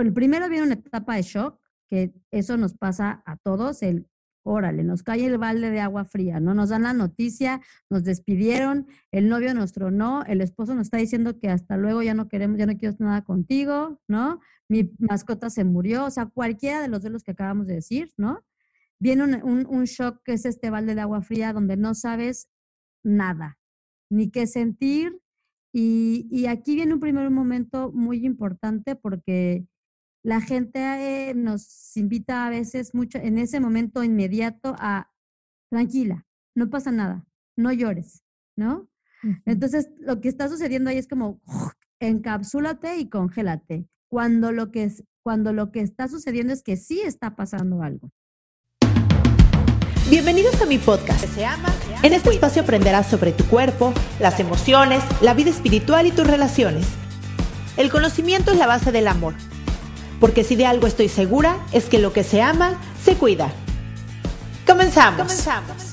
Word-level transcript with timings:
el 0.00 0.12
primero 0.12 0.48
viene 0.48 0.64
una 0.64 0.74
etapa 0.74 1.16
de 1.16 1.22
shock, 1.22 1.60
que 1.88 2.12
eso 2.30 2.56
nos 2.56 2.74
pasa 2.74 3.22
a 3.26 3.36
todos, 3.36 3.82
el 3.82 4.06
órale, 4.42 4.84
nos 4.84 5.02
cae 5.02 5.26
el 5.26 5.38
balde 5.38 5.70
de 5.70 5.80
agua 5.80 6.04
fría, 6.04 6.40
¿no? 6.40 6.54
Nos 6.54 6.70
dan 6.70 6.82
la 6.82 6.92
noticia, 6.92 7.60
nos 7.90 8.04
despidieron, 8.04 8.86
el 9.12 9.28
novio 9.28 9.54
nuestro 9.54 9.90
no, 9.90 10.24
el 10.24 10.40
esposo 10.40 10.74
nos 10.74 10.86
está 10.86 10.98
diciendo 10.98 11.38
que 11.38 11.48
hasta 11.48 11.76
luego 11.76 12.02
ya 12.02 12.14
no 12.14 12.28
queremos, 12.28 12.58
ya 12.58 12.66
no 12.66 12.76
quiero 12.76 12.96
nada 13.00 13.22
contigo, 13.22 14.00
¿no? 14.08 14.40
Mi 14.68 14.92
mascota 14.98 15.50
se 15.50 15.64
murió, 15.64 16.06
o 16.06 16.10
sea, 16.10 16.26
cualquiera 16.26 16.80
de 16.80 16.88
los 16.88 17.02
de 17.02 17.10
los 17.10 17.22
que 17.22 17.32
acabamos 17.32 17.66
de 17.66 17.74
decir, 17.74 18.12
¿no? 18.16 18.44
Viene 18.98 19.42
un, 19.42 19.84
shock 19.84 20.22
que 20.24 20.34
es 20.34 20.44
este 20.44 20.70
balde 20.70 20.94
de 20.94 21.00
agua 21.00 21.22
fría 21.22 21.52
donde 21.52 21.76
no 21.76 21.94
sabes 21.94 22.50
nada, 23.02 23.58
ni 24.10 24.30
qué 24.30 24.46
sentir. 24.46 25.20
Y 25.72 26.46
aquí 26.46 26.74
viene 26.74 26.94
un 26.94 27.00
primer 27.00 27.30
momento 27.30 27.92
muy 27.92 28.26
importante 28.26 28.96
porque 28.96 29.66
la 30.22 30.40
gente 30.40 30.80
eh, 30.80 31.34
nos 31.34 31.96
invita 31.96 32.46
a 32.46 32.50
veces 32.50 32.94
mucho 32.94 33.18
en 33.18 33.38
ese 33.38 33.60
momento 33.60 34.04
inmediato 34.04 34.74
a 34.78 35.10
tranquila, 35.70 36.26
no 36.54 36.68
pasa 36.68 36.90
nada, 36.90 37.26
no 37.56 37.72
llores, 37.72 38.22
¿no? 38.56 38.88
Entonces, 39.44 39.90
lo 39.98 40.20
que 40.20 40.28
está 40.28 40.48
sucediendo 40.48 40.90
ahí 40.90 40.98
es 40.98 41.06
como 41.06 41.40
encapsúlate 42.00 42.96
y 42.96 43.08
congélate. 43.08 43.86
Cuando 44.08 44.50
lo 44.50 44.70
que 44.70 44.84
es, 44.84 45.04
cuando 45.22 45.52
lo 45.52 45.70
que 45.70 45.80
está 45.80 46.08
sucediendo 46.08 46.52
es 46.52 46.62
que 46.62 46.76
sí 46.76 47.00
está 47.02 47.36
pasando 47.36 47.82
algo. 47.82 48.10
Bienvenidos 50.08 50.60
a 50.60 50.66
mi 50.66 50.78
podcast. 50.78 51.24
En 52.02 52.12
este 52.12 52.30
espacio 52.30 52.62
aprenderás 52.62 53.08
sobre 53.08 53.32
tu 53.32 53.44
cuerpo, 53.44 53.92
las 54.18 54.40
emociones, 54.40 55.04
la 55.22 55.34
vida 55.34 55.50
espiritual 55.50 56.06
y 56.06 56.10
tus 56.10 56.26
relaciones. 56.26 56.86
El 57.76 57.90
conocimiento 57.90 58.50
es 58.50 58.58
la 58.58 58.66
base 58.66 58.90
del 58.90 59.06
amor 59.06 59.34
porque 60.20 60.44
si 60.44 60.54
de 60.54 60.66
algo 60.66 60.86
estoy 60.86 61.08
segura 61.08 61.56
es 61.72 61.86
que 61.86 61.98
lo 61.98 62.12
que 62.12 62.22
se 62.22 62.42
ama, 62.42 62.78
se 63.02 63.14
cuida. 63.14 63.50
Comenzamos. 64.66 65.22
Comenzamos. 65.22 65.89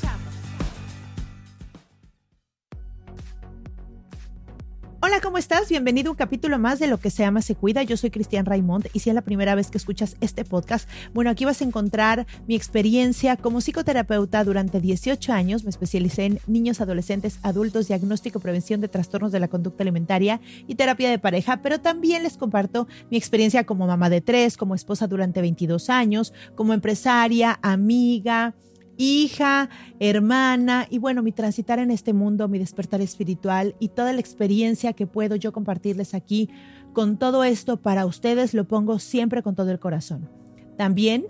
Hola, 5.07 5.21
¿cómo 5.21 5.37
estás? 5.37 5.69
Bienvenido 5.69 6.09
a 6.09 6.11
un 6.11 6.17
capítulo 6.17 6.59
más 6.59 6.79
de 6.79 6.87
Lo 6.87 6.99
que 6.99 7.11
se 7.11 7.23
ama 7.23 7.41
se 7.41 7.55
cuida. 7.55 7.81
Yo 7.81 7.95
soy 7.95 8.09
Cristian 8.09 8.45
Raimond 8.45 8.89
y 8.91 8.99
si 8.99 9.09
es 9.09 9.15
la 9.15 9.21
primera 9.21 9.55
vez 9.55 9.71
que 9.71 9.77
escuchas 9.77 10.17
este 10.19 10.43
podcast, 10.43 10.89
bueno, 11.13 11.29
aquí 11.29 11.45
vas 11.45 11.61
a 11.61 11.63
encontrar 11.63 12.27
mi 12.45 12.55
experiencia 12.57 13.37
como 13.37 13.61
psicoterapeuta 13.61 14.43
durante 14.43 14.81
18 14.81 15.31
años. 15.31 15.63
Me 15.63 15.69
especialicé 15.69 16.25
en 16.25 16.39
niños, 16.45 16.81
adolescentes, 16.81 17.39
adultos, 17.41 17.87
diagnóstico, 17.87 18.41
prevención 18.41 18.81
de 18.81 18.89
trastornos 18.89 19.31
de 19.31 19.39
la 19.39 19.47
conducta 19.47 19.81
alimentaria 19.81 20.41
y 20.67 20.75
terapia 20.75 21.09
de 21.09 21.19
pareja, 21.19 21.61
pero 21.61 21.79
también 21.79 22.23
les 22.23 22.35
comparto 22.35 22.89
mi 23.09 23.15
experiencia 23.15 23.65
como 23.65 23.87
mamá 23.87 24.09
de 24.09 24.19
tres, 24.19 24.57
como 24.57 24.75
esposa 24.75 25.07
durante 25.07 25.39
22 25.39 25.89
años, 25.89 26.33
como 26.53 26.73
empresaria, 26.73 27.57
amiga, 27.61 28.55
hija, 28.97 29.69
hermana 29.99 30.87
y 30.89 30.97
bueno, 30.97 31.23
mi 31.23 31.31
transitar 31.31 31.79
en 31.79 31.91
este 31.91 32.13
mundo, 32.13 32.47
mi 32.47 32.59
despertar 32.59 33.01
espiritual 33.01 33.75
y 33.79 33.89
toda 33.89 34.13
la 34.13 34.19
experiencia 34.19 34.93
que 34.93 35.07
puedo 35.07 35.35
yo 35.35 35.53
compartirles 35.53 36.13
aquí 36.13 36.49
con 36.93 37.17
todo 37.17 37.43
esto 37.43 37.77
para 37.77 38.05
ustedes 38.05 38.53
lo 38.53 38.67
pongo 38.67 38.99
siempre 38.99 39.43
con 39.43 39.55
todo 39.55 39.71
el 39.71 39.79
corazón. 39.79 40.29
También 40.77 41.27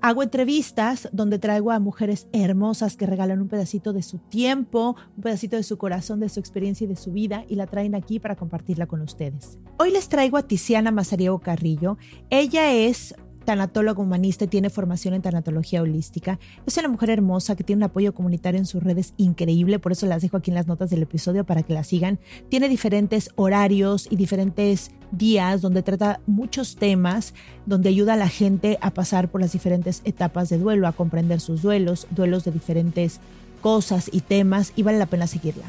hago 0.00 0.22
entrevistas 0.22 1.08
donde 1.12 1.38
traigo 1.38 1.70
a 1.70 1.80
mujeres 1.80 2.28
hermosas 2.32 2.96
que 2.96 3.06
regalan 3.06 3.40
un 3.40 3.48
pedacito 3.48 3.92
de 3.92 4.02
su 4.02 4.18
tiempo, 4.18 4.94
un 5.16 5.22
pedacito 5.22 5.56
de 5.56 5.62
su 5.62 5.78
corazón, 5.78 6.20
de 6.20 6.28
su 6.28 6.40
experiencia 6.40 6.84
y 6.84 6.88
de 6.88 6.96
su 6.96 7.12
vida 7.12 7.44
y 7.48 7.54
la 7.54 7.66
traen 7.66 7.94
aquí 7.94 8.20
para 8.20 8.36
compartirla 8.36 8.86
con 8.86 9.00
ustedes. 9.00 9.58
Hoy 9.78 9.90
les 9.90 10.08
traigo 10.08 10.36
a 10.36 10.42
Tiziana 10.42 10.90
Mazariego 10.90 11.38
Carrillo. 11.40 11.98
Ella 12.30 12.72
es 12.72 13.14
tanatóloga 13.46 14.02
humanista 14.02 14.44
y 14.44 14.48
tiene 14.48 14.68
formación 14.68 15.14
en 15.14 15.22
tanatología 15.22 15.80
holística. 15.80 16.38
Es 16.66 16.76
una 16.76 16.88
mujer 16.88 17.08
hermosa 17.08 17.56
que 17.56 17.64
tiene 17.64 17.78
un 17.78 17.84
apoyo 17.84 18.12
comunitario 18.12 18.58
en 18.58 18.66
sus 18.66 18.82
redes 18.82 19.14
increíble, 19.16 19.78
por 19.78 19.92
eso 19.92 20.04
las 20.04 20.20
dejo 20.20 20.36
aquí 20.36 20.50
en 20.50 20.56
las 20.56 20.66
notas 20.66 20.90
del 20.90 21.02
episodio 21.02 21.44
para 21.44 21.62
que 21.62 21.72
la 21.72 21.84
sigan. 21.84 22.18
Tiene 22.50 22.68
diferentes 22.68 23.30
horarios 23.36 24.08
y 24.10 24.16
diferentes 24.16 24.90
días 25.12 25.62
donde 25.62 25.82
trata 25.82 26.20
muchos 26.26 26.76
temas, 26.76 27.32
donde 27.64 27.88
ayuda 27.88 28.14
a 28.14 28.16
la 28.16 28.28
gente 28.28 28.76
a 28.82 28.90
pasar 28.90 29.30
por 29.30 29.40
las 29.40 29.52
diferentes 29.52 30.02
etapas 30.04 30.50
de 30.50 30.58
duelo, 30.58 30.86
a 30.88 30.92
comprender 30.92 31.40
sus 31.40 31.62
duelos, 31.62 32.06
duelos 32.10 32.44
de 32.44 32.50
diferentes 32.50 33.20
cosas 33.62 34.10
y 34.12 34.20
temas 34.20 34.72
y 34.76 34.82
vale 34.82 34.98
la 34.98 35.06
pena 35.06 35.26
seguirla. 35.26 35.64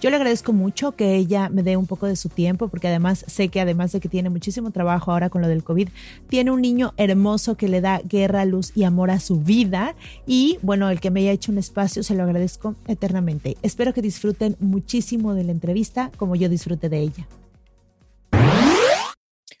Yo 0.00 0.10
le 0.10 0.16
agradezco 0.16 0.52
mucho 0.52 0.92
que 0.92 1.16
ella 1.16 1.48
me 1.48 1.64
dé 1.64 1.76
un 1.76 1.88
poco 1.88 2.06
de 2.06 2.14
su 2.14 2.28
tiempo, 2.28 2.68
porque 2.68 2.86
además 2.86 3.24
sé 3.26 3.48
que 3.48 3.60
además 3.60 3.90
de 3.90 3.98
que 3.98 4.08
tiene 4.08 4.30
muchísimo 4.30 4.70
trabajo 4.70 5.10
ahora 5.10 5.28
con 5.28 5.42
lo 5.42 5.48
del 5.48 5.64
COVID, 5.64 5.88
tiene 6.28 6.52
un 6.52 6.60
niño 6.60 6.94
hermoso 6.96 7.56
que 7.56 7.66
le 7.66 7.80
da 7.80 8.00
guerra, 8.04 8.44
luz 8.44 8.70
y 8.76 8.84
amor 8.84 9.10
a 9.10 9.18
su 9.18 9.40
vida. 9.40 9.96
Y 10.24 10.60
bueno, 10.62 10.88
el 10.88 11.00
que 11.00 11.10
me 11.10 11.20
haya 11.20 11.32
hecho 11.32 11.50
un 11.50 11.58
espacio, 11.58 12.04
se 12.04 12.14
lo 12.14 12.22
agradezco 12.22 12.76
eternamente. 12.86 13.56
Espero 13.62 13.92
que 13.92 14.00
disfruten 14.00 14.56
muchísimo 14.60 15.34
de 15.34 15.42
la 15.42 15.50
entrevista 15.50 16.12
como 16.16 16.36
yo 16.36 16.48
disfrute 16.48 16.88
de 16.88 17.00
ella. 17.00 17.26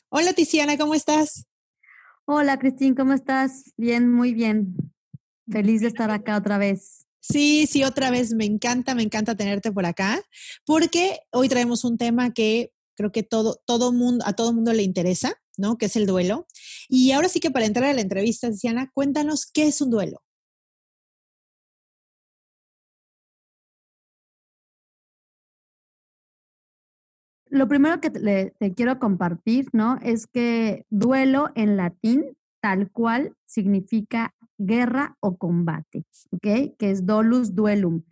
Hola 0.08 0.32
Tiziana, 0.34 0.78
¿cómo 0.78 0.94
estás? 0.94 1.46
Hola 2.26 2.60
Cristín, 2.60 2.94
¿cómo 2.94 3.12
estás? 3.12 3.72
Bien, 3.76 4.08
muy 4.12 4.34
bien. 4.34 4.76
Feliz 5.50 5.80
de 5.80 5.88
estar 5.88 6.12
acá 6.12 6.36
otra 6.36 6.58
vez. 6.58 7.07
Sí, 7.30 7.66
sí, 7.66 7.84
otra 7.84 8.10
vez 8.10 8.32
me 8.32 8.46
encanta, 8.46 8.94
me 8.94 9.02
encanta 9.02 9.34
tenerte 9.36 9.70
por 9.70 9.84
acá, 9.84 10.22
porque 10.64 11.20
hoy 11.30 11.48
traemos 11.48 11.84
un 11.84 11.98
tema 11.98 12.32
que 12.32 12.72
creo 12.96 13.12
que 13.12 13.22
todo, 13.22 13.60
todo 13.66 13.92
mundo, 13.92 14.24
a 14.26 14.32
todo 14.32 14.52
mundo 14.54 14.72
le 14.72 14.82
interesa, 14.82 15.34
¿no? 15.58 15.76
Que 15.76 15.86
es 15.86 15.96
el 15.96 16.06
duelo. 16.06 16.46
Y 16.88 17.12
ahora 17.12 17.28
sí 17.28 17.40
que 17.40 17.50
para 17.50 17.66
entrar 17.66 17.90
a 17.90 17.92
la 17.92 18.00
entrevista, 18.00 18.48
Diana, 18.50 18.90
cuéntanos 18.94 19.44
qué 19.46 19.66
es 19.66 19.80
un 19.82 19.90
duelo. 19.90 20.22
Lo 27.50 27.68
primero 27.68 28.00
que 28.00 28.10
te 28.10 28.74
quiero 28.74 28.98
compartir, 28.98 29.68
¿no? 29.72 29.98
Es 30.02 30.26
que 30.26 30.86
duelo 30.90 31.50
en 31.54 31.76
latín 31.76 32.36
tal 32.60 32.90
cual 32.90 33.36
significa 33.46 34.34
guerra 34.58 35.16
o 35.20 35.38
combate, 35.38 36.04
¿ok? 36.32 36.76
Que 36.76 36.90
es 36.90 37.06
dolus 37.06 37.54
duelum. 37.54 38.02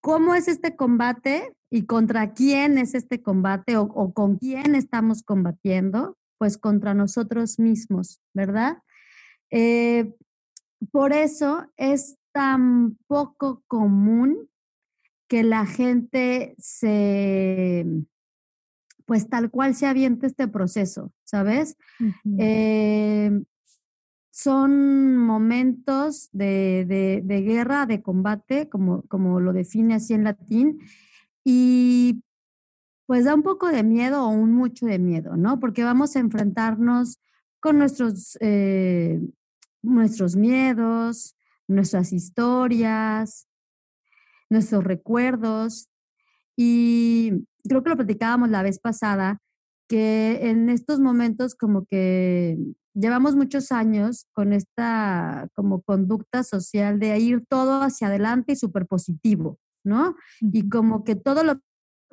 ¿Cómo 0.00 0.34
es 0.34 0.48
este 0.48 0.76
combate 0.76 1.54
y 1.70 1.86
contra 1.86 2.32
quién 2.32 2.78
es 2.78 2.94
este 2.94 3.22
combate 3.22 3.76
o, 3.76 4.12
con 4.12 4.36
quién 4.36 4.74
estamos 4.74 5.22
combatiendo? 5.22 6.16
Pues 6.38 6.58
contra 6.58 6.94
nosotros 6.94 7.58
mismos, 7.58 8.20
¿verdad? 8.34 8.78
Eh, 9.50 10.14
por 10.90 11.12
eso 11.12 11.66
es 11.76 12.18
tan 12.32 12.98
poco 13.06 13.62
común 13.66 14.48
que 15.28 15.42
la 15.42 15.66
gente 15.66 16.54
se, 16.58 17.84
pues 19.06 19.28
tal 19.28 19.50
cual 19.50 19.74
se 19.74 19.86
aviente 19.86 20.26
este 20.26 20.46
proceso, 20.46 21.12
¿sabes? 21.24 21.76
Son 24.36 25.16
momentos 25.16 26.28
de, 26.32 27.22
guerra, 27.26 27.86
de 27.86 28.02
combate, 28.02 28.68
como, 28.68 29.00
como 29.08 29.40
lo 29.40 29.54
define 29.54 29.94
así 29.94 30.12
en 30.12 30.24
latín, 30.24 30.78
y 31.42 32.22
pues 33.06 33.24
da 33.24 33.34
un 33.34 33.42
poco 33.42 33.68
de 33.68 33.82
miedo 33.82 34.22
o 34.22 34.28
un 34.28 34.52
mucho 34.52 34.84
de 34.84 34.98
miedo, 34.98 35.38
¿no? 35.38 35.58
Porque 35.58 35.84
vamos 35.84 36.16
a 36.16 36.18
enfrentarnos 36.18 37.18
con 37.60 37.78
nuestros, 37.78 38.36
eh, 38.42 39.22
nuestros 39.80 40.36
miedos, 40.36 41.34
nuestras 41.66 42.12
historias, 42.12 43.48
nuestros 44.50 44.84
recuerdos. 44.84 45.88
Y 46.56 47.46
creo 47.66 47.82
que 47.82 47.88
lo 47.88 47.96
platicábamos 47.96 48.50
la 48.50 48.62
vez 48.62 48.80
pasada, 48.80 49.40
que 49.88 50.50
en 50.50 50.68
estos 50.68 51.00
momentos 51.00 51.54
como 51.54 51.86
que 51.86 52.58
llevamos 52.96 53.36
muchos 53.36 53.70
años 53.72 54.26
con 54.32 54.52
esta 54.52 55.48
como 55.54 55.82
conducta 55.82 56.42
social 56.42 56.98
de 56.98 57.18
ir 57.18 57.44
todo 57.46 57.82
hacia 57.82 58.08
adelante 58.08 58.52
y 58.52 58.56
súper 58.56 58.86
positivo, 58.86 59.58
¿no? 59.84 60.16
Y 60.40 60.68
como 60.68 61.04
que 61.04 61.14
todo 61.14 61.44
lo 61.44 61.60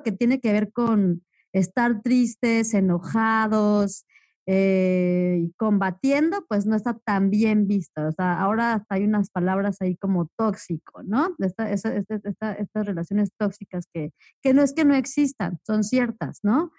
que 0.04 0.12
tiene 0.12 0.40
que 0.40 0.52
ver 0.52 0.72
con 0.72 1.24
estar 1.52 2.02
tristes, 2.02 2.74
enojados, 2.74 4.04
eh, 4.46 5.48
combatiendo, 5.56 6.44
pues 6.48 6.66
no 6.66 6.76
está 6.76 6.98
tan 6.98 7.30
bien 7.30 7.66
visto. 7.66 8.06
O 8.06 8.12
sea, 8.12 8.38
ahora 8.38 8.74
hasta 8.74 8.96
hay 8.96 9.04
unas 9.04 9.30
palabras 9.30 9.78
ahí 9.80 9.96
como 9.96 10.28
tóxico, 10.36 11.02
¿no? 11.02 11.34
estas 11.38 12.86
relaciones 12.86 13.30
tóxicas 13.38 13.86
que, 13.92 14.10
que 14.42 14.52
no 14.52 14.62
es 14.62 14.74
que 14.74 14.84
no 14.84 14.94
existan, 14.94 15.58
son 15.66 15.82
ciertas, 15.82 16.40
¿no? 16.42 16.72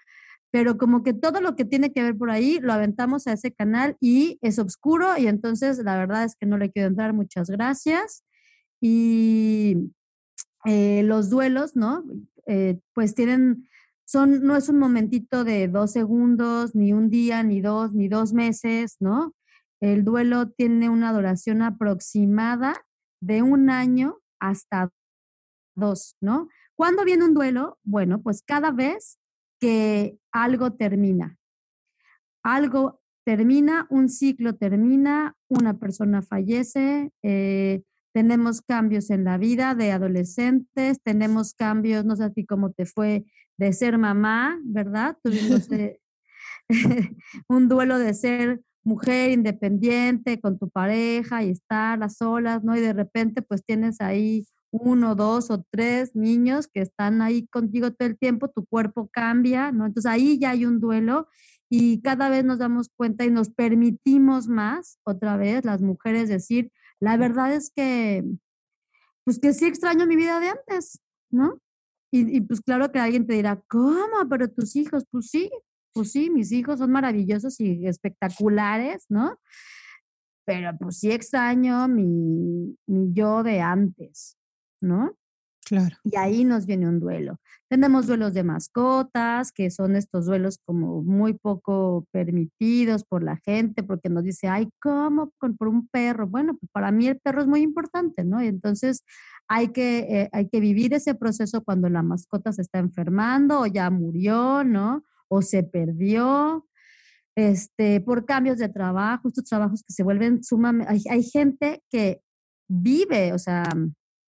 Pero 0.50 0.78
como 0.78 1.02
que 1.02 1.12
todo 1.12 1.40
lo 1.40 1.56
que 1.56 1.64
tiene 1.64 1.92
que 1.92 2.02
ver 2.02 2.16
por 2.16 2.30
ahí 2.30 2.58
lo 2.60 2.72
aventamos 2.72 3.26
a 3.26 3.32
ese 3.32 3.52
canal 3.52 3.96
y 4.00 4.38
es 4.42 4.58
oscuro 4.58 5.18
y 5.18 5.26
entonces 5.26 5.78
la 5.78 5.96
verdad 5.96 6.24
es 6.24 6.36
que 6.36 6.46
no 6.46 6.58
le 6.58 6.70
quiero 6.70 6.88
entrar, 6.88 7.12
muchas 7.12 7.50
gracias. 7.50 8.24
Y 8.80 9.92
eh, 10.64 11.02
los 11.04 11.30
duelos, 11.30 11.76
¿no? 11.76 12.04
Eh, 12.46 12.78
pues 12.94 13.14
tienen 13.14 13.68
son, 14.06 14.44
no 14.44 14.56
es 14.56 14.68
un 14.68 14.78
momentito 14.78 15.44
de 15.44 15.66
dos 15.68 15.92
segundos, 15.92 16.74
ni 16.74 16.92
un 16.92 17.10
día, 17.10 17.42
ni 17.42 17.60
dos, 17.60 17.92
ni 17.92 18.08
dos 18.08 18.32
meses, 18.32 18.96
¿no? 19.00 19.34
El 19.80 20.04
duelo 20.04 20.48
tiene 20.48 20.88
una 20.88 21.12
duración 21.12 21.60
aproximada 21.60 22.86
de 23.20 23.42
un 23.42 23.68
año 23.68 24.18
hasta 24.38 24.90
dos, 25.74 26.16
¿no? 26.20 26.48
¿Cuándo 26.76 27.04
viene 27.04 27.24
un 27.24 27.34
duelo? 27.34 27.78
Bueno, 27.82 28.22
pues 28.22 28.42
cada 28.42 28.70
vez 28.70 29.18
que 29.60 30.18
algo 30.32 30.72
termina. 30.74 31.38
Algo 32.42 33.00
termina, 33.24 33.86
un 33.90 34.08
ciclo 34.08 34.54
termina, 34.54 35.34
una 35.48 35.78
persona 35.78 36.22
fallece, 36.22 37.10
eh, 37.22 37.82
tenemos 38.14 38.62
cambios 38.62 39.10
en 39.10 39.24
la 39.24 39.36
vida 39.36 39.74
de 39.74 39.92
adolescentes, 39.92 41.02
tenemos 41.02 41.54
cambios, 41.54 42.04
no 42.04 42.16
sé 42.16 42.24
a 42.24 42.30
ti 42.30 42.46
cómo 42.46 42.72
te 42.72 42.86
fue 42.86 43.24
de 43.58 43.72
ser 43.72 43.98
mamá, 43.98 44.58
¿verdad? 44.64 45.18
Tuvimos 45.22 45.68
un 47.48 47.68
duelo 47.68 47.98
de 47.98 48.14
ser 48.14 48.62
mujer 48.84 49.32
independiente 49.32 50.40
con 50.40 50.58
tu 50.58 50.70
pareja 50.70 51.42
y 51.42 51.50
estar 51.50 52.02
a 52.02 52.08
solas, 52.08 52.62
¿no? 52.62 52.76
Y 52.76 52.80
de 52.80 52.92
repente 52.92 53.42
pues 53.42 53.64
tienes 53.64 54.00
ahí 54.00 54.46
uno, 54.80 55.14
dos 55.14 55.50
o 55.50 55.64
tres 55.70 56.14
niños 56.14 56.68
que 56.68 56.80
están 56.80 57.22
ahí 57.22 57.46
contigo 57.46 57.92
todo 57.92 58.08
el 58.08 58.18
tiempo, 58.18 58.48
tu 58.48 58.64
cuerpo 58.66 59.08
cambia, 59.12 59.72
¿no? 59.72 59.86
Entonces 59.86 60.10
ahí 60.10 60.38
ya 60.38 60.50
hay 60.50 60.64
un 60.64 60.80
duelo 60.80 61.28
y 61.68 62.00
cada 62.02 62.28
vez 62.28 62.44
nos 62.44 62.58
damos 62.58 62.90
cuenta 62.94 63.24
y 63.24 63.30
nos 63.30 63.50
permitimos 63.50 64.48
más, 64.48 64.98
otra 65.04 65.36
vez, 65.36 65.64
las 65.64 65.82
mujeres 65.82 66.28
decir, 66.28 66.70
la 67.00 67.16
verdad 67.16 67.52
es 67.52 67.70
que, 67.74 68.24
pues 69.24 69.38
que 69.38 69.52
sí 69.52 69.66
extraño 69.66 70.06
mi 70.06 70.16
vida 70.16 70.40
de 70.40 70.48
antes, 70.48 71.00
¿no? 71.30 71.60
Y, 72.12 72.36
y 72.36 72.40
pues 72.40 72.60
claro 72.60 72.92
que 72.92 73.00
alguien 73.00 73.26
te 73.26 73.34
dirá, 73.34 73.60
¿cómo? 73.68 74.28
Pero 74.30 74.48
tus 74.48 74.76
hijos, 74.76 75.04
pues 75.10 75.28
sí, 75.28 75.50
pues 75.96 76.12
sí, 76.12 76.30
mis 76.30 76.52
hijos 76.52 76.78
son 76.78 76.92
maravillosos 76.92 77.58
y 77.58 77.86
espectaculares, 77.86 79.06
¿no? 79.08 79.38
Pero 80.46 80.76
pues 80.78 80.98
sí 80.98 81.10
extraño 81.10 81.88
mi, 81.88 82.76
mi 82.86 83.12
yo 83.12 83.42
de 83.42 83.60
antes, 83.60 84.35
¿no? 84.80 85.16
Claro. 85.66 85.96
Y 86.04 86.16
ahí 86.16 86.44
nos 86.44 86.64
viene 86.64 86.88
un 86.88 87.00
duelo. 87.00 87.40
Tenemos 87.68 88.06
duelos 88.06 88.34
de 88.34 88.44
mascotas, 88.44 89.50
que 89.50 89.72
son 89.72 89.96
estos 89.96 90.26
duelos 90.26 90.60
como 90.64 91.02
muy 91.02 91.34
poco 91.34 92.06
permitidos 92.12 93.02
por 93.02 93.24
la 93.24 93.36
gente, 93.38 93.82
porque 93.82 94.08
nos 94.08 94.22
dice, 94.22 94.46
ay, 94.46 94.68
¿cómo 94.80 95.32
por 95.58 95.66
un 95.66 95.88
perro? 95.88 96.28
Bueno, 96.28 96.56
pues 96.56 96.70
para 96.70 96.92
mí 96.92 97.08
el 97.08 97.18
perro 97.18 97.40
es 97.40 97.48
muy 97.48 97.62
importante, 97.62 98.22
¿no? 98.22 98.40
Y 98.40 98.46
entonces 98.46 99.02
hay 99.48 99.68
que, 99.72 99.98
eh, 99.98 100.28
hay 100.30 100.48
que 100.48 100.60
vivir 100.60 100.94
ese 100.94 101.16
proceso 101.16 101.64
cuando 101.64 101.88
la 101.88 102.04
mascota 102.04 102.52
se 102.52 102.62
está 102.62 102.78
enfermando 102.78 103.60
o 103.62 103.66
ya 103.66 103.90
murió, 103.90 104.62
¿no? 104.62 105.04
O 105.26 105.42
se 105.42 105.64
perdió, 105.64 106.64
este, 107.34 108.00
por 108.00 108.24
cambios 108.24 108.58
de 108.58 108.68
trabajo, 108.68 109.26
estos 109.26 109.44
trabajos 109.44 109.82
que 109.82 109.92
se 109.92 110.04
vuelven 110.04 110.44
sumamente, 110.44 110.92
hay, 110.92 111.02
hay 111.10 111.24
gente 111.24 111.82
que 111.90 112.20
vive, 112.68 113.32
o 113.32 113.38
sea, 113.38 113.64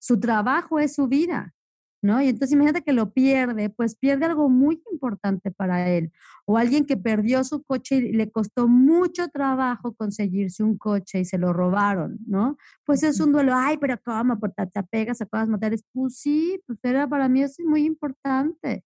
su 0.01 0.19
trabajo 0.19 0.79
es 0.79 0.95
su 0.95 1.07
vida, 1.07 1.53
¿no? 2.01 2.21
Y 2.21 2.29
entonces 2.29 2.53
imagínate 2.53 2.83
que 2.83 2.91
lo 2.91 3.13
pierde, 3.13 3.69
pues 3.69 3.95
pierde 3.95 4.25
algo 4.25 4.49
muy 4.49 4.81
importante 4.91 5.51
para 5.51 5.89
él. 5.89 6.11
O 6.45 6.57
alguien 6.57 6.85
que 6.85 6.97
perdió 6.97 7.43
su 7.43 7.63
coche 7.63 7.97
y 7.97 8.13
le 8.13 8.31
costó 8.31 8.67
mucho 8.67 9.29
trabajo 9.29 9.93
conseguirse 9.93 10.63
un 10.63 10.77
coche 10.77 11.19
y 11.19 11.25
se 11.25 11.37
lo 11.37 11.53
robaron, 11.53 12.17
¿no? 12.25 12.57
Pues 12.83 13.03
es 13.03 13.19
un 13.19 13.31
duelo, 13.31 13.53
ay, 13.55 13.77
pero 13.77 13.99
¿cómo? 14.03 14.39
Porque 14.39 14.65
te 14.73 14.79
apegas 14.79 15.21
a 15.21 15.27
cosas 15.27 15.49
materiales. 15.49 15.85
Pues 15.93 16.17
sí, 16.17 16.59
pues 16.65 16.79
era 16.83 17.07
para 17.07 17.29
mí 17.29 17.43
es 17.43 17.59
muy 17.59 17.85
importante, 17.85 18.83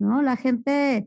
¿no? 0.00 0.22
La 0.22 0.36
gente, 0.36 1.06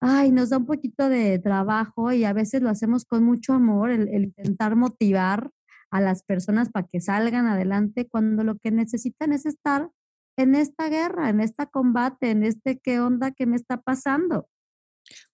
ay, 0.00 0.32
nos 0.32 0.50
da 0.50 0.58
un 0.58 0.66
poquito 0.66 1.08
de 1.08 1.38
trabajo 1.38 2.12
y 2.12 2.24
a 2.24 2.32
veces 2.32 2.62
lo 2.62 2.70
hacemos 2.70 3.04
con 3.04 3.24
mucho 3.24 3.54
amor, 3.54 3.90
el, 3.90 4.08
el 4.08 4.24
intentar 4.24 4.76
motivar 4.76 5.50
a 5.94 6.00
las 6.00 6.24
personas 6.24 6.70
para 6.70 6.88
que 6.88 7.00
salgan 7.00 7.46
adelante 7.46 8.08
cuando 8.08 8.42
lo 8.42 8.58
que 8.58 8.72
necesitan 8.72 9.32
es 9.32 9.46
estar 9.46 9.90
en 10.36 10.56
esta 10.56 10.88
guerra, 10.88 11.30
en 11.30 11.40
este 11.40 11.68
combate, 11.68 12.32
en 12.32 12.42
este 12.42 12.80
qué 12.80 12.98
onda 12.98 13.30
que 13.30 13.46
me 13.46 13.54
está 13.54 13.80
pasando. 13.80 14.48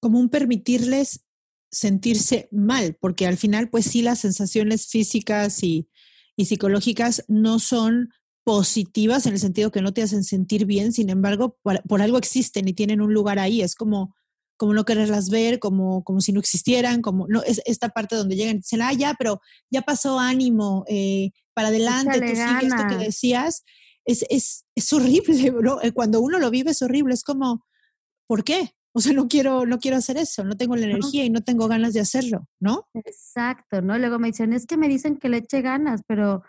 Como 0.01 0.21
un 0.21 0.29
permitirles 0.29 1.25
sentirse 1.71 2.47
mal, 2.53 2.95
porque 3.01 3.27
al 3.27 3.39
final, 3.39 3.71
pues 3.71 3.87
sí, 3.87 4.03
las 4.03 4.19
sensaciones 4.19 4.89
físicas 4.89 5.65
y, 5.65 5.89
y 6.37 6.45
psicológicas 6.45 7.25
no 7.27 7.59
son 7.59 8.11
positivas 8.45 9.25
en 9.25 9.33
el 9.33 9.39
sentido 9.39 9.71
que 9.71 9.81
no 9.81 9.95
te 9.95 10.03
hacen 10.03 10.25
sentir 10.25 10.67
bien, 10.67 10.93
sin 10.93 11.09
embargo, 11.09 11.57
por, 11.63 11.83
por, 11.85 12.03
algo 12.03 12.19
existen 12.19 12.69
y 12.69 12.75
tienen 12.75 13.01
un 13.01 13.15
lugar 13.15 13.39
ahí. 13.39 13.63
Es 13.63 13.75
como 13.75 14.15
como 14.61 14.75
no 14.75 14.85
quererlas 14.85 15.31
ver, 15.31 15.59
como, 15.59 16.05
como 16.05 16.21
si 16.21 16.35
no 16.35 16.41
existieran, 16.41 17.01
como 17.01 17.27
no, 17.29 17.43
es 17.45 17.63
esta 17.65 17.89
parte 17.89 18.15
donde 18.15 18.37
llegan 18.37 18.57
y 18.57 18.59
dicen, 18.59 18.83
ah, 18.83 18.93
ya, 18.93 19.15
pero 19.19 19.41
ya 19.71 19.81
pasó 19.81 20.19
ánimo, 20.19 20.85
eh, 20.87 21.31
para 21.55 21.69
adelante, 21.69 22.21
tú 22.21 22.27
sigue 22.27 22.67
esto 22.67 22.87
que 22.87 23.03
decías, 23.03 23.65
es, 24.05 24.27
es, 24.29 24.67
es 24.75 24.93
horrible, 24.93 25.51
bro. 25.51 25.81
Eh, 25.81 25.93
cuando 25.93 26.21
uno 26.21 26.39
lo 26.39 26.51
vive 26.51 26.73
es 26.73 26.83
horrible, 26.83 27.15
es 27.15 27.25
como, 27.25 27.65
¿por 28.27 28.45
qué? 28.45 28.75
O 28.93 29.01
sea, 29.01 29.15
no 29.15 29.29
quiero, 29.29 29.65
no 29.65 29.79
quiero 29.79 29.97
hacer 29.97 30.19
eso, 30.19 30.45
no 30.45 30.59
tengo 30.59 30.77
la 30.77 30.85
energía 30.85 31.25
y 31.25 31.31
no 31.31 31.41
tengo 31.41 31.67
ganas 31.67 31.95
de 31.95 32.01
hacerlo, 32.01 32.47
¿no? 32.61 32.87
Exacto, 32.93 33.81
¿no? 33.81 33.97
Luego 33.97 34.19
me 34.19 34.27
dicen, 34.27 34.53
es 34.53 34.67
que 34.67 34.77
me 34.77 34.89
dicen 34.89 35.17
que 35.17 35.31
le 35.31 35.39
eche 35.39 35.63
ganas, 35.63 36.03
pero 36.07 36.43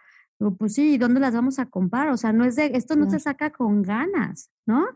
pues 0.58 0.74
sí, 0.74 0.98
¿dónde 0.98 1.20
las 1.20 1.34
vamos 1.34 1.60
a 1.60 1.68
comprar? 1.68 2.10
O 2.10 2.18
sea, 2.18 2.34
no 2.34 2.46
es 2.46 2.56
de, 2.56 2.72
esto 2.74 2.96
no 2.96 3.10
se 3.10 3.20
saca 3.20 3.52
con 3.52 3.84
ganas, 3.84 4.50
¿no? 4.66 4.88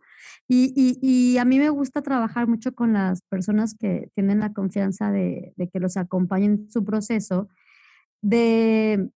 Y, 0.48 0.74
y, 0.76 0.98
y, 1.02 1.38
a 1.38 1.46
mí 1.46 1.60
me 1.60 1.70
gusta 1.70 2.02
trabajar 2.02 2.48
mucho 2.48 2.74
con 2.74 2.94
las 2.94 3.22
personas 3.30 3.76
que 3.78 4.10
tienen 4.16 4.40
la 4.40 4.54
confianza 4.54 5.12
de, 5.12 5.54
de, 5.56 5.70
que 5.70 5.80
los 5.80 5.98
acompañen 5.98 6.52
en 6.52 6.72
su 6.72 6.84
proceso, 6.84 7.48
de 8.24 9.12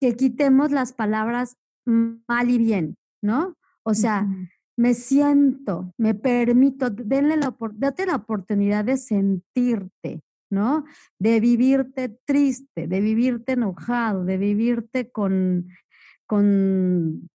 que 0.00 0.16
quitemos 0.16 0.72
las 0.72 0.92
palabras 0.92 1.56
mal 1.86 2.50
y 2.50 2.58
bien, 2.58 2.96
¿no? 3.22 3.56
O 3.84 3.94
sea, 3.94 4.26
uh 4.28 4.32
-huh. 4.32 4.48
me 4.76 4.94
siento, 4.94 5.92
me 5.96 6.14
permito, 6.14 6.90
denle 6.90 7.36
la, 7.36 7.54
date 7.74 8.06
la 8.06 8.16
oportunidad 8.16 8.84
de 8.84 8.96
sentirte, 8.96 10.22
¿no? 10.52 10.84
De 11.18 11.40
vivirte 11.40 12.10
triste, 12.26 12.86
de 12.86 13.00
vivirte 13.00 13.52
enojado, 13.52 14.24
de 14.24 14.36
vivirte 14.36 15.10
con, 15.10 15.68
con 16.26 17.30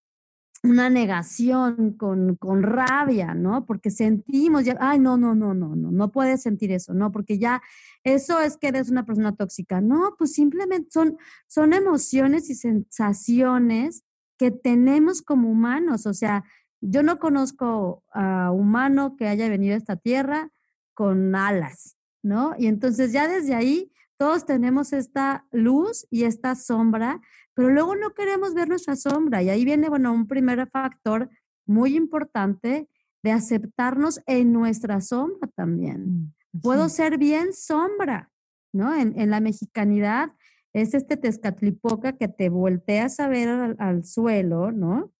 una 0.64 0.90
negación, 0.90 1.94
con, 1.98 2.36
con, 2.36 2.62
rabia, 2.62 3.34
¿no? 3.34 3.66
Porque 3.66 3.90
sentimos 3.90 4.66
ya, 4.66 4.78
ay, 4.80 5.00
no, 5.00 5.18
no, 5.18 5.34
no, 5.34 5.56
no, 5.56 5.76
no, 5.76 5.92
no 5.92 6.12
puedes 6.12 6.44
sentir 6.44 6.72
eso, 6.72 6.94
¿no? 6.94 7.12
Porque 7.12 7.40
ya 7.40 7.62
eso 8.04 8.40
es 8.40 8.58
que 8.58 8.68
eres 8.68 8.90
una 8.90 9.04
persona 9.04 9.36
tóxica. 9.36 9.82
No, 9.82 10.16
pues 10.18 10.34
simplemente 10.34 10.90
son, 10.92 11.18
son 11.48 11.74
emociones 11.74 12.50
y 12.52 12.56
sensaciones 12.56 14.04
que 14.38 14.52
tenemos 14.52 15.24
como 15.24 15.50
humanos. 15.50 16.06
O 16.06 16.14
sea, 16.14 16.44
yo 16.82 17.02
no 17.02 17.18
conozco 17.18 18.04
a 18.14 18.52
humano 18.52 19.16
que 19.18 19.28
haya 19.28 19.50
venido 19.50 19.74
a 19.74 19.78
esta 19.78 19.96
tierra 19.96 20.52
con 20.94 21.36
alas, 21.36 21.97
¿no? 22.28 22.54
Y 22.58 22.68
entonces 22.68 23.12
ya 23.14 23.28
desde 23.28 23.56
ahí 23.56 23.92
todos 24.18 24.46
tenemos 24.46 24.94
esta 24.94 25.46
luz 25.52 26.06
y 26.10 26.24
esta 26.24 26.56
sombra, 26.56 27.22
pero 27.54 27.70
luego 27.70 27.96
no 27.96 28.14
queremos 28.14 28.54
ver 28.54 28.68
nuestra 28.68 28.96
sombra. 28.96 29.42
Y 29.42 29.50
ahí 29.50 29.64
viene, 29.64 29.90
bueno, 29.90 30.14
un 30.14 30.28
primer 30.28 30.68
factor 30.70 31.30
muy 31.66 31.96
importante 31.96 32.90
de 33.24 33.32
aceptarnos 33.32 34.22
en 34.26 34.52
nuestra 34.52 35.02
sombra 35.02 35.50
también. 35.56 36.34
Sí. 36.52 36.60
Puedo 36.62 36.90
ser 36.90 37.18
bien 37.18 37.54
sombra, 37.54 38.32
¿no? 38.74 38.94
En, 38.94 39.20
en, 39.20 39.30
la 39.30 39.40
mexicanidad 39.40 40.32
es 40.74 40.94
este 40.94 41.18
tezcatlipoca 41.18 42.18
que 42.18 42.28
te 42.28 42.50
volteas 42.50 43.20
a 43.20 43.28
ver 43.28 43.50
al, 43.50 43.76
al 43.80 44.04
suelo, 44.04 44.72
¿no? 44.72 45.12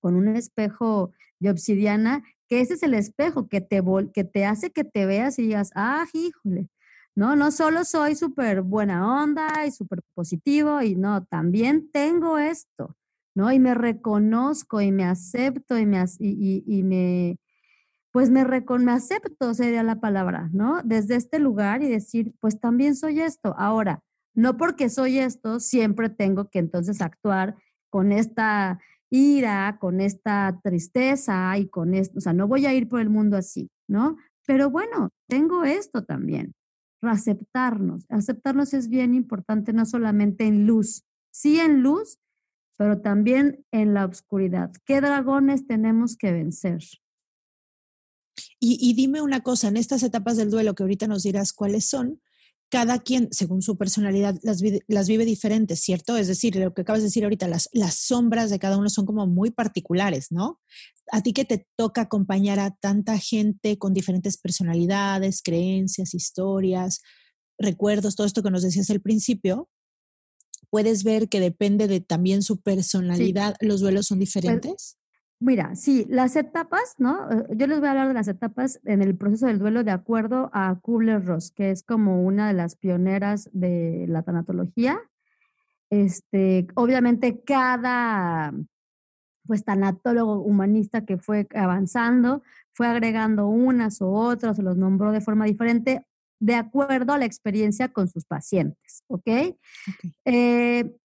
Con 0.00 0.16
un 0.16 0.28
espejo 0.28 1.12
de 1.38 1.50
obsidiana 1.50 2.24
que 2.52 2.60
ese 2.60 2.74
es 2.74 2.82
el 2.82 2.92
espejo 2.92 3.48
que 3.48 3.62
te, 3.62 3.82
que 4.12 4.24
te 4.24 4.44
hace 4.44 4.72
que 4.72 4.84
te 4.84 5.06
veas 5.06 5.38
y 5.38 5.44
digas, 5.44 5.70
ah, 5.74 6.04
híjole, 6.12 6.68
no, 7.14 7.34
no 7.34 7.50
solo 7.50 7.82
soy 7.86 8.14
súper 8.14 8.60
buena 8.60 9.22
onda 9.22 9.64
y 9.66 9.70
súper 9.70 10.02
positivo, 10.12 10.82
y 10.82 10.94
no, 10.94 11.24
también 11.24 11.90
tengo 11.90 12.36
esto, 12.36 12.94
¿no? 13.34 13.50
Y 13.52 13.58
me 13.58 13.72
reconozco 13.72 14.82
y 14.82 14.92
me 14.92 15.04
acepto 15.04 15.78
y 15.78 15.86
me, 15.86 16.04
y, 16.18 16.62
y, 16.66 16.78
y 16.78 16.82
me 16.82 17.38
pues 18.10 18.28
me, 18.28 18.44
me 18.44 18.92
acepto, 18.92 19.54
sería 19.54 19.82
la 19.82 19.98
palabra, 19.98 20.50
¿no? 20.52 20.82
Desde 20.84 21.16
este 21.16 21.38
lugar 21.38 21.82
y 21.82 21.88
decir, 21.88 22.34
pues 22.38 22.60
también 22.60 22.96
soy 22.96 23.22
esto. 23.22 23.54
Ahora, 23.56 24.02
no 24.34 24.58
porque 24.58 24.90
soy 24.90 25.20
esto, 25.20 25.58
siempre 25.58 26.10
tengo 26.10 26.50
que 26.50 26.58
entonces 26.58 27.00
actuar 27.00 27.56
con 27.88 28.12
esta 28.12 28.78
ira, 29.12 29.76
con 29.78 30.00
esta 30.00 30.58
tristeza 30.64 31.56
y 31.58 31.68
con 31.68 31.94
esto, 31.94 32.18
o 32.18 32.20
sea, 32.22 32.32
no 32.32 32.48
voy 32.48 32.64
a 32.64 32.72
ir 32.72 32.88
por 32.88 33.00
el 33.00 33.10
mundo 33.10 33.36
así, 33.36 33.68
¿no? 33.86 34.16
Pero 34.46 34.70
bueno, 34.70 35.10
tengo 35.28 35.64
esto 35.64 36.02
también, 36.02 36.54
aceptarnos. 37.02 38.06
Aceptarnos 38.08 38.72
es 38.72 38.88
bien 38.88 39.14
importante, 39.14 39.74
no 39.74 39.84
solamente 39.84 40.46
en 40.46 40.66
luz, 40.66 41.04
sí 41.30 41.60
en 41.60 41.82
luz, 41.82 42.18
pero 42.78 43.02
también 43.02 43.66
en 43.70 43.92
la 43.92 44.06
oscuridad. 44.06 44.72
¿Qué 44.86 45.02
dragones 45.02 45.66
tenemos 45.66 46.16
que 46.16 46.32
vencer? 46.32 46.82
Y, 48.58 48.94
dime 48.94 49.20
una 49.20 49.40
cosa, 49.40 49.68
en 49.68 49.76
estas 49.76 50.02
etapas 50.02 50.38
del 50.38 50.50
duelo 50.50 50.74
que 50.74 50.84
ahorita 50.84 51.06
nos 51.06 51.24
dirás 51.24 51.52
cuáles 51.52 51.84
son, 51.84 52.22
cada 52.72 53.00
quien, 53.00 53.28
según 53.32 53.60
su 53.60 53.76
personalidad, 53.76 54.34
las, 54.42 54.62
las, 54.88 55.06
vive 55.06 55.26
diferentes, 55.26 55.78
¿cierto? 55.78 56.16
Es 56.16 56.26
decir, 56.26 56.56
lo 56.56 56.72
que 56.72 56.80
acabas 56.80 57.02
de 57.02 57.08
decir 57.08 57.22
ahorita, 57.22 57.46
las, 57.46 57.68
las 57.74 57.96
sombras 57.96 58.48
de 58.48 58.58
cada 58.58 58.78
uno 58.78 58.88
son 58.88 59.04
como 59.04 59.26
muy 59.26 59.50
particulares, 59.50 60.28
¿no? 60.30 60.58
A 61.10 61.20
ti 61.20 61.34
que 61.34 61.44
te 61.44 61.68
toca 61.76 62.00
acompañar 62.00 62.58
a 62.58 62.70
tanta 62.70 63.18
gente 63.18 63.76
con 63.76 63.92
diferentes 63.92 64.38
personalidades, 64.38 65.42
creencias, 65.42 66.14
historias, 66.14 67.02
recuerdos, 67.58 68.16
todo 68.16 68.26
esto 68.26 68.42
que 68.42 68.50
nos 68.50 68.62
decías 68.62 68.88
al 68.88 69.02
principio, 69.02 69.68
puedes 70.70 71.04
ver 71.04 71.28
que 71.28 71.40
depende 71.40 71.88
de 71.88 72.00
también 72.00 72.42
su 72.42 72.62
personalidad, 72.62 73.54
los 73.60 73.80
duelos 73.80 74.06
son 74.06 74.16
pues, 74.16 74.32
diferentes. 74.32 74.96
Mira, 75.42 75.74
sí, 75.76 76.06
las 76.08 76.36
etapas, 76.36 76.94
¿no? 76.98 77.30
Eh, 77.30 77.46
yo 77.56 77.66
les 77.66 77.78
voy 77.78 77.88
a 77.88 77.90
hablar 77.92 78.08
de 78.08 78.14
las 78.14 78.28
etapas 78.28 78.80
en 78.84 79.02
el 79.02 79.16
proceso 79.16 79.46
del 79.46 79.58
duelo 79.58 79.84
de 79.84 79.90
acuerdo 79.90 80.50
a 80.52 80.78
Kubler-Ross, 80.80 81.50
que 81.50 81.70
es 81.70 81.82
como 81.82 82.24
una 82.24 82.48
de 82.48 82.54
las 82.54 82.76
pioneras 82.76 83.50
de 83.52 84.06
la 84.08 84.22
tanatología. 84.22 85.00
Este, 85.90 86.66
obviamente 86.74 87.42
cada 87.42 88.52
pues 89.46 89.64
tanatólogo 89.64 90.40
humanista 90.40 91.04
que 91.04 91.18
fue 91.18 91.46
avanzando, 91.54 92.42
fue 92.72 92.86
agregando 92.86 93.48
unas 93.48 94.00
o 94.00 94.10
otras, 94.10 94.58
o 94.58 94.62
los 94.62 94.76
nombró 94.76 95.12
de 95.12 95.20
forma 95.20 95.44
diferente 95.46 96.06
de 96.40 96.54
acuerdo 96.54 97.12
a 97.12 97.18
la 97.18 97.24
experiencia 97.24 97.88
con 97.88 98.08
sus 98.08 98.24
pacientes, 98.24 99.04
¿ok? 99.08 99.56
Eh, 100.24 100.96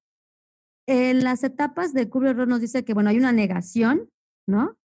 en 0.88 1.24
las 1.24 1.44
etapas 1.44 1.94
de 1.94 2.10
Kubler-Ross 2.10 2.48
nos 2.48 2.62
dice 2.62 2.86
que, 2.86 2.94
bueno, 2.94 3.10
hay 3.10 3.18
una 3.18 3.34
negación, 3.34 4.10
¿no? 4.48 4.78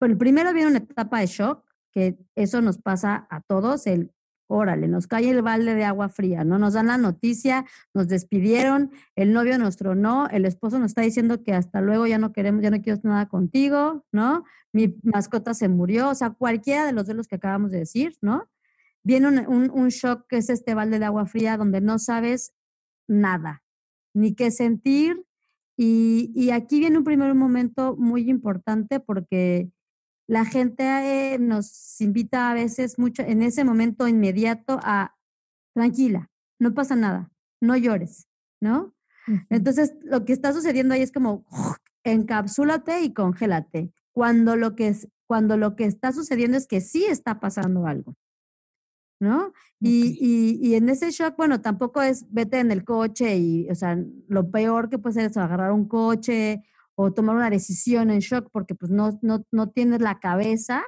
Bueno, 0.00 0.16
primero 0.16 0.52
viene 0.52 0.70
una 0.70 0.78
etapa 0.78 1.20
de 1.20 1.26
shock, 1.26 1.64
que 1.92 2.18
eso 2.36 2.60
nos 2.60 2.78
pasa 2.78 3.26
a 3.30 3.40
todos, 3.40 3.86
el, 3.86 4.12
órale, 4.46 4.86
nos 4.86 5.06
cae 5.06 5.30
el 5.30 5.42
balde 5.42 5.74
de 5.74 5.84
agua 5.84 6.08
fría, 6.08 6.44
¿no? 6.44 6.58
Nos 6.58 6.74
dan 6.74 6.86
la 6.86 6.98
noticia, 6.98 7.64
nos 7.94 8.06
despidieron, 8.06 8.92
el 9.16 9.32
novio 9.32 9.58
nuestro 9.58 9.94
no, 9.94 10.28
el 10.28 10.44
esposo 10.44 10.78
nos 10.78 10.92
está 10.92 11.02
diciendo 11.02 11.42
que 11.42 11.54
hasta 11.54 11.80
luego 11.80 12.06
ya 12.06 12.18
no 12.18 12.32
queremos, 12.32 12.62
ya 12.62 12.70
no 12.70 12.80
quiero 12.80 13.00
nada 13.02 13.26
contigo, 13.26 14.04
¿no? 14.12 14.44
Mi 14.72 14.94
mascota 15.02 15.54
se 15.54 15.68
murió, 15.68 16.10
o 16.10 16.14
sea, 16.14 16.30
cualquiera 16.30 16.86
de 16.86 16.92
los 16.92 17.06
de 17.06 17.14
los 17.14 17.26
que 17.26 17.36
acabamos 17.36 17.72
de 17.72 17.78
decir, 17.78 18.16
¿no? 18.20 18.48
viene 19.08 19.46
un, 19.48 19.88
shock 19.88 20.26
que 20.28 20.36
es 20.36 20.50
este 20.50 20.74
balde 20.74 20.98
de 20.98 21.06
agua 21.06 21.24
fría 21.24 21.56
donde 21.56 21.80
no 21.80 21.98
sabes 21.98 22.52
nada, 23.08 23.62
ni 24.14 24.34
qué 24.34 24.50
sentir. 24.50 25.24
Y, 25.80 26.50
aquí 26.50 26.80
viene 26.80 26.98
un 26.98 27.04
primer 27.04 27.36
momento 27.36 27.94
muy 27.96 28.28
importante 28.28 28.98
porque 28.98 29.70
la 30.26 30.44
gente 30.44 30.84
eh, 30.84 31.38
nos 31.38 32.00
invita 32.00 32.50
a 32.50 32.54
veces 32.54 32.98
mucho 32.98 33.22
en 33.22 33.42
ese 33.42 33.62
momento 33.62 34.08
inmediato 34.08 34.80
a 34.82 35.16
tranquila, 35.74 36.30
no 36.58 36.74
pasa 36.74 36.96
nada, 36.96 37.30
no 37.60 37.76
llores, 37.76 38.26
¿no? 38.60 38.92
Entonces, 39.50 39.94
lo 40.02 40.24
que 40.24 40.32
está 40.32 40.52
sucediendo 40.52 40.94
ahí 40.94 41.02
es 41.02 41.12
como 41.12 41.46
encapsúlate 42.02 43.02
y 43.02 43.14
congélate. 43.14 43.92
Cuando 44.12 44.56
lo 44.56 44.74
que 44.74 44.88
es, 44.88 45.08
cuando 45.28 45.56
lo 45.56 45.76
que 45.76 45.84
está 45.84 46.10
sucediendo 46.12 46.56
es 46.56 46.66
que 46.66 46.80
sí 46.80 47.04
está 47.04 47.38
pasando 47.38 47.86
algo. 47.86 48.16
¿No? 49.20 49.52
Y, 49.80 50.58
y, 50.60 50.74
en 50.74 50.88
ese 50.88 51.10
shock, 51.10 51.36
bueno, 51.36 51.60
tampoco 51.60 52.02
es 52.02 52.26
vete 52.32 52.58
en 52.58 52.70
el 52.72 52.84
coche 52.84 53.36
y, 53.36 53.70
o 53.70 53.74
sea, 53.74 53.96
lo 54.28 54.50
peor 54.50 54.88
que 54.88 54.98
puede 54.98 55.14
ser 55.14 55.30
es 55.30 55.36
agarrar 55.36 55.72
un 55.72 55.86
coche 55.86 56.62
o 56.96 57.12
tomar 57.12 57.36
una 57.36 57.50
decisión 57.50 58.10
en 58.10 58.18
shock 58.18 58.48
porque 58.52 58.74
pues 58.74 58.90
no, 58.90 59.18
no, 59.22 59.44
no 59.52 59.70
tienes 59.70 60.00
la 60.00 60.18
cabeza, 60.18 60.82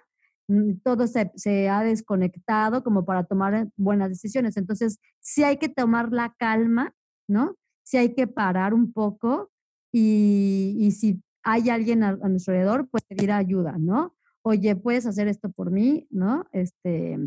mm, 0.49 0.79
todo 0.83 1.07
se, 1.07 1.31
se, 1.37 1.69
ha 1.69 1.83
desconectado 1.85 2.83
como 2.83 3.05
para 3.05 3.25
tomar 3.25 3.69
buenas 3.77 4.09
decisiones. 4.09 4.57
Entonces, 4.57 4.99
sí 5.21 5.45
hay 5.45 5.59
que 5.59 5.69
tomar 5.69 6.13
la 6.13 6.35
calma, 6.39 6.93
¿no? 7.29 7.57
Sí 7.85 7.97
hay 7.97 8.15
que 8.15 8.27
parar 8.27 8.75
un 8.75 8.93
poco 8.93 9.51
y, 9.93 10.77
y 10.79 10.93
si 10.93 11.23
hay 11.45 11.71
alguien 11.71 12.03
a, 12.03 12.11
a, 12.11 12.29
nuestro 12.29 12.55
alrededor, 12.55 12.89
pues 12.91 13.05
pedir 13.05 13.33
ayuda, 13.33 13.77
¿no? 13.79 14.17
Oye, 14.43 14.75
puedes 14.77 15.07
hacer 15.07 15.29
esto 15.29 15.51
por 15.51 15.71
mí, 15.71 16.07
¿no? 16.11 16.47
Este, 16.53 17.19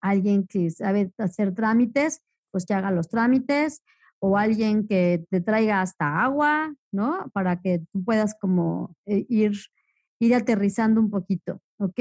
alguien 0.00 0.46
que 0.46 0.70
sabe 0.70 1.12
hacer 1.18 1.54
trámites, 1.54 2.22
pues 2.50 2.66
que 2.66 2.74
haga 2.74 2.90
los 2.90 3.08
trámites, 3.08 3.82
o 4.18 4.38
alguien 4.38 4.86
que 4.86 5.26
te 5.30 5.40
traiga 5.40 5.82
hasta 5.82 6.22
agua, 6.22 6.74
¿no? 6.92 7.30
Para 7.32 7.60
que 7.60 7.80
tú 7.92 8.04
puedas 8.04 8.34
como 8.40 8.96
eh, 9.06 9.26
ir, 9.28 9.52
ir 10.20 10.34
aterrizando 10.34 11.00
un 11.00 11.10
poquito, 11.10 11.60
¿ok? 11.78 12.00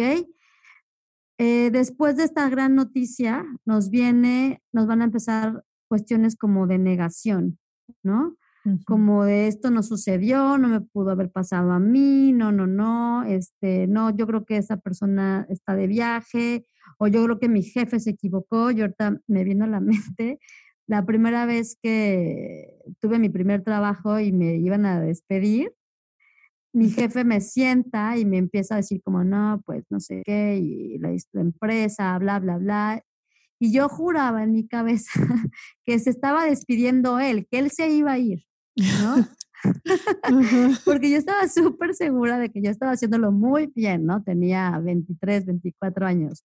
Eh, 1.37 1.69
después 1.71 2.15
de 2.15 2.23
esta 2.23 2.47
gran 2.49 2.75
noticia, 2.75 3.45
nos 3.65 3.89
viene, 3.89 4.61
nos 4.71 4.87
van 4.87 5.01
a 5.01 5.05
empezar 5.05 5.63
cuestiones 5.89 6.37
como 6.37 6.67
de 6.67 6.77
negación, 6.77 7.59
¿no? 8.03 8.37
Como 8.85 9.25
de 9.25 9.47
esto 9.47 9.69
no 9.69 9.83
sucedió, 9.83 10.57
no 10.57 10.67
me 10.67 10.81
pudo 10.81 11.11
haber 11.11 11.29
pasado 11.29 11.71
a 11.71 11.79
mí, 11.79 12.33
no, 12.33 12.51
no, 12.51 12.65
no, 12.65 13.23
este, 13.23 13.85
no, 13.87 14.15
yo 14.15 14.25
creo 14.25 14.43
que 14.43 14.57
esa 14.57 14.77
persona 14.77 15.45
está 15.49 15.75
de 15.75 15.85
viaje, 15.85 16.65
o 16.97 17.07
yo 17.07 17.23
creo 17.25 17.39
que 17.39 17.47
mi 17.47 17.61
jefe 17.61 17.99
se 17.99 18.11
equivocó, 18.11 18.71
y 18.71 18.81
ahorita 18.81 19.19
me 19.27 19.43
vino 19.43 19.65
a 19.65 19.67
la 19.67 19.79
mente 19.81 20.39
la 20.87 21.05
primera 21.05 21.45
vez 21.45 21.77
que 21.81 22.69
tuve 22.99 23.19
mi 23.19 23.29
primer 23.29 23.63
trabajo 23.63 24.19
y 24.19 24.31
me 24.31 24.57
iban 24.57 24.85
a 24.85 24.99
despedir, 24.99 25.73
mi 26.73 26.89
jefe 26.89 27.23
me 27.23 27.41
sienta 27.41 28.17
y 28.17 28.25
me 28.25 28.37
empieza 28.37 28.75
a 28.75 28.77
decir 28.77 29.01
como, 29.03 29.23
no, 29.23 29.61
pues 29.65 29.85
no 29.89 29.99
sé 29.99 30.23
qué, 30.25 30.57
y 30.57 30.97
la, 30.99 31.15
la 31.31 31.41
empresa, 31.41 32.17
bla, 32.19 32.39
bla, 32.39 32.57
bla. 32.57 33.03
Y 33.59 33.71
yo 33.71 33.87
juraba 33.89 34.43
en 34.43 34.51
mi 34.51 34.67
cabeza 34.67 35.11
que 35.85 35.99
se 35.99 36.09
estaba 36.09 36.45
despidiendo 36.45 37.19
él, 37.19 37.47
que 37.49 37.59
él 37.59 37.71
se 37.71 37.89
iba 37.89 38.11
a 38.13 38.19
ir, 38.19 38.45
¿no? 38.75 39.27
Porque 40.85 41.09
yo 41.09 41.17
estaba 41.17 41.47
súper 41.47 41.95
segura 41.95 42.37
de 42.37 42.51
que 42.51 42.61
yo 42.61 42.69
estaba 42.69 42.93
haciéndolo 42.93 43.31
muy 43.31 43.67
bien, 43.67 44.05
¿no? 44.05 44.23
Tenía 44.23 44.77
23, 44.79 45.45
24 45.45 46.05
años. 46.05 46.43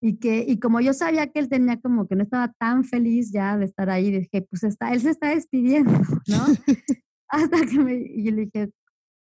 Y 0.00 0.16
que, 0.18 0.44
y 0.46 0.58
como 0.60 0.80
yo 0.80 0.92
sabía 0.92 1.26
que 1.28 1.40
él 1.40 1.48
tenía 1.48 1.80
como 1.80 2.06
que 2.06 2.14
no 2.14 2.22
estaba 2.22 2.52
tan 2.58 2.84
feliz 2.84 3.32
ya 3.32 3.56
de 3.56 3.64
estar 3.64 3.90
ahí, 3.90 4.10
dije, 4.10 4.42
pues 4.42 4.62
está, 4.62 4.92
él 4.92 5.00
se 5.00 5.10
está 5.10 5.28
despidiendo, 5.30 5.90
¿no? 6.28 6.46
Hasta 7.28 7.60
que 7.66 7.78
me, 7.78 7.94
y 7.94 8.30
le 8.30 8.46
dije, 8.46 8.70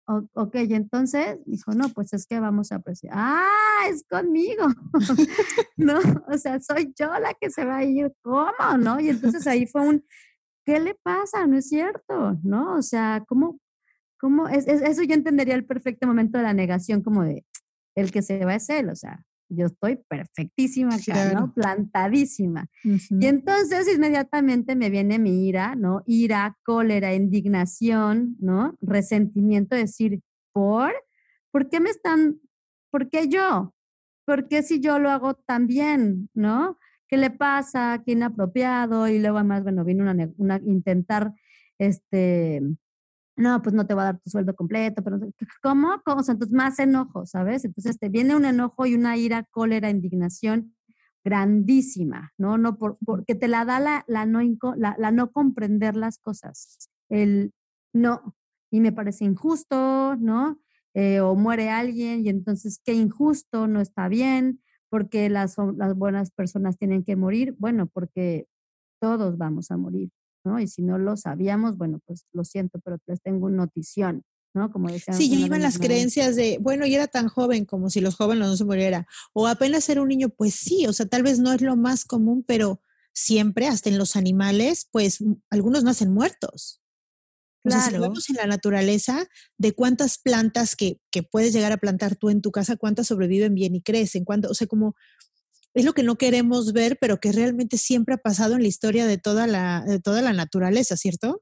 ok, 0.07 0.55
y 0.67 0.73
entonces 0.73 1.37
dijo, 1.45 1.71
no, 1.73 1.89
pues 1.89 2.13
es 2.13 2.25
que 2.25 2.39
vamos 2.39 2.71
a 2.71 2.75
apreciar. 2.75 3.13
Ah, 3.15 3.87
es 3.89 4.03
conmigo. 4.09 4.65
no, 5.77 5.99
o 6.27 6.37
sea, 6.37 6.59
soy 6.59 6.93
yo 6.97 7.07
la 7.19 7.33
que 7.39 7.49
se 7.49 7.63
va 7.65 7.77
a 7.77 7.83
ir, 7.83 8.11
¿cómo? 8.21 8.77
¿No? 8.79 8.99
Y 8.99 9.09
entonces 9.09 9.45
ahí 9.47 9.65
fue 9.67 9.87
un, 9.87 10.03
¿qué 10.65 10.79
le 10.79 10.95
pasa? 10.95 11.47
No 11.47 11.57
es 11.57 11.69
cierto, 11.69 12.37
¿no? 12.43 12.75
O 12.75 12.81
sea, 12.81 13.23
¿cómo? 13.27 13.59
¿Cómo? 14.19 14.47
Es, 14.47 14.67
eso 14.67 15.03
yo 15.03 15.13
entendería 15.13 15.55
el 15.55 15.65
perfecto 15.65 16.07
momento 16.07 16.37
de 16.37 16.43
la 16.43 16.53
negación, 16.53 17.01
como 17.01 17.23
de, 17.23 17.45
el 17.95 18.11
que 18.11 18.21
se 18.21 18.43
va 18.43 18.55
es 18.55 18.69
él, 18.69 18.89
o 18.89 18.95
sea, 18.95 19.25
yo 19.49 19.67
estoy 19.67 19.97
perfectísima 20.07 20.95
acá, 20.95 21.33
¿no? 21.33 21.53
Plantadísima. 21.53 22.67
Y 22.83 23.25
entonces 23.27 23.87
inmediatamente 23.93 24.75
me 24.75 24.89
viene 24.89 25.19
mi 25.19 25.47
ira, 25.47 25.75
¿no? 25.75 26.01
Ira, 26.07 26.57
cólera, 26.63 27.13
indignación, 27.13 28.35
¿no? 28.39 28.75
Resentimiento, 28.81 29.75
decir, 29.75 30.21
¿por? 30.51 30.93
¿Por 31.51 31.69
qué 31.69 31.79
me 31.79 31.89
están, 31.89 32.39
por 32.91 33.09
qué 33.09 33.27
yo? 33.29 33.73
¿Por 34.25 34.47
qué 34.47 34.63
si 34.63 34.79
yo 34.79 34.97
lo 34.97 35.11
hago 35.11 35.35
tan 35.35 35.67
bien, 35.67 36.29
¿no? 36.33 36.79
¿Qué 37.15 37.21
le 37.21 37.29
pasa? 37.29 38.03
¿Qué 38.05 38.11
inapropiado? 38.11 39.07
Y 39.07 39.19
luego 39.19 39.37
además, 39.37 39.63
bueno, 39.63 39.85
vino 39.85 40.03
una, 40.03 40.29
una 40.35 40.59
intentar, 40.65 41.33
este, 41.77 42.61
no, 43.37 43.61
pues 43.61 43.73
no 43.73 43.87
te 43.87 43.93
va 43.93 44.01
a 44.01 44.05
dar 44.05 44.19
tu 44.19 44.29
sueldo 44.29 44.53
completo, 44.53 45.01
pero 45.01 45.21
¿cómo? 45.63 46.01
¿Cómo? 46.03 46.19
Entonces 46.19 46.51
más 46.51 46.77
enojo, 46.77 47.25
¿sabes? 47.25 47.63
Entonces 47.63 47.97
te 47.99 48.09
viene 48.09 48.35
un 48.35 48.43
enojo 48.43 48.85
y 48.85 48.95
una 48.95 49.15
ira, 49.15 49.43
cólera, 49.49 49.89
indignación 49.89 50.75
grandísima, 51.23 52.33
¿no? 52.37 52.57
No 52.57 52.77
por, 52.77 52.97
porque 53.05 53.33
te 53.33 53.47
la 53.47 53.63
da 53.63 53.79
la, 53.79 54.03
la, 54.09 54.25
no, 54.25 54.41
la, 54.75 54.97
la 54.99 55.11
no 55.11 55.31
comprender 55.31 55.95
las 55.95 56.17
cosas, 56.17 56.89
el 57.07 57.53
no, 57.93 58.35
y 58.71 58.81
me 58.81 58.91
parece 58.91 59.23
injusto, 59.23 60.17
¿no? 60.17 60.59
Eh, 60.93 61.21
o 61.21 61.33
muere 61.35 61.69
alguien 61.69 62.25
y 62.25 62.29
entonces 62.29 62.81
qué 62.83 62.91
injusto, 62.91 63.67
no 63.67 63.79
está 63.79 64.09
bien, 64.09 64.59
porque 64.95 65.29
las, 65.29 65.57
las 65.75 65.93
buenas 65.93 66.31
personas 66.31 66.77
tienen 66.77 67.03
que 67.03 67.17
morir, 67.17 67.53
bueno, 67.59 67.85
porque 67.85 68.47
todos 69.01 69.37
vamos 69.37 69.69
a 69.69 69.75
morir. 69.75 70.09
¿no? 70.45 70.57
Y 70.57 70.69
si 70.69 70.83
no 70.83 70.97
lo 70.97 71.17
sabíamos, 71.17 71.77
bueno, 71.77 71.99
pues 72.05 72.25
lo 72.31 72.45
siento, 72.45 72.79
pero 72.79 72.97
les 73.05 73.21
tengo 73.21 73.47
una 73.47 73.57
notición, 73.57 74.23
¿no? 74.53 74.71
Como 74.71 74.89
decían. 74.89 75.17
Sí, 75.17 75.29
ya 75.29 75.35
iban 75.35 75.61
las 75.61 75.79
creencias 75.79 76.37
de, 76.37 76.59
bueno, 76.61 76.85
y 76.85 76.95
era 76.95 77.07
tan 77.07 77.27
joven 77.27 77.65
como 77.65 77.89
si 77.89 77.99
los 77.99 78.15
jóvenes 78.15 78.47
no 78.47 78.55
se 78.55 78.63
muriera, 78.63 79.05
o 79.33 79.47
apenas 79.47 79.89
era 79.89 80.01
un 80.01 80.07
niño, 80.07 80.29
pues 80.29 80.55
sí, 80.55 80.87
o 80.87 80.93
sea, 80.93 81.07
tal 81.07 81.23
vez 81.23 81.39
no 81.39 81.51
es 81.51 81.61
lo 81.61 81.75
más 81.75 82.05
común, 82.05 82.45
pero 82.47 82.79
siempre, 83.11 83.67
hasta 83.67 83.89
en 83.89 83.97
los 83.97 84.15
animales, 84.15 84.87
pues 84.93 85.21
algunos 85.49 85.83
nacen 85.83 86.13
muertos. 86.13 86.81
O 87.65 87.69
sea, 87.69 87.81
si 87.81 87.97
vemos 87.97 88.29
en 88.29 88.35
la 88.35 88.45
naturaleza, 88.45 89.27
de 89.57 89.73
cuántas 89.73 90.19
plantas 90.19 90.75
que, 90.75 90.99
que, 91.11 91.23
puedes 91.23 91.51
llegar 91.51 91.71
a 91.71 91.77
plantar 91.77 92.15
tú 92.15 92.29
en 92.29 92.41
tu 92.41 92.51
casa, 92.51 92.77
cuántas 92.77 93.07
sobreviven 93.07 93.55
bien 93.55 93.75
y 93.75 93.81
crecen, 93.81 94.23
cuánto, 94.23 94.49
o 94.49 94.53
sea, 94.53 94.67
como 94.67 94.95
es 95.75 95.83
lo 95.83 95.93
que 95.93 96.03
no 96.03 96.15
queremos 96.15 96.71
ver, 96.71 96.97
pero 96.99 97.19
que 97.19 97.31
realmente 97.31 97.77
siempre 97.77 98.15
ha 98.15 98.17
pasado 98.17 98.55
en 98.55 98.61
la 98.61 98.67
historia 98.67 99.05
de 99.05 99.17
toda 99.17 99.45
la, 99.45 99.83
de 99.85 99.99
toda 99.99 100.21
la 100.21 100.31
naturaleza, 100.31 100.95
¿cierto? 100.95 101.41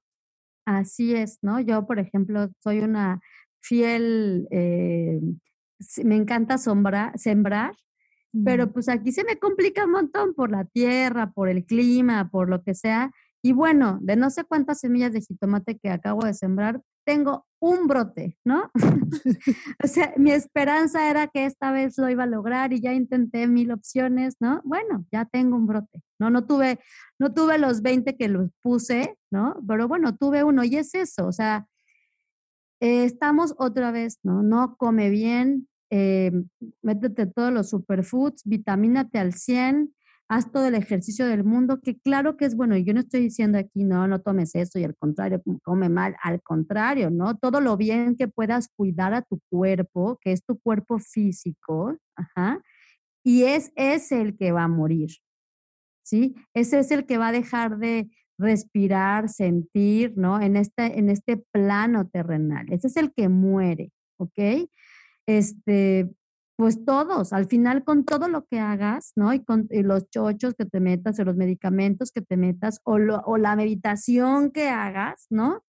Así 0.66 1.14
es, 1.14 1.38
¿no? 1.42 1.60
Yo, 1.60 1.86
por 1.86 2.00
ejemplo, 2.00 2.50
soy 2.64 2.80
una 2.80 3.20
fiel, 3.62 4.48
eh, 4.50 5.20
me 6.04 6.16
encanta 6.16 6.58
sembrar, 6.58 7.76
pero 8.44 8.72
pues 8.74 8.90
aquí 8.90 9.12
se 9.12 9.24
me 9.24 9.38
complica 9.38 9.86
un 9.86 9.92
montón 9.92 10.34
por 10.34 10.50
la 10.50 10.66
tierra, 10.66 11.32
por 11.32 11.50
el 11.50 11.66
clima, 11.66 12.30
por 12.32 12.50
lo 12.50 12.64
que 12.64 12.74
sea. 12.74 13.12
Y 13.46 13.52
bueno, 13.52 14.00
de 14.02 14.16
no 14.16 14.30
sé 14.30 14.46
cuántas 14.46 14.80
semillas 14.80 15.12
de 15.12 15.20
jitomate 15.20 15.78
que 15.78 15.90
acabo 15.90 16.24
de 16.26 16.34
sembrar, 16.34 16.82
tengo 17.06 17.46
un 17.60 17.88
brote, 17.88 18.38
¿no? 18.46 18.72
o 19.84 19.88
sea, 19.88 20.14
mi 20.16 20.32
esperanza 20.32 21.10
era 21.10 21.28
que 21.28 21.46
esta 21.46 21.74
vez 21.74 21.98
lo 21.98 22.10
iba 22.10 22.24
a 22.24 22.28
lograr 22.28 22.72
y 22.72 22.80
ya 22.80 22.94
intenté 22.94 23.46
mil 23.48 23.72
opciones, 23.72 24.38
¿no? 24.40 24.62
Bueno, 24.64 25.06
ya 25.12 25.26
tengo 25.26 25.58
un 25.58 25.68
brote, 25.68 26.02
¿no? 26.20 26.30
No 26.30 26.46
tuve, 26.46 26.80
no 27.20 27.34
tuve 27.34 27.58
los 27.58 27.82
20 27.82 28.16
que 28.16 28.30
los 28.30 28.50
puse, 28.62 29.18
¿no? 29.30 29.62
Pero 29.68 29.90
bueno, 29.90 30.16
tuve 30.16 30.46
uno 30.46 30.64
y 30.64 30.78
es 30.78 30.96
eso, 30.96 31.28
o 31.28 31.34
sea, 31.34 31.68
eh, 32.80 33.04
estamos 33.04 33.56
otra 33.58 33.92
vez, 33.92 34.20
¿no? 34.24 34.42
No 34.42 34.78
come 34.78 35.10
bien, 35.10 35.68
eh, 35.90 36.32
métete 36.82 37.26
todos 37.26 37.52
los 37.52 37.70
superfoods, 37.70 38.44
vitamínate 38.46 39.20
al 39.20 39.34
100, 39.34 39.94
haz 40.34 40.52
todo 40.52 40.68
el 40.68 40.76
ejercicio 40.76 41.28
del 41.28 41.44
mundo, 41.44 41.80
que 41.82 42.00
claro 42.00 42.38
que 42.38 42.46
es 42.46 42.56
bueno, 42.56 42.76
y 42.76 42.84
yo 42.84 42.94
no 42.94 43.02
estoy 43.02 43.22
diciendo 43.22 43.58
aquí, 43.58 43.84
no, 43.84 44.08
no 44.08 44.20
tomes 44.22 44.56
eso 44.56 44.80
y 44.80 44.84
al 44.84 44.96
contrario, 44.96 45.42
come 45.64 45.90
mal, 45.90 46.16
al 46.24 46.42
contrario, 46.42 47.10
¿no? 47.10 47.38
Todo 47.38 47.62
lo 47.62 47.78
bien 47.78 48.16
que 48.16 48.28
puedas 48.28 48.70
cuidar 48.76 49.14
a 49.14 49.22
tu 49.22 49.40
cuerpo, 49.50 50.18
que 50.22 50.32
es 50.32 50.44
tu 50.44 50.60
cuerpo 50.60 50.98
físico, 50.98 51.98
ajá, 52.16 52.62
y 53.24 53.44
es 53.44 53.72
ese 53.76 54.22
el 54.22 54.36
que 54.36 54.52
va 54.52 54.64
a 54.64 54.68
morir, 54.68 55.12
¿sí? 56.04 56.36
Ese 56.54 56.80
es 56.80 56.92
el 56.92 57.06
que 57.06 57.18
va 57.18 57.30
a 57.30 57.32
dejar 57.32 57.78
de 57.78 58.10
respirar, 58.38 59.30
sentir, 59.30 60.14
¿no? 60.18 60.42
En 60.42 60.56
este, 60.56 60.98
en 61.00 61.10
este 61.10 61.38
plano 61.52 62.08
terrenal, 62.10 62.66
ese 62.72 62.88
es 62.88 62.98
el 62.98 63.14
que 63.14 63.30
muere, 63.30 63.92
¿ok? 64.18 64.68
Este, 65.28 66.10
pues 66.56 66.86
todos, 66.86 67.34
al 67.34 67.48
final 67.48 67.84
con 67.84 68.06
todo 68.06 68.28
lo 68.28 68.46
que 68.46 68.60
hagas, 68.60 69.14
¿no? 69.16 69.34
Y 69.34 69.44
con 69.44 69.68
los 69.72 70.10
chochos 70.10 70.54
que 70.56 70.66
te 70.66 70.80
metas, 70.80 71.20
o 71.20 71.24
los 71.24 71.36
medicamentos 71.36 72.12
que 72.12 72.22
te 72.22 72.38
metas, 72.38 72.80
o, 72.84 72.98
la 73.38 73.56
meditación 73.56 74.52
que 74.52 74.70
hagas, 74.70 75.26
¿no? 75.30 75.64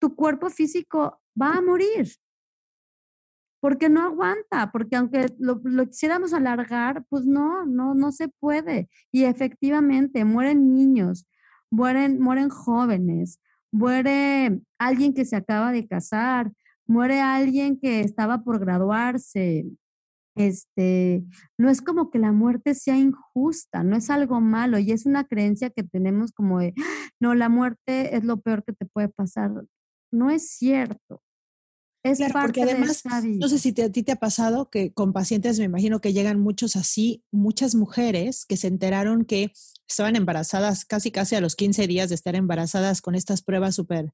Tu 0.00 0.16
cuerpo 0.16 0.50
físico 0.50 1.20
va 1.40 1.54
a 1.54 1.62
morir. 1.62 2.08
Porque 3.60 3.88
no 3.88 4.02
aguanta, 4.02 4.70
porque 4.72 4.96
aunque 4.96 5.26
lo, 5.38 5.60
lo 5.64 5.86
quisiéramos 5.86 6.32
alargar, 6.34 7.04
pues 7.08 7.24
no, 7.24 7.64
no, 7.64 7.94
no 7.94 8.12
se 8.12 8.28
puede. 8.28 8.88
Y 9.12 9.24
efectivamente, 9.24 10.24
mueren 10.24 10.74
niños, 10.74 11.26
mueren, 11.70 12.20
mueren 12.20 12.48
jóvenes, 12.48 13.40
muere 13.72 14.60
alguien 14.78 15.14
que 15.14 15.24
se 15.24 15.36
acaba 15.36 15.72
de 15.72 15.86
casar, 15.86 16.52
muere 16.86 17.20
alguien 17.20 17.78
que 17.78 18.00
estaba 18.00 18.42
por 18.42 18.58
graduarse, 18.58 19.66
este, 20.36 21.24
no 21.58 21.70
es 21.70 21.80
como 21.80 22.10
que 22.10 22.18
la 22.18 22.32
muerte 22.32 22.74
sea 22.74 22.96
injusta, 22.96 23.82
no 23.82 23.96
es 23.96 24.10
algo 24.10 24.40
malo 24.40 24.78
y 24.78 24.92
es 24.92 25.06
una 25.06 25.24
creencia 25.24 25.70
que 25.70 25.82
tenemos 25.82 26.32
como 26.32 26.60
de, 26.60 26.74
no, 27.20 27.34
la 27.34 27.48
muerte 27.48 28.16
es 28.16 28.24
lo 28.24 28.40
peor 28.40 28.62
que 28.64 28.72
te 28.72 28.86
puede 28.86 29.08
pasar. 29.08 29.50
No 30.12 30.30
es 30.30 30.50
cierto. 30.50 31.22
Es 32.04 32.18
claro, 32.18 32.34
porque 32.42 32.62
además, 32.62 33.02
no 33.24 33.48
sé 33.48 33.58
si 33.58 33.74
a 33.82 33.90
ti 33.90 34.04
te 34.04 34.12
ha 34.12 34.16
pasado 34.16 34.70
que 34.70 34.92
con 34.92 35.12
pacientes, 35.12 35.58
me 35.58 35.64
imagino 35.64 36.00
que 36.00 36.12
llegan 36.12 36.38
muchos 36.38 36.76
así, 36.76 37.24
muchas 37.32 37.74
mujeres 37.74 38.44
que 38.46 38.56
se 38.56 38.68
enteraron 38.68 39.24
que 39.24 39.50
estaban 39.88 40.14
embarazadas 40.14 40.84
casi 40.84 41.10
casi 41.10 41.34
a 41.34 41.40
los 41.40 41.56
15 41.56 41.88
días 41.88 42.08
de 42.08 42.14
estar 42.14 42.36
embarazadas 42.36 43.02
con 43.02 43.16
estas 43.16 43.42
pruebas 43.42 43.74
súper 43.74 44.12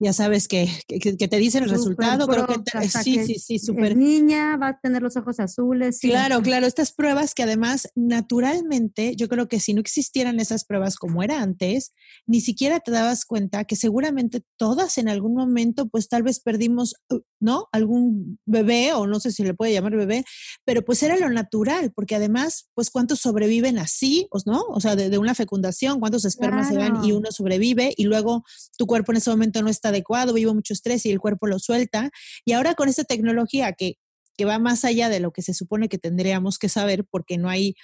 ya 0.00 0.12
sabes 0.12 0.48
que, 0.48 0.68
que, 0.88 1.28
te 1.28 1.36
dicen 1.36 1.64
el 1.64 1.70
resultado, 1.70 2.26
creo 2.26 2.46
que 2.46 2.88
sí, 2.88 3.24
sí, 3.24 3.36
sí, 3.36 3.58
súper. 3.58 3.96
Niña, 3.96 4.56
va 4.56 4.68
a 4.68 4.78
tener 4.80 5.02
los 5.02 5.16
ojos 5.16 5.38
azules. 5.40 6.00
Claro, 6.00 6.42
claro, 6.42 6.66
estas 6.66 6.92
pruebas 6.92 7.34
que 7.34 7.44
además 7.44 7.88
naturalmente, 7.94 9.14
yo 9.16 9.28
creo 9.28 9.48
que 9.48 9.60
si 9.60 9.72
no 9.72 9.80
existieran 9.80 10.40
esas 10.40 10.64
pruebas 10.64 10.96
como 10.96 11.22
era 11.22 11.40
antes, 11.42 11.92
ni 12.26 12.40
siquiera 12.40 12.80
te 12.80 12.90
dabas 12.90 13.24
cuenta 13.24 13.64
que 13.64 13.76
seguramente 13.76 14.42
todas 14.56 14.98
en 14.98 15.08
algún 15.08 15.34
momento, 15.34 15.88
pues 15.88 16.08
tal 16.08 16.22
vez 16.22 16.40
perdimos, 16.40 16.94
uh, 17.10 17.20
¿no? 17.44 17.68
Algún 17.72 18.38
bebé, 18.46 18.94
o 18.94 19.06
no 19.06 19.20
sé 19.20 19.30
si 19.30 19.44
le 19.44 19.52
puede 19.52 19.72
llamar 19.72 19.94
bebé, 19.94 20.24
pero 20.64 20.82
pues 20.84 21.02
era 21.02 21.16
lo 21.16 21.28
natural, 21.28 21.92
porque 21.94 22.16
además, 22.16 22.68
pues 22.74 22.90
cuántos 22.90 23.20
sobreviven 23.20 23.78
así, 23.78 24.26
¿no? 24.46 24.62
O 24.68 24.80
sea, 24.80 24.96
de, 24.96 25.18
una 25.18 25.34
fecundación, 25.34 26.00
cuántos 26.00 26.24
espermas 26.24 26.68
se 26.68 26.78
van 26.78 27.04
y 27.04 27.12
uno 27.12 27.30
sobrevive 27.30 27.92
y 27.96 28.04
luego 28.04 28.44
tu 28.78 28.86
cuerpo 28.86 29.12
en 29.12 29.18
ese 29.18 29.30
momento 29.30 29.62
no 29.62 29.68
está 29.68 29.90
adecuado, 29.90 30.32
vivo 30.32 30.54
mucho 30.54 30.72
estrés 30.72 31.04
y 31.06 31.10
el 31.10 31.20
cuerpo 31.20 31.46
lo 31.46 31.58
suelta. 31.58 32.10
Y 32.44 32.52
ahora 32.52 32.74
con 32.74 32.88
esta 32.88 33.04
tecnología 33.04 33.72
que, 33.72 33.98
que 34.36 34.44
va 34.46 34.58
más 34.58 34.84
allá 34.84 35.10
de 35.10 35.20
lo 35.20 35.30
que 35.30 35.42
se 35.42 35.52
supone 35.52 35.88
que 35.88 35.98
tendríamos 35.98 36.58
que 36.58 36.70
saber 36.70 37.04
porque 37.04 37.36
no 37.36 37.50
hay 37.50 37.74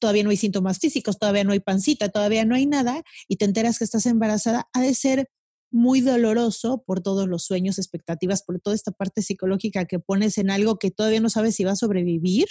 todavía 0.00 0.24
no 0.24 0.30
hay 0.30 0.36
síntomas 0.36 0.78
físicos, 0.80 1.18
todavía 1.18 1.44
no 1.44 1.52
hay 1.52 1.60
pancita, 1.60 2.08
todavía 2.10 2.44
no 2.44 2.56
hay 2.56 2.66
nada 2.66 3.02
y 3.28 3.36
te 3.36 3.44
enteras 3.44 3.78
que 3.78 3.84
estás 3.84 4.04
embarazada, 4.06 4.68
ha 4.72 4.80
de 4.82 4.92
ser 4.92 5.30
muy 5.70 6.00
doloroso 6.00 6.82
por 6.86 7.00
todos 7.00 7.28
los 7.28 7.44
sueños, 7.44 7.78
expectativas, 7.78 8.42
por 8.42 8.60
toda 8.60 8.74
esta 8.74 8.92
parte 8.92 9.22
psicológica 9.22 9.84
que 9.84 9.98
pones 9.98 10.38
en 10.38 10.50
algo 10.50 10.78
que 10.78 10.90
todavía 10.90 11.20
no 11.20 11.30
sabes 11.30 11.54
si 11.54 11.64
va 11.64 11.72
a 11.72 11.76
sobrevivir. 11.76 12.46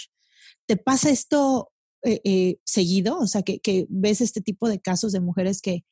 ¿Te 0.66 0.76
pasa 0.76 1.10
esto 1.10 1.70
eh, 2.02 2.20
eh, 2.24 2.58
seguido? 2.64 3.18
O 3.18 3.26
sea, 3.26 3.42
que, 3.42 3.58
que, 3.60 3.86
ves 3.88 4.20
este 4.20 4.40
tipo 4.40 4.68
de 4.68 4.80
casos 4.80 5.12
de 5.12 5.20
mujeres 5.20 5.60
que 5.60 5.84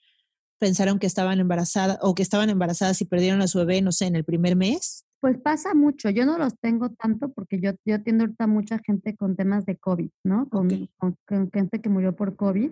pensaron 0.59 0.99
que 0.99 1.07
estaban 1.07 1.41
embarazadas 1.41 1.99
o 2.01 2.15
que 2.15 2.23
estaban 2.23 2.51
embarazadas 2.51 3.01
y 3.01 3.05
perdieron 3.05 3.43
a 3.43 3.49
su 3.49 3.59
bebé, 3.59 3.83
no 3.83 3.93
sé, 3.93 4.07
en 4.07 4.17
el 4.17 4.25
primer 4.25 4.57
mes? 4.57 5.05
Pues 5.21 5.39
pasa 5.39 5.75
mucho. 5.75 6.11
Yo 6.11 6.27
no 6.27 6.39
los 6.39 6.59
tengo 6.59 6.91
tanto 6.91 7.33
porque 7.33 7.59
yo, 7.61 7.73
yo 7.85 7.97
atiendo 7.97 8.25
ahorita 8.25 8.47
mucha 8.47 8.79
gente 8.79 9.17
con 9.17 9.35
temas 9.35 9.65
de 9.67 9.77
COVID, 9.77 10.11
¿no? 10.25 10.49
Con, 10.49 10.89
con, 10.99 11.51
gente 11.53 11.81
que 11.81 11.89
murió 11.89 12.15
por 12.15 12.37
COVID. 12.37 12.71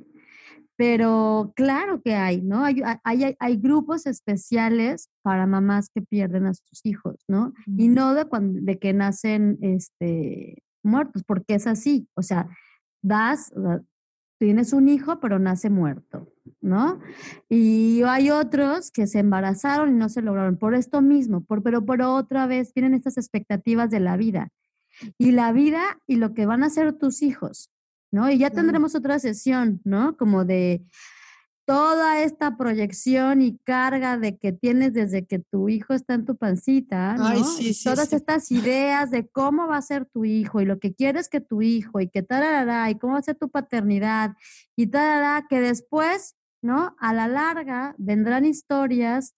Pero 0.76 1.52
claro 1.54 2.02
que 2.02 2.14
hay, 2.14 2.42
¿no? 2.42 2.64
Hay, 2.64 2.82
hay, 3.04 3.36
hay, 3.38 3.56
grupos 3.56 4.06
especiales 4.06 5.08
para 5.22 5.46
mamás 5.46 5.88
que 5.88 6.02
pierden 6.02 6.46
a 6.46 6.54
sus 6.54 6.84
hijos, 6.84 7.16
¿no? 7.28 7.54
Y 7.66 7.88
no 7.88 8.14
de, 8.14 8.24
cuando, 8.24 8.60
de 8.60 8.78
que 8.78 8.92
nacen 8.92 9.58
este, 9.60 10.62
muertos, 10.82 11.22
porque 11.24 11.54
es 11.54 11.68
así. 11.68 12.08
O 12.14 12.22
sea, 12.22 12.48
das, 13.02 13.52
tienes 14.38 14.72
un 14.72 14.88
hijo, 14.88 15.20
pero 15.20 15.38
nace 15.38 15.70
muerto, 15.70 16.32
¿no? 16.60 17.00
Y 17.48 18.02
hay 18.02 18.30
otros 18.30 18.90
que 18.90 19.06
se 19.06 19.20
embarazaron 19.20 19.90
y 19.90 19.98
no 19.98 20.08
se 20.08 20.22
lograron 20.22 20.56
por 20.56 20.74
esto 20.74 21.02
mismo, 21.02 21.44
por, 21.44 21.62
pero 21.62 21.84
por 21.84 22.02
otra 22.02 22.46
vez 22.46 22.72
tienen 22.72 22.94
estas 22.94 23.16
expectativas 23.16 23.90
de 23.90 24.00
la 24.00 24.16
vida. 24.16 24.48
Y 25.18 25.32
la 25.32 25.52
vida 25.52 25.82
y 26.06 26.16
lo 26.16 26.34
que 26.34 26.46
van 26.46 26.62
a 26.62 26.70
ser 26.70 26.92
tus 26.92 27.22
hijos, 27.22 27.70
¿no? 28.14 28.30
Y 28.30 28.38
ya 28.38 28.50
tendremos 28.50 28.94
otra 28.94 29.18
sesión, 29.18 29.80
¿no? 29.84 30.16
Como 30.16 30.44
de, 30.44 30.84
toda 31.64 32.22
esta 32.22 32.56
proyección 32.56 33.40
y 33.40 33.56
carga 33.58 34.18
de 34.18 34.36
que 34.36 34.52
tienes 34.52 34.92
desde 34.92 35.26
que 35.26 35.38
tu 35.38 35.68
hijo 35.68 35.94
está 35.94 36.14
en 36.14 36.26
tu 36.26 36.36
pancita, 36.36 37.14
¿no? 37.14 37.30
todas 37.82 38.12
estas 38.12 38.50
ideas 38.50 39.10
de 39.10 39.26
cómo 39.28 39.66
va 39.66 39.78
a 39.78 39.82
ser 39.82 40.04
tu 40.04 40.24
hijo 40.24 40.60
y 40.60 40.66
lo 40.66 40.78
que 40.78 40.94
quieres 40.94 41.28
que 41.28 41.40
tu 41.40 41.62
hijo 41.62 42.00
y 42.00 42.08
que 42.08 42.22
tal, 42.22 42.90
y 42.90 42.98
cómo 42.98 43.14
va 43.14 43.20
a 43.20 43.22
ser 43.22 43.36
tu 43.36 43.48
paternidad 43.50 44.34
y 44.76 44.88
tal, 44.88 45.44
que 45.48 45.60
después, 45.60 46.36
¿no? 46.62 46.94
A 46.98 47.14
la 47.14 47.28
larga 47.28 47.94
vendrán 47.98 48.44
historias 48.44 49.34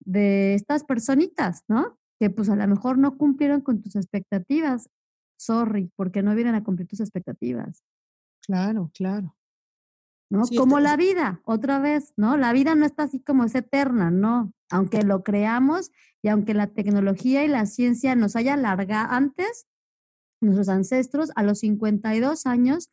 de 0.00 0.54
estas 0.54 0.82
personitas, 0.84 1.62
¿no? 1.68 1.98
Que 2.18 2.30
pues 2.30 2.48
a 2.48 2.56
lo 2.56 2.66
mejor 2.66 2.98
no 2.98 3.16
cumplieron 3.16 3.60
con 3.60 3.80
tus 3.80 3.94
expectativas. 3.94 4.88
Sorry, 5.36 5.90
porque 5.96 6.22
no 6.22 6.34
vienen 6.34 6.54
a 6.54 6.64
cumplir 6.64 6.88
tus 6.88 7.00
expectativas. 7.00 7.84
Claro, 8.50 8.90
claro. 8.92 9.36
¿no? 10.28 10.42
como 10.56 10.80
la 10.80 10.96
vida, 10.96 11.40
otra 11.44 11.78
vez, 11.78 12.12
¿no? 12.16 12.36
La 12.36 12.52
vida 12.52 12.74
no 12.74 12.84
está 12.84 13.04
así 13.04 13.20
como 13.20 13.44
es 13.44 13.54
eterna, 13.54 14.10
¿no? 14.10 14.52
Aunque 14.70 15.02
lo 15.02 15.22
creamos 15.22 15.92
y 16.20 16.28
aunque 16.28 16.52
la 16.52 16.66
tecnología 16.66 17.44
y 17.44 17.48
la 17.48 17.64
ciencia 17.66 18.16
nos 18.16 18.34
haya 18.34 18.54
alargado 18.54 19.12
antes, 19.12 19.68
nuestros 20.40 20.68
ancestros 20.68 21.30
a 21.36 21.44
los 21.44 21.60
52 21.60 22.44
años 22.46 22.90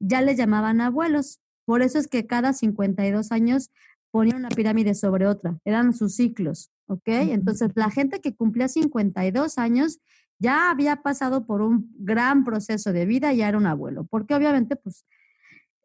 ya 0.00 0.22
les 0.22 0.36
llamaban 0.36 0.80
abuelos. 0.80 1.40
Por 1.66 1.82
eso 1.82 2.00
es 2.00 2.08
que 2.08 2.26
cada 2.26 2.52
52 2.52 3.30
años 3.30 3.70
ponían 4.10 4.38
una 4.38 4.48
pirámide 4.48 4.96
sobre 4.96 5.28
otra, 5.28 5.60
eran 5.64 5.92
sus 5.92 6.16
ciclos, 6.16 6.72
¿ok? 6.88 7.06
Entonces, 7.06 7.70
la 7.76 7.90
gente 7.90 8.20
que 8.20 8.34
cumplía 8.34 8.66
52 8.66 9.58
años 9.58 10.00
ya 10.38 10.70
había 10.70 10.96
pasado 11.02 11.46
por 11.46 11.62
un 11.62 11.92
gran 11.98 12.44
proceso 12.44 12.92
de 12.92 13.06
vida 13.06 13.32
y 13.32 13.38
ya 13.38 13.48
era 13.48 13.58
un 13.58 13.66
abuelo, 13.66 14.04
porque 14.04 14.34
obviamente, 14.34 14.76
pues, 14.76 15.04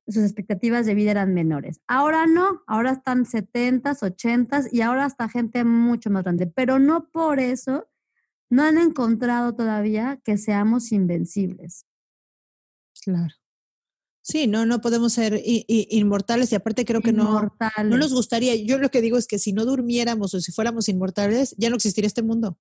sus 0.08 0.24
expectativas 0.24 0.86
de 0.86 0.96
vida 0.96 1.12
eran 1.12 1.34
menores. 1.34 1.80
Ahora 1.88 2.26
no, 2.26 2.64
ahora 2.68 2.92
están 2.92 3.26
70, 3.26 3.98
80 4.02 4.64
y 4.72 4.82
ahora 4.82 5.06
está 5.06 5.30
gente 5.30 5.64
mucho 5.64 6.10
más 6.10 6.24
grande, 6.24 6.48
pero 6.48 6.80
no 6.80 7.10
por 7.12 7.40
eso 7.40 7.88
no 8.50 8.64
han 8.64 8.78
encontrado 8.78 9.56
todavía 9.56 10.20
que 10.24 10.38
seamos 10.38 10.92
invencibles. 10.92 11.86
Claro. 13.04 13.34
Sí, 14.24 14.46
no, 14.46 14.68
no 14.68 14.82
podemos 14.82 15.14
ser 15.14 15.42
inmortales 15.44 16.52
y 16.52 16.56
aparte 16.56 16.86
creo 16.86 17.02
que 17.02 17.12
no, 17.12 17.52
no 17.84 17.98
nos 17.98 18.14
gustaría. 18.14 18.56
Yo 18.56 18.78
lo 18.78 18.90
que 18.90 19.02
digo 19.02 19.18
es 19.18 19.26
que 19.26 19.40
si 19.40 19.52
no 19.52 19.66
durmiéramos 19.66 20.34
o 20.36 20.40
si 20.40 20.52
fuéramos 20.52 20.90
inmortales, 20.90 21.56
ya 21.58 21.70
no 21.70 21.76
existiría 21.76 22.08
este 22.08 22.22
mundo. 22.22 22.60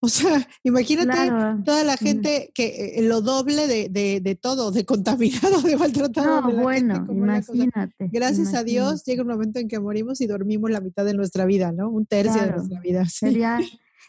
O 0.00 0.08
sea, 0.08 0.46
imagínate 0.64 1.62
toda 1.64 1.84
la 1.84 1.96
gente 1.96 2.50
que 2.54 2.96
eh, 2.96 3.02
lo 3.02 3.20
doble 3.20 3.66
de, 3.66 4.38
todo, 4.40 4.70
de 4.70 4.84
contaminado, 4.84 5.60
de 5.62 5.76
maltratado. 5.76 6.40
No, 6.40 6.62
bueno, 6.62 7.06
imagínate. 7.10 8.08
Gracias 8.10 8.54
a 8.54 8.64
Dios 8.64 9.04
llega 9.04 9.22
un 9.22 9.28
momento 9.28 9.58
en 9.58 9.68
que 9.68 9.78
morimos 9.78 10.20
y 10.20 10.26
dormimos 10.26 10.70
la 10.70 10.80
mitad 10.80 11.04
de 11.04 11.14
nuestra 11.14 11.44
vida, 11.44 11.72
¿no? 11.72 11.90
Un 11.90 12.06
tercio 12.06 12.40
de 12.42 12.52
nuestra 12.52 12.80
vida. 12.80 13.04
Sería, 13.08 13.60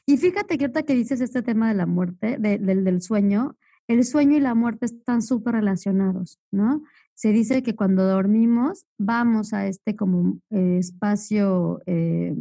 y 0.06 0.18
fíjate 0.18 0.58
que 0.58 0.66
ahorita 0.66 0.84
que 0.84 0.96
dices 0.96 1.22
este 1.22 1.42
tema 1.42 1.68
de 1.68 1.76
la 1.76 1.86
muerte, 1.86 2.38
del, 2.40 2.84
del 2.84 3.02
sueño, 3.02 3.58
el 3.88 4.06
sueño 4.06 4.38
y 4.38 4.40
la 4.40 4.56
muerte 4.56 4.86
están 4.86 5.22
súper 5.22 5.56
relacionados, 5.56 6.40
¿no? 6.52 6.84
Se 7.14 7.32
dice 7.32 7.62
que 7.62 7.76
cuando 7.76 8.08
dormimos 8.08 8.86
vamos 8.98 9.54
a 9.54 9.68
este 9.68 9.96
como 9.96 10.40
eh, 10.50 10.78
espacio, 10.80 11.82
eh, 11.86 12.36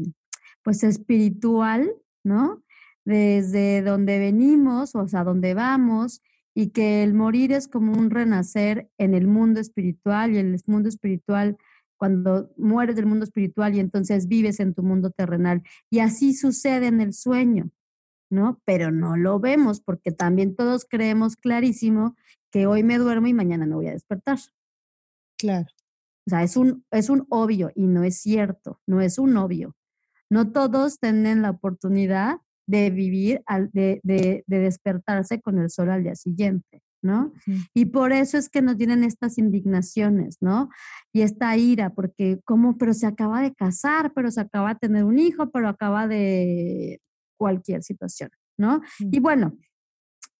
pues 0.62 0.84
espiritual, 0.84 1.90
¿no? 2.24 2.62
Desde 3.10 3.82
donde 3.82 4.20
venimos, 4.20 4.94
o 4.94 5.08
sea, 5.08 5.24
donde 5.24 5.52
vamos, 5.52 6.22
y 6.54 6.68
que 6.68 7.02
el 7.02 7.12
morir 7.12 7.50
es 7.50 7.66
como 7.66 7.92
un 7.92 8.08
renacer 8.08 8.88
en 8.98 9.14
el 9.14 9.26
mundo 9.26 9.58
espiritual 9.58 10.32
y 10.32 10.38
el 10.38 10.60
mundo 10.68 10.88
espiritual 10.88 11.56
cuando 11.96 12.52
mueres 12.56 12.94
del 12.94 13.06
mundo 13.06 13.24
espiritual 13.24 13.74
y 13.74 13.80
entonces 13.80 14.28
vives 14.28 14.60
en 14.60 14.74
tu 14.74 14.84
mundo 14.84 15.10
terrenal. 15.10 15.64
Y 15.90 15.98
así 15.98 16.34
sucede 16.34 16.86
en 16.86 17.00
el 17.00 17.12
sueño, 17.12 17.72
¿no? 18.30 18.62
Pero 18.64 18.92
no 18.92 19.16
lo 19.16 19.40
vemos 19.40 19.80
porque 19.80 20.12
también 20.12 20.54
todos 20.54 20.86
creemos 20.88 21.34
clarísimo 21.34 22.14
que 22.52 22.68
hoy 22.68 22.84
me 22.84 22.98
duermo 22.98 23.26
y 23.26 23.34
mañana 23.34 23.66
me 23.66 23.74
voy 23.74 23.88
a 23.88 23.92
despertar. 23.92 24.38
Claro. 25.36 25.66
O 26.28 26.30
sea, 26.30 26.44
es 26.44 26.56
un, 26.56 26.86
es 26.92 27.10
un 27.10 27.26
obvio 27.28 27.72
y 27.74 27.88
no 27.88 28.04
es 28.04 28.18
cierto, 28.18 28.80
no 28.86 29.00
es 29.00 29.18
un 29.18 29.36
obvio. 29.36 29.74
No 30.30 30.52
todos 30.52 31.00
tienen 31.00 31.42
la 31.42 31.50
oportunidad 31.50 32.36
de 32.66 32.90
vivir, 32.90 33.42
de, 33.72 34.00
de, 34.02 34.44
de 34.46 34.58
despertarse 34.58 35.40
con 35.40 35.58
el 35.58 35.70
sol 35.70 35.90
al 35.90 36.04
día 36.04 36.14
siguiente. 36.14 36.82
¿no? 37.02 37.32
Y 37.74 37.86
por 37.86 38.12
eso 38.12 38.36
es 38.36 38.48
que 38.48 38.62
nos 38.62 38.76
tienen 38.76 39.04
estas 39.04 39.38
indignaciones, 39.38 40.36
¿no? 40.40 40.68
Y 41.12 41.22
esta 41.22 41.56
ira, 41.56 41.94
porque 41.94 42.40
como, 42.44 42.76
pero 42.76 42.92
se 42.92 43.06
acaba 43.06 43.40
de 43.40 43.54
casar, 43.54 44.12
pero 44.14 44.30
se 44.30 44.40
acaba 44.40 44.74
de 44.74 44.80
tener 44.80 45.04
un 45.04 45.18
hijo, 45.18 45.50
pero 45.50 45.68
acaba 45.68 46.06
de 46.06 47.00
cualquier 47.38 47.82
situación, 47.82 48.30
¿no? 48.58 48.82
Y 48.98 49.20
bueno, 49.20 49.56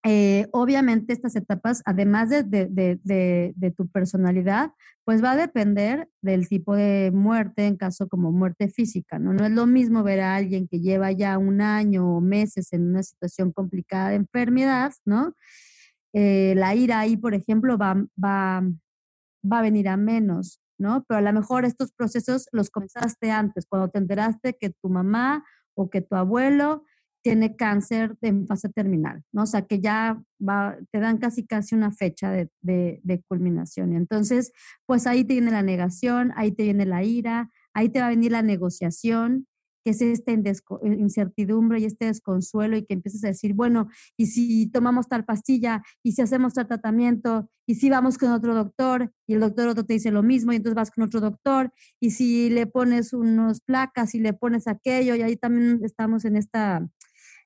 eh, 0.03 0.49
obviamente 0.53 1.13
estas 1.13 1.37
etapas, 1.37 1.83
además 1.85 2.31
de, 2.31 2.43
de, 2.45 3.75
tu 3.77 3.89
personalidad, 3.89 4.73
pues 5.05 5.23
va 5.23 5.33
a 5.33 5.37
depender 5.37 6.09
del 6.23 6.49
tipo 6.49 6.75
de 6.75 7.11
muerte, 7.13 7.67
en 7.67 7.77
caso 7.77 8.09
como 8.09 8.33
muerte 8.33 8.69
física, 8.69 9.19
¿no? 9.19 9.35
No 9.35 9.45
es 9.45 9.53
lo 9.53 9.67
mismo 9.67 10.03
ver 10.03 10.21
a 10.21 10.37
alguien 10.37 10.69
que 10.69 10.81
lleva 10.81 11.13
ya 11.13 11.37
un 11.37 11.61
año 11.61 12.17
o 12.17 12.21
meses 12.23 12.73
en 12.73 12.89
una 12.89 13.03
situación 13.03 13.53
complicada 13.53 14.11
de 14.11 14.17
enfermedad, 14.17 14.93
¿no? 15.05 15.35
Eh, 16.15 16.55
la 16.57 16.75
ira 16.75 17.01
ahí, 17.01 17.19
por 17.19 17.35
ejemplo, 17.35 17.77
va, 17.77 17.95
va, 18.23 18.63
va 19.45 19.59
a 19.59 19.63
venir 19.63 19.89
a 19.89 19.99
menos, 19.99 20.63
¿no? 20.79 21.05
Pero 21.09 21.19
a 21.19 21.23
lo 21.23 21.33
mejor 21.35 21.67
estos 21.67 21.93
procesos 21.93 22.49
los 22.53 22.71
comenzaste 22.71 23.31
antes, 23.31 23.67
cuando 23.69 23.91
te 23.91 23.99
enteraste 23.99 24.57
que 24.59 24.71
tu 24.71 24.89
mamá 24.89 25.45
o 25.75 25.91
que 25.91 26.01
tu 26.01 26.15
abuelo 26.17 26.85
tiene 27.23 27.57
cáncer 27.57 28.17
en 28.23 28.47
fase 28.47 28.69
terminal, 28.69 29.23
¿no? 29.33 29.43
O 29.43 29.47
sea, 29.47 29.63
que 29.63 29.81
ya 29.81 30.23
va, 30.41 30.77
te 30.91 31.01
dan 31.01 31.19
casi 31.19 31.47
casi 31.47 31.75
una 31.75 31.93
fecha 31.93 32.31
de, 32.31 32.51
de, 32.63 33.01
de 33.03 33.23
culminación. 33.29 33.93
Y 33.93 33.97
entonces, 33.97 34.53
pues 34.87 35.07
ahí 35.07 35.25
te 35.25 35.35
viene 35.35 35.51
la 35.51 35.63
negación, 35.63 36.33
ahí 36.37 36.53
te 36.53 36.65
viene 36.65 36.87
la 36.87 37.03
ira, 37.05 37.51
ahí 37.75 37.89
te 37.89 38.01
va 38.01 38.07
a 38.07 38.11
venir 38.11 38.33
la 38.33 38.43
negociación, 38.43 39.47
que 39.85 39.91
es 39.91 40.03
esta 40.03 40.33
eh, 40.33 40.39
incertidumbre 40.83 41.81
y 41.81 41.85
este 41.85 42.07
desconsuelo 42.07 42.77
y 42.77 42.85
que 42.85 42.95
empiezas 42.95 43.25
a 43.25 43.29
decir, 43.29 43.55
bueno, 43.55 43.89
y 44.17 44.27
si 44.27 44.67
tomamos 44.67 45.09
tal 45.09 45.25
pastilla, 45.25 45.83
y 46.03 46.13
si 46.13 46.23
hacemos 46.23 46.55
tal 46.55 46.67
tratamiento, 46.67 47.49
y 47.67 47.77
si 47.77 47.89
vamos 47.89 48.19
con 48.19 48.31
otro 48.33 48.55
doctor, 48.55 49.13
y 49.27 49.35
el 49.35 49.41
doctor 49.41 49.69
otro 49.69 49.85
te 49.85 49.95
dice 49.95 50.11
lo 50.11 50.23
mismo, 50.23 50.53
y 50.53 50.57
entonces 50.57 50.75
vas 50.75 50.91
con 50.91 51.05
otro 51.05 51.21
doctor, 51.21 51.73
y 52.01 52.11
si 52.11 52.51
le 52.51 52.67
pones 52.67 53.13
unos 53.13 53.61
placas 53.61 54.15
y 54.15 54.21
le 54.21 54.33
pones 54.33 54.67
aquello, 54.67 55.15
y 55.15 55.23
ahí 55.23 55.37
también 55.37 55.81
estamos 55.83 56.25
en 56.25 56.37
esta 56.37 56.87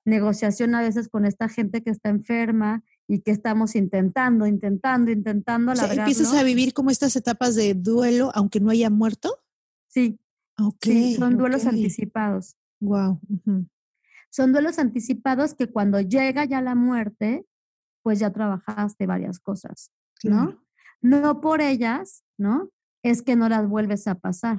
negociación 0.05 0.75
a 0.75 0.83
veces 0.83 1.09
con 1.09 1.25
esta 1.25 1.49
gente 1.49 1.83
que 1.83 1.91
está 1.91 2.11
enferma 2.11 2.83
y 3.09 3.21
que 3.21 3.31
estamos 3.31 3.75
intentando, 3.75 4.47
intentando, 4.47 5.11
intentando 5.11 5.73
o 5.73 5.75
¿Empiezas 5.75 6.35
a 6.35 6.43
vivir 6.43 6.73
como 6.73 6.91
estas 6.91 7.17
etapas 7.17 7.55
de 7.55 7.75
duelo 7.75 8.31
aunque 8.35 8.61
no 8.61 8.71
haya 8.71 8.91
muerto? 8.91 9.39
Sí, 9.89 10.19
sí, 10.81 11.15
son 11.17 11.37
duelos 11.37 11.67
anticipados. 11.67 12.57
Wow. 12.81 13.21
Son 14.31 14.53
duelos 14.53 14.79
anticipados 14.79 15.55
que 15.55 15.69
cuando 15.69 16.01
llega 16.01 16.45
ya 16.45 16.61
la 16.61 16.75
muerte, 16.75 17.47
pues 18.03 18.19
ya 18.19 18.33
trabajaste 18.33 19.07
varias 19.07 19.39
cosas, 19.39 19.91
¿no? 20.23 20.61
No 21.01 21.41
por 21.41 21.61
ellas, 21.61 22.25
¿no? 22.37 22.71
Es 23.03 23.23
que 23.23 23.37
no 23.37 23.49
las 23.49 23.69
vuelves 23.69 24.07
a 24.07 24.17
pasar. 24.17 24.59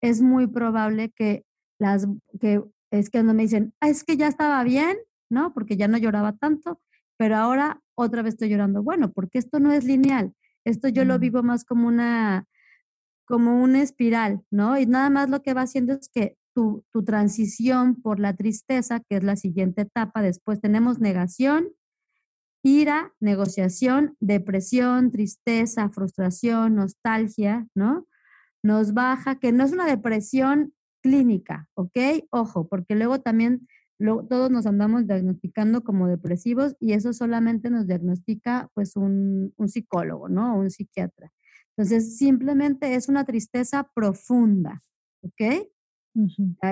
Es 0.00 0.22
muy 0.22 0.46
probable 0.46 1.10
que 1.10 1.44
las 1.78 2.06
que 2.40 2.62
es 2.90 3.10
que 3.10 3.22
no 3.22 3.34
me 3.34 3.42
dicen, 3.42 3.74
ah, 3.80 3.88
es 3.88 4.04
que 4.04 4.16
ya 4.16 4.28
estaba 4.28 4.62
bien, 4.64 4.96
¿no? 5.30 5.52
Porque 5.52 5.76
ya 5.76 5.88
no 5.88 5.98
lloraba 5.98 6.32
tanto, 6.32 6.80
pero 7.16 7.36
ahora 7.36 7.82
otra 7.94 8.22
vez 8.22 8.34
estoy 8.34 8.48
llorando. 8.50 8.82
Bueno, 8.82 9.12
porque 9.12 9.38
esto 9.38 9.60
no 9.60 9.72
es 9.72 9.84
lineal. 9.84 10.34
Esto 10.64 10.88
yo 10.88 11.04
lo 11.04 11.18
vivo 11.18 11.42
más 11.42 11.64
como 11.64 11.88
una 11.88 12.46
como 13.26 13.60
una 13.60 13.82
espiral, 13.82 14.42
¿no? 14.50 14.78
Y 14.78 14.86
nada 14.86 15.10
más 15.10 15.28
lo 15.28 15.42
que 15.42 15.52
va 15.52 15.62
haciendo 15.62 15.94
es 15.94 16.08
que 16.08 16.36
tu, 16.54 16.84
tu, 16.92 17.04
transición 17.04 18.00
por 18.00 18.20
la 18.20 18.34
tristeza, 18.34 19.00
que 19.00 19.16
es 19.16 19.24
la 19.24 19.36
siguiente 19.36 19.82
etapa, 19.82 20.22
después 20.22 20.60
tenemos 20.60 21.00
negación, 21.00 21.72
ira, 22.62 23.12
negociación, 23.20 24.16
depresión, 24.20 25.10
tristeza, 25.10 25.90
frustración, 25.90 26.76
nostalgia, 26.76 27.66
¿no? 27.74 28.06
Nos 28.62 28.94
baja, 28.94 29.38
que 29.38 29.52
no 29.52 29.64
es 29.64 29.72
una 29.72 29.86
depresión 29.86 30.72
clínica, 31.06 31.68
¿ok? 31.74 31.96
Ojo, 32.30 32.66
porque 32.66 32.96
luego 32.96 33.20
también 33.20 33.68
todos 34.28 34.50
nos 34.50 34.66
andamos 34.66 35.06
diagnosticando 35.06 35.84
como 35.84 36.08
depresivos 36.08 36.74
y 36.80 36.94
eso 36.94 37.12
solamente 37.12 37.70
nos 37.70 37.86
diagnostica 37.86 38.68
pues 38.74 38.96
un, 38.96 39.54
un 39.56 39.68
psicólogo, 39.68 40.28
¿no? 40.28 40.58
Un 40.58 40.68
psiquiatra. 40.68 41.32
Entonces, 41.76 42.18
simplemente 42.18 42.96
es 42.96 43.08
una 43.08 43.24
tristeza 43.24 43.88
profunda, 43.94 44.82
¿ok? 45.22 45.68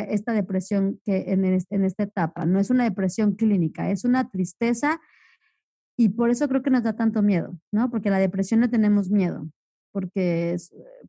Esta 0.09 0.33
depresión 0.33 1.01
que 1.05 1.33
en, 1.33 1.45
en, 1.45 1.85
esta 1.85 2.03
etapa 2.03 2.45
no 2.45 2.59
es 2.59 2.71
una 2.71 2.85
depresión 2.85 3.37
clínica, 3.37 3.91
es 3.91 4.05
una 4.05 4.31
tristeza 4.31 5.01
y 5.97 6.09
por 6.09 6.31
eso 6.31 6.49
creo 6.49 6.63
que 6.63 6.71
nos 6.71 6.83
da 6.83 6.97
tanto 6.97 7.23
miedo, 7.23 7.57
¿no? 7.71 7.89
Porque 7.89 8.11
la 8.11 8.19
depresión 8.19 8.63
le 8.63 8.69
tenemos 8.69 9.11
miedo, 9.11 9.49
porque 9.93 10.57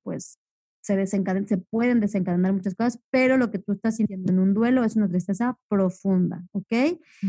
pues 0.04 0.38
se, 0.86 0.96
desencaden, 0.96 1.48
se 1.48 1.58
pueden 1.58 2.00
desencadenar 2.00 2.54
muchas 2.54 2.76
cosas, 2.76 3.00
pero 3.12 3.38
lo 3.38 3.50
que 3.50 3.60
tú 3.60 3.72
estás 3.72 3.96
sintiendo 3.96 4.32
en 4.32 4.40
un 4.40 4.54
duelo 4.54 4.84
es 4.84 4.96
una 4.96 5.10
tristeza 5.10 5.58
profunda, 5.68 6.44
¿ok? 6.52 7.00
Mm. 7.22 7.28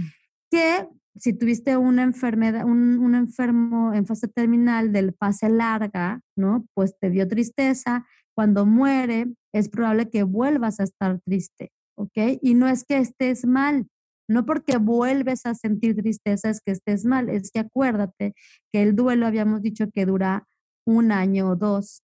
Que 0.51 0.89
si 1.17 1.33
tuviste 1.33 1.79
una 1.79 2.03
enfermedad, 2.03 2.67
un, 2.67 3.15
enfermo 3.15 3.95
en 3.95 4.05
fase 4.07 4.29
terminal 4.29 4.93
del 4.93 5.15
fase 5.15 5.49
larga, 5.49 6.21
¿no? 6.37 6.67
Pues 6.75 6.99
te 7.01 7.09
dio 7.09 7.27
tristeza. 7.27 8.07
Cuando 8.35 8.67
muere, 8.67 9.33
es 9.55 9.71
probable 9.71 10.11
que 10.11 10.23
vuelvas 10.23 10.79
a 10.79 10.85
estar 10.85 11.19
triste, 11.25 11.73
¿ok? 11.97 12.39
Y 12.43 12.55
no 12.55 12.69
es 12.69 12.85
que 12.85 12.99
estés 12.99 13.47
mal, 13.47 13.87
no 14.29 14.45
porque 14.45 14.77
vuelves 14.77 15.47
a 15.47 15.55
sentir 15.55 15.97
tristeza 15.97 16.51
es 16.51 16.61
que 16.61 16.73
estés 16.73 17.07
mal, 17.07 17.31
es 17.31 17.51
que 17.51 17.61
acuérdate 17.61 18.35
que 18.71 18.83
el 18.83 18.95
duelo 18.95 19.27
habíamos 19.27 19.63
dicho 19.63 19.87
que 19.91 20.05
dura 20.05 20.47
un 20.87 21.13
año 21.13 21.49
o 21.49 21.57
dos, 21.57 22.03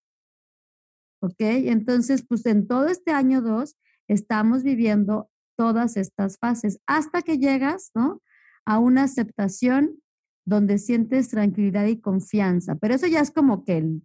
¿ok? 1.23 1.41
Entonces, 1.41 2.25
pues 2.27 2.45
en 2.47 2.67
todo 2.67 2.89
este 2.89 3.13
año 3.13 3.41
dos 3.41 3.77
estamos 4.09 4.63
viviendo 4.63 5.31
todas 5.57 5.97
estas 5.97 6.39
fases 6.39 6.79
hasta 6.87 7.23
que 7.23 7.39
llegas, 7.39 7.91
¿no? 7.95 8.21
a 8.65 8.79
una 8.79 9.05
aceptación 9.05 10.01
donde 10.45 10.79
sientes 10.79 11.29
tranquilidad 11.29 11.87
y 11.87 12.01
confianza. 12.01 12.77
Pero 12.77 12.95
eso 12.95 13.07
ya 13.07 13.21
es 13.21 13.31
como 13.31 13.65
que 13.65 14.01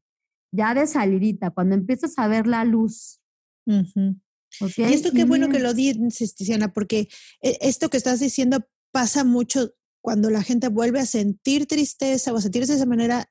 ya 0.51 0.73
de 0.73 0.87
salidita, 0.87 1.51
cuando 1.51 1.75
empiezas 1.75 2.17
a 2.17 2.27
ver 2.27 2.47
la 2.47 2.63
luz. 2.63 3.21
Y 3.65 4.83
esto 4.83 5.11
qué 5.11 5.25
bueno 5.25 5.49
que 5.49 5.59
lo 5.59 5.73
dices, 5.73 6.35
Tiziana, 6.35 6.73
porque 6.73 7.09
e, 7.41 7.57
esto 7.61 7.89
que 7.89 7.97
estás 7.97 8.19
diciendo 8.19 8.59
pasa 8.91 9.23
mucho 9.23 9.73
cuando 10.01 10.29
la 10.29 10.41
gente 10.41 10.69
vuelve 10.69 10.99
a 10.99 11.05
sentir 11.05 11.65
tristeza 11.65 12.31
o 12.31 12.37
a 12.37 12.41
sentirse 12.41 12.71
de 12.71 12.77
esa 12.77 12.85
manera 12.85 13.29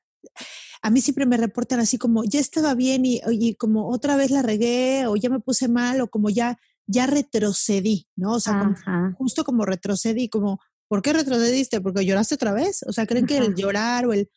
a 0.81 0.89
mí 0.89 1.01
siempre 1.01 1.25
me 1.25 1.37
reportan 1.37 1.79
así 1.79 1.97
como, 1.97 2.23
ya 2.23 2.39
estaba 2.39 2.75
bien 2.75 3.05
y, 3.05 3.21
y 3.31 3.55
como 3.55 3.89
otra 3.89 4.15
vez 4.15 4.31
la 4.31 4.41
regué 4.41 5.05
o 5.07 5.15
ya 5.15 5.29
me 5.29 5.39
puse 5.39 5.67
mal 5.67 6.01
o 6.01 6.09
como 6.09 6.29
ya, 6.29 6.59
ya 6.85 7.05
retrocedí, 7.07 8.07
¿no? 8.15 8.33
O 8.33 8.39
sea, 8.39 8.73
justo 9.17 9.43
como 9.43 9.65
retrocedí, 9.65 10.29
como, 10.29 10.59
¿por 10.87 11.01
qué 11.01 11.13
retrocediste? 11.13 11.81
Porque 11.81 12.05
lloraste 12.05 12.35
otra 12.35 12.53
vez. 12.53 12.83
O 12.87 12.93
sea, 12.93 13.05
creen 13.05 13.25
que 13.25 13.37
el 13.37 13.55
llorar 13.55 14.05
o 14.05 14.13
el, 14.13 14.29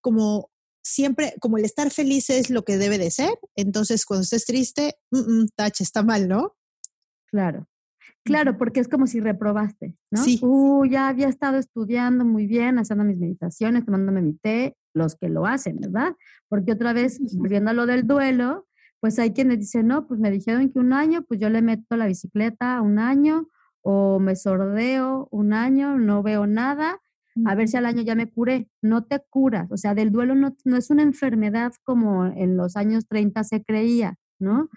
como 0.00 0.50
siempre, 0.82 1.34
como 1.40 1.58
el 1.58 1.64
estar 1.64 1.90
feliz 1.90 2.30
es 2.30 2.50
lo 2.50 2.64
que 2.64 2.78
debe 2.78 2.98
de 2.98 3.10
ser. 3.10 3.38
Entonces, 3.56 4.06
cuando 4.06 4.22
estés 4.22 4.46
triste, 4.46 4.94
mm, 5.10 5.46
tache, 5.56 5.82
está 5.82 6.02
mal, 6.02 6.28
¿no? 6.28 6.54
Claro. 7.26 7.66
Claro, 8.22 8.58
porque 8.58 8.80
es 8.80 8.88
como 8.88 9.06
si 9.06 9.20
reprobaste, 9.20 9.94
¿no? 10.10 10.22
Sí. 10.22 10.40
Uh, 10.42 10.84
ya 10.84 11.08
había 11.08 11.28
estado 11.28 11.58
estudiando 11.58 12.24
muy 12.24 12.46
bien, 12.46 12.78
haciendo 12.78 13.04
mis 13.04 13.18
meditaciones, 13.18 13.84
tomándome 13.84 14.20
mi 14.20 14.34
té, 14.34 14.76
los 14.96 15.14
que 15.14 15.28
lo 15.28 15.46
hacen, 15.46 15.78
¿verdad? 15.80 16.16
Porque 16.48 16.72
otra 16.72 16.92
vez, 16.92 17.20
volviendo 17.34 17.70
a 17.70 17.74
lo 17.74 17.86
del 17.86 18.06
duelo, 18.06 18.66
pues 19.00 19.18
hay 19.18 19.32
quienes 19.32 19.58
dicen, 19.58 19.86
no, 19.86 20.06
pues 20.06 20.18
me 20.18 20.30
dijeron 20.30 20.70
que 20.70 20.78
un 20.78 20.92
año, 20.92 21.22
pues 21.22 21.38
yo 21.38 21.50
le 21.50 21.62
meto 21.62 21.96
la 21.96 22.06
bicicleta 22.06 22.80
un 22.80 22.98
año, 22.98 23.48
o 23.82 24.18
me 24.18 24.34
sordeo 24.34 25.28
un 25.30 25.52
año, 25.52 25.96
no 25.96 26.22
veo 26.22 26.46
nada, 26.46 27.00
a 27.44 27.54
ver 27.54 27.68
si 27.68 27.76
al 27.76 27.86
año 27.86 28.02
ya 28.02 28.14
me 28.14 28.28
curé. 28.30 28.68
No 28.82 29.04
te 29.04 29.20
curas, 29.28 29.70
o 29.70 29.76
sea, 29.76 29.94
del 29.94 30.10
duelo 30.10 30.34
no, 30.34 30.56
no 30.64 30.76
es 30.76 30.90
una 30.90 31.02
enfermedad 31.02 31.72
como 31.84 32.26
en 32.26 32.56
los 32.56 32.76
años 32.76 33.06
30 33.06 33.44
se 33.44 33.62
creía, 33.62 34.16
¿no? 34.38 34.70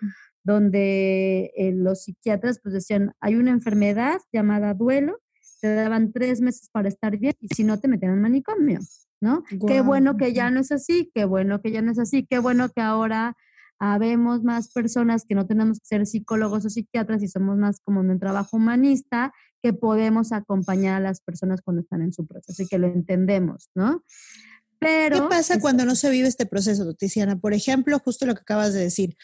Donde 0.43 1.51
eh, 1.55 1.71
los 1.73 2.03
psiquiatras 2.03 2.60
pues 2.62 2.73
decían, 2.73 3.13
hay 3.21 3.36
una 3.36 3.51
enfermedad 3.51 4.19
llamada 4.34 4.73
duelo, 4.73 5.19
te 5.62 5.73
daban 5.73 6.12
tres 6.12 6.41
meses 6.41 6.69
para 6.69 6.89
estar 6.89 7.17
bien 7.17 7.34
y 7.39 7.47
si 7.47 7.63
no 7.63 7.79
te 7.79 7.88
metían 7.88 8.13
en 8.13 8.21
manicomio, 8.21 8.79
¿no? 9.21 9.43
Qué 9.67 9.82
bueno 9.82 10.17
que 10.17 10.34
ya 10.34 10.49
no 10.49 10.60
es 10.60 10.71
así, 10.71 11.12
qué 11.13 11.25
bueno 11.25 11.62
que 11.62 11.71
ya 11.71 11.82
no 11.82 11.91
es 11.91 11.99
así, 11.99 12.25
qué 12.25 12.39
bueno 12.39 12.69
que 12.69 12.82
ahora 12.82 13.36
habemos 13.79 14.43
más 14.43 14.69
personas 14.71 15.23
que 15.25 15.36
no 15.36 15.47
tenemos 15.47 15.79
que 15.79 15.86
ser 15.86 16.05
psicólogos 16.05 16.65
o 16.65 16.69
psiquiatras 16.69 17.23
y 17.23 17.29
somos 17.29 17.58
más 17.58 17.79
como 17.79 18.01
en 18.01 18.10
un 18.10 18.19
trabajo 18.19 18.58
humanista 18.58 19.34
que 19.63 19.73
podemos 19.73 20.32
acompañar 20.34 20.95
a 20.95 20.99
las 20.99 21.21
personas 21.21 21.62
cuando 21.62 21.82
están 21.82 22.01
en 22.01 22.12
su 22.12 22.27
proceso 22.27 22.62
y 22.63 22.67
que 22.67 22.77
lo 22.77 22.88
entendemos, 22.88 23.69
¿no? 23.75 24.03
Pero... 24.79 25.23
¿Qué 25.23 25.29
pasa 25.29 25.60
cuando 25.60 25.86
no 25.86 25.95
se 25.95 26.10
vive 26.10 26.27
este 26.27 26.45
proceso, 26.45 26.93
Tiziana? 26.93 27.38
Por 27.38 27.53
ejemplo, 27.53 27.99
justo 27.99 28.25
lo 28.25 28.36
que 28.36 28.41
acabas 28.41 28.73
de 28.73 28.82
decir, 28.82 29.15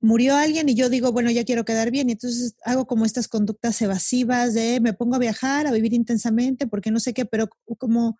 murió 0.00 0.36
alguien 0.36 0.68
y 0.68 0.74
yo 0.74 0.88
digo, 0.88 1.12
bueno, 1.12 1.30
ya 1.30 1.44
quiero 1.44 1.64
quedar 1.64 1.90
bien, 1.90 2.08
y 2.08 2.12
entonces 2.12 2.56
hago 2.64 2.86
como 2.86 3.04
estas 3.04 3.28
conductas 3.28 3.80
evasivas 3.80 4.52
de 4.52 4.80
me 4.80 4.92
pongo 4.92 5.16
a 5.16 5.18
viajar, 5.18 5.66
a 5.66 5.72
vivir 5.72 5.94
intensamente, 5.94 6.66
porque 6.66 6.90
no 6.90 6.98
sé 6.98 7.14
qué, 7.14 7.24
pero 7.24 7.48
como 7.78 8.18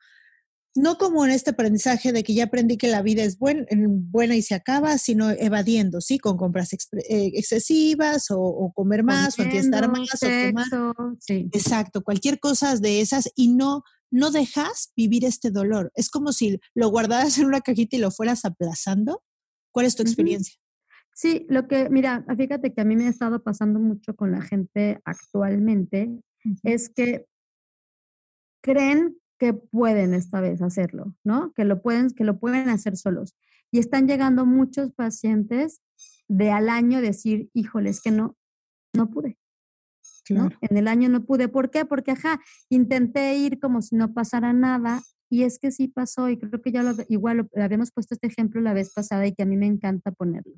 no 0.75 0.97
como 0.97 1.25
en 1.25 1.31
este 1.31 1.51
aprendizaje 1.51 2.13
de 2.13 2.23
que 2.23 2.35
ya 2.35 2.45
aprendí 2.45 2.77
que 2.77 2.89
la 2.89 3.03
vida 3.03 3.23
es 3.23 3.39
buena 3.39 4.37
y 4.37 4.43
se 4.43 4.55
acaba, 4.55 4.97
sino 4.99 5.31
evadiendo, 5.31 6.01
¿sí? 6.01 6.19
Con 6.19 6.37
compras 6.37 6.73
eh, 6.73 7.33
excesivas 7.35 8.27
o, 8.31 8.73
comer 8.75 9.05
más 9.05 9.39
o 9.39 9.43
estar 9.43 9.91
más 9.91 10.23
o 10.23 10.29
tomar. 10.29 11.17
Exacto, 11.29 12.03
cualquier 12.03 12.41
cosa 12.41 12.77
de 12.77 13.01
esas 13.01 13.31
y 13.37 13.49
no, 13.49 13.83
no 14.11 14.31
dejas 14.31 14.93
vivir 14.97 15.25
este 15.25 15.51
dolor. 15.51 15.93
Es 15.95 16.09
como 16.09 16.33
si 16.33 16.59
lo 16.75 16.89
guardaras 16.89 17.39
en 17.39 17.47
una 17.47 17.61
cajita 17.61 17.97
y 17.97 18.01
lo 18.01 18.11
fueras 18.11 18.45
aplazando. 18.45 19.23
¿Cuál 19.73 19.87
es 19.87 19.97
tu 19.97 20.03
experiencia? 20.03 20.57
Sí, 21.15 21.47
lo 21.49 21.69
que, 21.69 21.91
mira, 21.91 22.25
fíjate 22.37 22.73
que 22.73 22.81
a 22.81 22.85
mí 22.85 22.97
me 22.97 23.07
ha 23.07 23.11
estado 23.11 23.43
pasando 23.43 23.79
mucho 23.79 24.17
con 24.17 24.33
la 24.33 24.41
gente 24.41 25.01
actualmente, 25.05 26.11
es 26.63 26.89
que 26.89 27.27
creen 28.63 29.19
que 29.43 29.55
pueden 29.55 30.15
esta 30.15 30.41
vez 30.41 30.63
hacerlo, 30.63 31.17
¿no? 31.25 31.53
Que 31.55 31.65
lo 31.65 31.83
pueden, 31.83 32.11
que 32.11 32.23
lo 32.23 32.39
pueden 32.39 32.69
hacer 32.69 32.97
solos. 32.97 33.37
Y 33.73 33.81
están 33.81 34.07
llegando 34.07 34.47
muchos 34.47 34.93
pacientes 34.93 35.83
de 36.29 36.53
al 36.53 36.69
año 36.69 37.01
decir, 37.01 37.51
híjole, 37.53 37.91
es 37.91 38.01
que 38.01 38.13
no, 38.13 38.37
no 38.93 39.11
pude. 39.11 39.41
Claro. 40.25 40.57
En 40.61 40.77
el 40.77 40.87
año 40.87 41.09
no 41.09 41.25
pude. 41.25 41.49
¿Por 41.49 41.73
qué? 41.73 41.85
Porque, 41.85 42.13
ajá, 42.13 42.41
intenté 42.69 43.35
ir 43.37 43.59
como 43.59 43.83
si 43.83 43.97
no 43.97 44.15
pasara 44.15 44.53
nada 44.53 45.03
y 45.29 45.43
es 45.43 45.59
que 45.59 45.73
sí 45.73 45.89
pasó 45.89 46.29
y 46.29 46.39
creo 46.39 46.63
que 46.63 46.71
ya 46.71 46.85
lo, 46.85 46.93
igual 47.09 47.39
lo, 47.39 47.63
habíamos 47.65 47.91
puesto 47.91 48.15
este 48.15 48.29
ejemplo 48.29 48.61
la 48.61 48.75
vez 48.75 48.93
pasada 48.95 49.27
y 49.27 49.35
que 49.35 49.43
a 49.43 49.47
mí 49.47 49.57
me 49.57 49.67
encanta 49.67 50.13
ponerlo. 50.13 50.55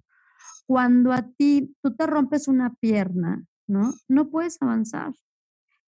Cuando 0.66 1.10
a 1.14 1.22
ti, 1.22 1.74
tú 1.82 1.96
te 1.96 2.06
rompes 2.06 2.48
una 2.48 2.74
pierna, 2.74 3.46
¿no? 3.66 3.94
No 4.08 4.28
puedes 4.28 4.60
avanzar. 4.60 5.14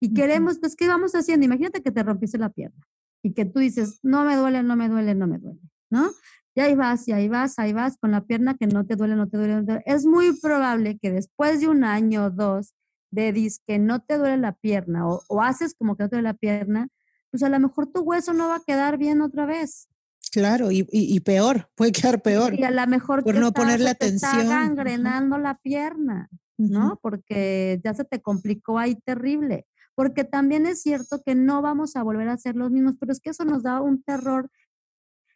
Y 0.01 0.13
queremos, 0.13 0.59
pues, 0.59 0.77
¿qué 0.77 0.89
vamos 0.89 1.13
haciendo? 1.13 1.47
Imagínate 1.47 1.83
que 1.83 1.91
te 1.91 2.03
rompiste 2.03 2.39
la 2.39 2.51
pierna 2.51 2.87
y 3.23 3.33
que 3.33 3.45
tú 3.45 3.61
dices, 3.61 3.99
no 4.03 4.25
me 4.25 4.37
duele, 4.37 4.63
no 4.63 4.77
me 4.77 4.89
duele, 4.89 5.15
no 5.15 5.27
me 5.27 5.39
duele, 5.39 5.61
¿no? 5.91 6.11
Y 6.55 6.61
ahí 6.61 6.75
vas, 6.75 7.07
y 7.09 7.13
ahí 7.13 7.29
vas, 7.29 7.59
ahí 7.59 7.73
vas 7.73 7.99
con 7.99 8.13
la 8.13 8.25
pierna 8.25 8.57
que 8.57 8.67
no 8.67 8.87
te 8.87 8.97
duele, 8.97 9.17
no 9.17 9.29
te 9.29 9.37
duele, 9.37 9.55
no 9.57 9.65
te 9.65 9.73
duele. 9.73 9.85
Es 9.87 10.07
muy 10.07 10.39
probable 10.41 10.99
que 10.99 11.11
después 11.11 11.61
de 11.61 11.69
un 11.69 11.85
año 11.85 12.27
o 12.27 12.31
dos 12.31 12.75
de 13.11 13.33
dis 13.33 13.61
que 13.67 13.79
no 13.79 14.01
te 14.01 14.17
duele 14.17 14.39
la 14.39 14.53
pierna 14.53 15.09
o, 15.09 15.23
o, 15.29 15.43
haces 15.43 15.75
como 15.75 15.97
que 15.97 16.05
no 16.05 16.09
te 16.09 16.17
duele 16.17 16.29
la 16.29 16.35
pierna, 16.35 16.89
pues 17.31 17.43
a 17.43 17.49
lo 17.49 17.61
mejor 17.61 17.93
tu 17.93 18.01
hueso 18.01 18.33
no 18.33 18.49
va 18.49 18.57
a 18.57 18.63
quedar 18.67 18.97
bien 18.97 19.21
otra 19.21 19.45
vez. 19.45 19.89
Claro, 20.33 20.71
y, 20.71 20.87
y, 20.91 21.21
peor, 21.21 21.71
puede 21.75 21.93
quedar 21.93 22.21
peor. 22.21 22.55
Y 22.55 22.65
a 22.65 22.71
lo 22.71 22.87
mejor 22.87 23.25
por 23.25 23.37
no 23.37 23.53
ponerle 23.53 23.91
atención. 23.91 24.41
Está 24.41 24.61
gangrenando 24.61 25.39
la 25.39 25.59
pierna, 25.59 26.29
¿no? 26.59 26.99
Porque 27.03 27.81
ya 27.83 27.95
se 27.95 28.05
te 28.05 28.21
complicó 28.21 28.79
ahí 28.79 28.97
terrible 28.97 29.67
porque 29.97 30.25
también 30.25 30.67
es 30.67 30.83
cierto 30.83 31.23
que 31.25 31.35
no 31.35 31.63
vamos 31.63 31.97
a 31.97 32.03
volver 32.03 32.29
a 32.29 32.37
ser 32.37 32.55
los 32.55 32.71
mismos, 32.71 32.97
pero 33.01 33.11
es 33.13 33.21
que 33.21 33.31
eso 33.31 33.45
nos 33.45 33.63
da 33.63 33.81
un 33.81 34.03
terror, 34.03 34.51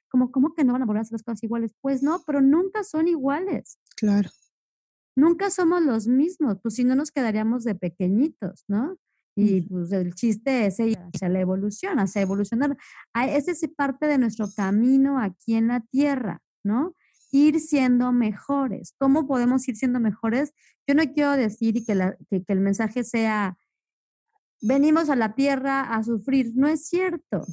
como, 0.09 0.31
¿cómo 0.31 0.55
que 0.55 0.65
no 0.65 0.75
van 0.75 0.83
a 0.83 0.87
volver 0.87 0.99
a 0.99 1.03
hacer 1.03 1.15
las 1.15 1.23
cosas 1.23 1.43
iguales? 1.43 1.73
Pues 1.81 2.03
no, 2.03 2.23
pero 2.27 2.43
nunca 2.43 2.85
son 2.85 3.09
iguales. 3.09 3.79
Claro. 3.97 4.31
Nunca 5.17 5.51
somos 5.51 5.83
los 5.83 6.07
mismos, 6.07 6.59
pues 6.63 6.75
si 6.75 6.85
no 6.85 6.95
nos 6.95 7.11
quedaríamos 7.11 7.65
de 7.65 7.75
pequeñitos, 7.75 8.65
¿no? 8.69 8.97
Y 9.37 9.63
pues 9.63 9.91
el 9.93 10.15
chiste 10.15 10.67
es 10.67 10.79
hacia 10.79 11.29
la 11.29 11.41
evolución, 11.41 11.99
hacia 11.99 12.21
evolucionar. 12.21 12.77
Ah, 13.15 13.29
ese 13.29 13.53
es 13.53 13.67
parte 13.75 14.07
de 14.07 14.19
nuestro 14.19 14.49
camino 14.55 15.19
aquí 15.19 15.55
en 15.55 15.69
la 15.69 15.81
Tierra, 15.81 16.43
¿no? 16.63 16.95
Ir 17.33 17.61
siendo 17.61 18.13
mejores. 18.13 18.95
¿Cómo 18.99 19.27
podemos 19.27 19.67
ir 19.69 19.77
siendo 19.77 20.01
mejores? 20.01 20.53
Yo 20.87 20.95
no 20.95 21.03
quiero 21.15 21.33
decir 21.33 21.85
que, 21.87 21.95
la, 21.95 22.17
que 22.29 22.43
el 22.49 22.61
mensaje 22.61 23.05
sea, 23.05 23.57
venimos 24.61 25.11
a 25.11 25.17
la 25.17 25.35
tierra 25.35 25.95
a 25.95 26.03
sufrir. 26.03 26.53
No 26.55 26.69
es 26.69 26.87
cierto. 26.87 27.47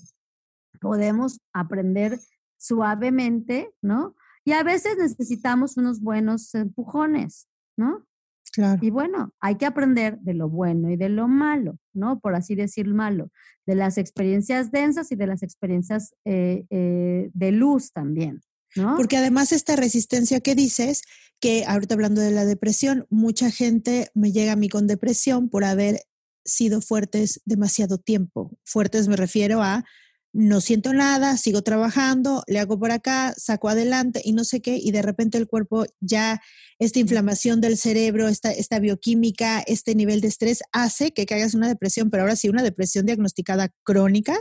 Podemos 0.80 1.40
aprender 1.54 2.20
suavemente, 2.58 3.72
¿no? 3.82 4.16
Y 4.46 4.54
a 4.54 4.64
veces 4.64 4.98
necesitamos 4.98 5.78
unos 5.78 6.02
buenos 6.02 6.54
empujones, 6.56 7.48
¿no? 7.76 8.06
Claro. 8.54 8.80
Y 8.82 8.90
bueno, 8.90 9.34
hay 9.40 9.56
que 9.56 9.66
aprender 9.66 10.20
de 10.20 10.34
lo 10.34 10.50
bueno 10.50 10.90
y 10.90 10.96
de 10.96 11.10
lo 11.10 11.28
malo, 11.28 11.78
¿no? 11.94 12.20
Por 12.20 12.34
así 12.34 12.56
decir 12.56 12.88
malo, 12.88 13.30
de 13.66 13.76
las 13.76 13.98
experiencias 13.98 14.72
densas 14.72 15.12
y 15.12 15.16
de 15.16 15.28
las 15.28 15.44
experiencias 15.44 16.16
eh, 16.26 16.66
eh, 16.70 17.30
de 17.34 17.52
luz 17.52 17.92
también, 17.92 18.42
¿no? 18.76 18.96
Porque 18.96 19.18
además 19.18 19.52
esta 19.52 19.76
resistencia 19.76 20.40
que 20.40 20.56
dices, 20.56 21.04
que 21.40 21.66
ahorita 21.66 21.96
hablando 21.96 22.22
de 22.22 22.32
la 22.32 22.46
depresión, 22.46 23.06
mucha 23.10 23.52
gente 23.52 24.10
me 24.16 24.32
llega 24.32 24.54
a 24.54 24.56
mí 24.56 24.70
con 24.70 24.88
depresión 24.88 25.50
por 25.50 25.64
haber 25.64 26.02
sido 26.48 26.82
fuertes 26.82 27.42
demasiado 27.46 28.00
tiempo. 28.00 28.58
Fuertes 28.64 29.08
me 29.08 29.16
refiero 29.16 29.62
a 29.62 29.86
no 30.34 30.62
siento 30.62 30.94
nada, 30.94 31.36
sigo 31.36 31.64
trabajando, 31.64 32.44
le 32.46 32.60
hago 32.60 32.78
por 32.80 32.92
acá, 32.92 33.34
saco 33.38 33.70
adelante 33.70 34.22
y 34.24 34.34
no 34.34 34.44
sé 34.44 34.62
qué, 34.62 34.78
y 34.78 34.92
de 34.92 35.02
repente 35.02 35.38
el 35.38 35.48
cuerpo 35.48 35.86
ya, 36.00 36.42
esta 36.78 37.00
inflamación 37.00 37.60
del 37.60 37.76
cerebro, 37.76 38.28
esta, 38.28 38.52
esta 38.52 38.78
bioquímica, 38.78 39.64
este 39.66 39.96
nivel 39.96 40.22
de 40.22 40.28
estrés 40.28 40.62
hace 40.72 41.12
que 41.12 41.26
caigas 41.26 41.56
una 41.56 41.68
depresión, 41.68 42.12
pero 42.12 42.22
ahora 42.22 42.36
sí 42.36 42.50
una 42.50 42.62
depresión 42.62 43.08
diagnosticada 43.08 43.70
crónica 43.84 44.38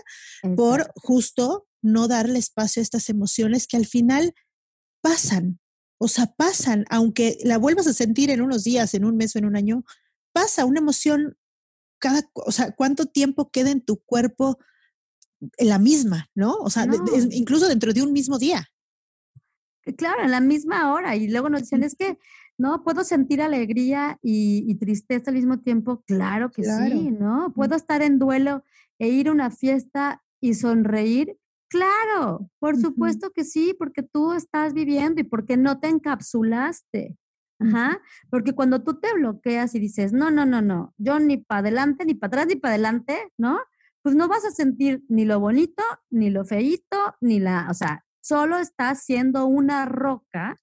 por 0.55 0.93
justo 0.97 1.67
no 1.81 2.09
darle 2.09 2.39
espacio 2.39 2.81
a 2.81 2.85
estas 2.85 3.09
emociones 3.09 3.67
que 3.67 3.79
al 3.79 3.87
final 3.87 4.35
pasan, 5.01 5.61
o 5.99 6.09
sea, 6.09 6.27
pasan, 6.27 6.85
aunque 6.91 7.39
la 7.43 7.57
vuelvas 7.57 7.87
a 7.87 7.95
sentir 7.95 8.29
en 8.31 8.43
unos 8.43 8.65
días, 8.65 8.93
en 8.93 9.05
un 9.07 9.17
mes 9.17 9.35
o 9.35 9.39
en 9.39 9.47
un 9.47 9.57
año, 9.57 9.85
pasa, 10.33 10.67
una 10.67 10.81
emoción 10.81 11.39
cada, 12.07 12.23
o 12.35 12.53
sea, 12.53 12.71
cuánto 12.71 13.07
tiempo 13.07 13.51
queda 13.51 13.73
en 13.73 13.81
tu 13.81 13.97
cuerpo 13.99 14.59
en 15.59 15.69
la 15.69 15.81
misma, 15.81 16.29
¿no? 16.37 16.55
O 16.55 16.71
sea, 16.71 16.87
incluso 17.33 17.67
dentro 17.67 17.93
de 17.93 18.03
un 18.03 18.13
mismo 18.13 18.39
día. 18.39 18.69
Eh, 19.85 19.97
claro, 19.97 20.23
en 20.23 20.31
la 20.31 20.41
misma 20.41 20.93
hora. 20.95 21.17
Y 21.17 21.27
luego 21.27 21.51
nos 21.51 21.63
dicen, 21.63 21.83
es 21.83 21.97
que 21.97 22.17
no 22.59 22.85
puedo 22.85 23.03
sentir 23.03 23.43
alegría 23.43 24.21
y, 24.23 24.73
tristeza 24.77 25.31
al 25.31 25.37
mismo 25.37 25.59
tiempo. 25.59 26.05
Claro 26.07 26.53
que 26.53 26.63
sí, 26.63 27.11
¿no? 27.11 27.53
Puedo 27.55 27.75
estar 27.75 28.03
en 28.03 28.21
duelo 28.21 28.63
e 29.01 29.09
ir 29.09 29.27
a 29.27 29.33
una 29.33 29.51
fiesta 29.51 30.23
y 30.41 30.55
sonreír. 30.55 31.37
Claro, 31.69 32.49
por 32.61 32.77
supuesto 32.77 33.33
que 33.33 33.45
sí, 33.45 33.75
porque 33.77 34.05
tú 34.05 34.33
estás 34.33 34.75
viviendo 34.75 35.21
y 35.21 35.25
porque 35.25 35.57
no 35.57 35.81
te 35.81 35.89
encapsulaste. 35.89 37.17
Ajá, 37.59 38.01
porque 38.31 38.53
cuando 38.53 38.83
tú 38.83 39.01
te 39.01 39.13
bloqueas 39.15 39.75
y 39.75 39.79
dices, 39.79 40.13
no, 40.13 40.31
no, 40.31 40.45
no, 40.45 40.61
no, 40.61 40.95
yo 40.99 41.19
ni 41.19 41.39
para 41.39 41.61
adelante, 41.61 42.05
ni 42.05 42.15
para 42.15 42.29
atrás, 42.29 42.47
ni 42.49 42.57
para 42.57 42.75
adelante, 42.75 43.33
¿no? 43.39 43.59
Pues 44.03 44.15
no 44.15 44.29
vas 44.29 44.45
a 44.45 44.51
sentir 44.51 45.03
ni 45.09 45.25
lo 45.25 45.41
bonito, 45.41 45.83
ni 46.11 46.31
lo 46.31 46.45
feito, 46.45 47.17
ni 47.21 47.41
la, 47.41 47.67
o 47.71 47.75
sea, 47.75 48.05
solo 48.21 48.59
estás 48.59 49.05
siendo 49.05 49.47
una 49.47 49.87
roca, 49.87 50.57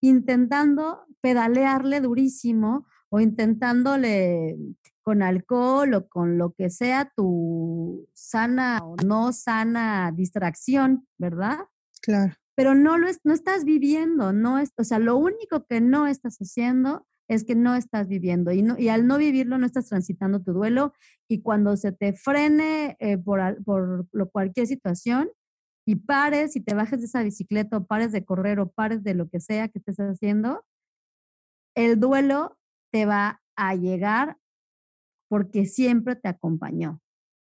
intentando 0.00 1.06
pedalearle 1.20 2.00
durísimo 2.00 2.86
o 3.08 3.20
intentándole 3.20 4.56
con 5.02 5.22
alcohol 5.22 5.94
o 5.94 6.08
con 6.08 6.38
lo 6.38 6.52
que 6.52 6.70
sea 6.70 7.10
tu 7.16 8.08
sana 8.14 8.80
o 8.82 8.96
no 9.04 9.32
sana 9.32 10.12
distracción, 10.14 11.06
¿verdad? 11.18 11.58
Claro. 12.00 12.34
Pero 12.54 12.74
no 12.74 12.98
lo 12.98 13.08
es, 13.08 13.20
no 13.24 13.32
estás 13.32 13.64
viviendo, 13.64 14.32
no 14.32 14.58
es, 14.58 14.72
o 14.76 14.84
sea, 14.84 14.98
lo 14.98 15.16
único 15.16 15.66
que 15.66 15.80
no 15.80 16.06
estás 16.06 16.38
haciendo 16.38 17.06
es 17.28 17.44
que 17.44 17.54
no 17.54 17.74
estás 17.74 18.08
viviendo 18.08 18.52
y, 18.52 18.62
no, 18.62 18.78
y 18.78 18.88
al 18.88 19.06
no 19.06 19.16
vivirlo 19.16 19.56
no 19.56 19.64
estás 19.66 19.88
transitando 19.88 20.42
tu 20.42 20.52
duelo 20.52 20.92
y 21.28 21.40
cuando 21.40 21.76
se 21.76 21.92
te 21.92 22.12
frene 22.12 22.96
eh, 23.00 23.16
por, 23.16 23.62
por 23.64 24.06
cualquier 24.30 24.66
situación 24.66 25.30
y 25.86 25.96
pares 25.96 26.56
y 26.56 26.60
te 26.60 26.74
bajes 26.74 27.00
de 27.00 27.06
esa 27.06 27.22
bicicleta 27.22 27.78
o 27.78 27.86
pares 27.86 28.12
de 28.12 28.24
correr 28.24 28.60
o 28.60 28.70
pares 28.70 29.02
de 29.02 29.14
lo 29.14 29.28
que 29.28 29.40
sea 29.40 29.68
que 29.68 29.78
estés 29.78 29.98
haciendo, 29.98 30.64
el 31.74 31.98
duelo 31.98 32.58
te 32.92 33.06
va 33.06 33.40
a 33.56 33.74
llegar 33.74 34.36
porque 35.28 35.64
siempre 35.64 36.14
te 36.14 36.28
acompañó, 36.28 37.00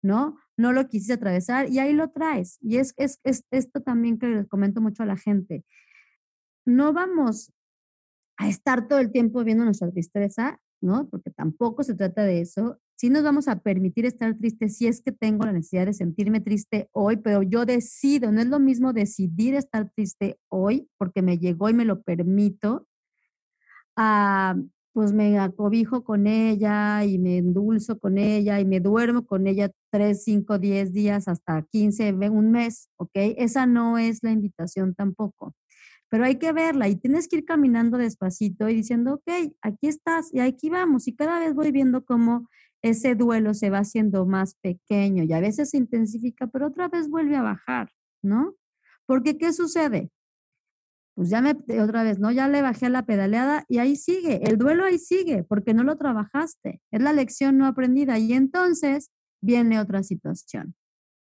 ¿no? 0.04 0.38
No 0.60 0.74
lo 0.74 0.90
quisiste 0.90 1.14
atravesar 1.14 1.70
y 1.70 1.80
ahí 1.80 1.94
lo 1.94 2.10
traes. 2.10 2.58
Y 2.62 2.78
es, 2.78 2.94
es, 2.98 3.22
es 3.24 3.46
esto 3.50 3.82
también 3.82 4.20
que 4.20 4.28
les 4.28 4.46
comento 4.46 4.82
mucho 4.82 5.04
a 5.04 5.06
la 5.06 5.16
gente. 5.16 5.64
No 6.66 6.92
vamos 6.92 7.54
a 8.36 8.50
estar 8.50 8.90
todo 8.90 9.00
el 9.00 9.10
tiempo 9.10 9.42
viendo 9.46 9.64
nuestra 9.64 9.90
tristeza, 9.90 10.60
¿no? 10.82 11.08
Porque 11.10 11.32
tampoco 11.32 11.84
se 11.84 11.96
trata 11.96 12.24
de 12.24 12.42
eso. 12.42 12.78
Sí 12.98 13.10
nos 13.10 13.24
vamos 13.24 13.48
a 13.48 13.62
permitir 13.62 14.06
estar 14.06 14.38
tristes 14.38 14.76
si 14.76 14.88
es 14.88 15.02
que 15.02 15.14
tengo 15.14 15.46
la 15.46 15.54
necesidad 15.54 15.86
de 15.86 15.94
sentirme 15.94 16.42
triste 16.42 16.90
hoy, 16.92 17.16
pero 17.16 17.42
yo 17.42 17.66
decido, 17.66 18.30
no 18.34 18.42
es 18.42 18.48
lo 18.48 18.60
mismo 18.60 18.92
decidir 18.92 19.56
estar 19.56 19.90
triste 19.92 20.38
hoy 20.50 20.90
porque 20.98 21.22
me 21.22 21.38
llegó 21.38 21.70
y 21.70 21.74
me 21.74 21.86
lo 21.86 22.02
permito, 22.02 22.86
a 23.96 24.56
pues 25.00 25.14
me 25.14 25.40
acobijo 25.40 26.04
con 26.04 26.28
ella 26.28 27.06
y 27.06 27.20
me 27.20 27.38
endulzo 27.38 27.98
con 28.00 28.18
ella 28.18 28.60
y 28.60 28.66
me 28.66 28.82
duermo 28.82 29.26
con 29.26 29.48
ella 29.48 29.72
tres, 29.90 30.26
cinco, 30.26 30.60
diez 30.60 30.92
días, 30.92 31.30
hasta 31.30 31.62
15, 31.62 32.12
un 32.30 32.52
mes, 32.52 32.90
¿ok? 32.98 33.12
Esa 33.14 33.66
no 33.66 33.98
es 33.98 34.22
la 34.24 34.32
invitación 34.32 34.94
tampoco. 34.94 35.56
Pero 36.10 36.26
hay 36.26 36.36
que 36.36 36.52
verla 36.52 36.90
y 36.90 36.98
tienes 36.98 37.30
que 37.30 37.38
ir 37.38 37.46
caminando 37.46 37.98
despacito 37.98 38.68
y 38.68 38.76
diciendo, 38.76 39.14
ok, 39.14 39.54
aquí 39.62 39.88
estás 39.88 40.34
y 40.34 40.42
aquí 40.42 40.70
vamos. 40.70 41.08
Y 41.08 41.16
cada 41.16 41.40
vez 41.40 41.54
voy 41.54 41.72
viendo 41.72 42.04
cómo 42.04 42.50
ese 42.82 43.16
duelo 43.16 43.54
se 43.54 43.70
va 43.70 43.78
haciendo 43.78 44.26
más 44.26 44.56
pequeño 44.56 45.24
y 45.24 45.32
a 45.32 45.40
veces 45.40 45.70
se 45.70 45.78
intensifica, 45.78 46.48
pero 46.48 46.68
otra 46.68 46.90
vez 46.90 47.08
vuelve 47.08 47.38
a 47.38 47.42
bajar, 47.42 47.90
¿no? 48.22 48.54
Porque 49.06 49.38
¿qué 49.38 49.54
sucede? 49.54 50.12
Pues 51.20 51.30
ya 51.30 51.42
me, 51.42 51.52
otra 51.82 52.04
vez, 52.04 52.18
¿no? 52.18 52.32
Ya 52.32 52.48
le 52.48 52.62
bajé 52.62 52.86
a 52.86 52.90
la 52.90 53.06
pedaleada 53.06 53.66
y 53.68 53.80
ahí 53.80 53.98
sigue, 53.98 54.40
el 54.50 54.58
duelo 54.58 54.86
ahí 54.86 54.98
sigue, 54.98 55.44
porque 55.44 55.74
no 55.74 55.84
lo 55.84 55.98
trabajaste, 55.98 56.80
es 56.92 57.02
la 57.02 57.12
lección 57.12 57.58
no 57.58 57.66
aprendida 57.66 58.18
y 58.18 58.32
entonces 58.32 59.12
viene 59.42 59.82
otra 59.82 60.02
situación, 60.02 60.76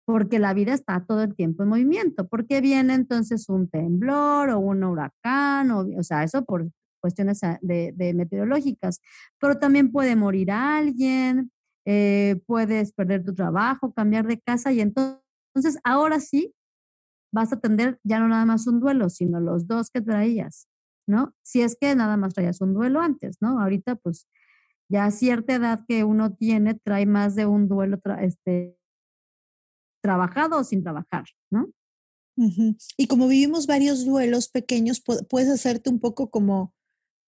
porque 0.04 0.38
la 0.38 0.52
vida 0.52 0.74
está 0.74 1.02
todo 1.06 1.22
el 1.22 1.34
tiempo 1.34 1.62
en 1.62 1.70
movimiento, 1.70 2.28
porque 2.28 2.60
viene 2.60 2.92
entonces 2.92 3.48
un 3.48 3.70
temblor 3.70 4.50
o 4.50 4.58
un 4.58 4.84
huracán, 4.84 5.70
o, 5.70 5.86
o 5.96 6.02
sea, 6.02 6.24
eso 6.24 6.44
por 6.44 6.70
cuestiones 7.00 7.40
de, 7.62 8.12
meteorológicas, 8.14 9.00
pero 9.40 9.58
también 9.58 9.90
puede 9.92 10.14
morir 10.14 10.50
alguien, 10.50 11.52
eh, 11.86 12.38
puedes 12.44 12.92
perder 12.92 13.24
tu 13.24 13.32
trabajo, 13.32 13.94
cambiar 13.94 14.26
de 14.26 14.38
casa 14.42 14.72
y 14.72 14.82
entonces 14.82 15.78
ahora 15.84 16.20
sí 16.20 16.52
vas 17.32 17.52
a 17.52 17.56
atender 17.56 17.98
ya 18.04 18.18
no 18.18 18.28
nada 18.28 18.44
más 18.44 18.66
un 18.66 18.80
duelo, 18.80 19.08
sino 19.08 19.40
los 19.40 19.66
dos 19.66 19.90
que 19.90 20.00
traías, 20.00 20.68
¿no? 21.06 21.34
Si 21.42 21.62
es 21.62 21.76
que 21.80 21.94
nada 21.94 22.16
más 22.16 22.34
traías 22.34 22.60
un 22.60 22.74
duelo 22.74 23.00
antes, 23.00 23.36
¿no? 23.40 23.60
Ahorita, 23.60 23.96
pues, 23.96 24.28
ya 24.88 25.04
a 25.04 25.10
cierta 25.10 25.54
edad 25.54 25.84
que 25.86 26.04
uno 26.04 26.34
tiene, 26.34 26.74
trae 26.74 27.06
más 27.06 27.36
de 27.36 27.46
un 27.46 27.68
duelo 27.68 28.00
este, 28.20 28.76
trabajado 30.02 30.58
o 30.58 30.64
sin 30.64 30.82
trabajar, 30.82 31.24
¿no? 31.50 31.70
Y 32.96 33.06
como 33.06 33.28
vivimos 33.28 33.66
varios 33.66 34.06
duelos 34.06 34.48
pequeños, 34.48 35.02
puedes 35.28 35.50
hacerte 35.50 35.90
un 35.90 36.00
poco 36.00 36.30
como, 36.30 36.74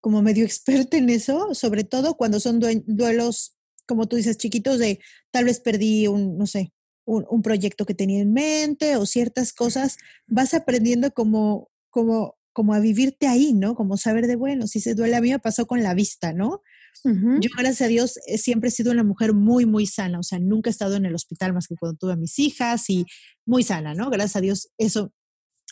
como 0.01 0.23
medio 0.23 0.45
experta 0.47 0.97
en 0.97 1.11
eso, 1.11 1.55
sobre 1.55 1.85
todo 1.85 2.17
cuando 2.17 2.41
son 2.41 2.61
duelos, 2.87 3.57
como 3.87 4.09
tú 4.09 4.17
dices, 4.17 4.39
chiquitos 4.39 4.79
de 4.79 5.01
tal 5.31 5.45
vez 5.45 5.61
perdí 5.61 6.07
un, 6.07 6.39
no 6.39 6.47
sé, 6.47 6.73
un, 7.05 7.43
proyecto 7.43 7.85
que 7.85 7.95
tenía 7.95 8.21
en 8.21 8.33
mente 8.33 8.97
o 8.97 9.07
ciertas 9.07 9.53
cosas, 9.53 9.99
vas 10.27 10.55
aprendiendo 10.55 11.13
como, 11.13 11.71
como, 11.91 12.37
como 12.53 12.75
a 12.75 12.81
vivirte 12.81 13.27
ahí, 13.27 13.53
¿no? 13.53 13.75
Como 13.75 13.97
saber 13.97 14.27
de, 14.27 14.37
bueno, 14.37 14.67
si 14.67 14.81
se 14.81 14.95
duele, 14.95 15.17
a 15.17 15.21
mí 15.21 15.31
me 15.31 15.39
pasó 15.39 15.67
con 15.67 15.83
la 15.83 15.95
vista, 15.95 16.33
¿no? 16.33 16.63
Yo, 17.05 17.51
gracias 17.57 17.83
a 17.83 17.89
Dios, 17.89 18.19
eh, 18.27 18.39
siempre 18.39 18.69
he 18.69 18.73
sido 18.73 18.93
una 18.93 19.03
mujer 19.03 19.33
muy, 19.33 19.67
muy 19.67 19.87
sana, 19.87 20.21
o 20.21 20.23
sea, 20.23 20.39
nunca 20.39 20.71
he 20.71 20.73
estado 20.73 20.97
en 20.97 21.07
el 21.07 21.15
hospital 21.15 21.53
más 21.53 21.67
que 21.67 21.75
cuando 21.75 21.97
tuve 21.99 22.13
a 22.13 22.17
mis 22.17 22.39
hijas 22.39 22.89
y 22.91 23.07
muy 23.47 23.63
sana, 23.63 23.95
¿no? 23.95 24.11
Gracias 24.11 24.37
a 24.37 24.41
Dios, 24.41 24.69
eso 24.79 25.13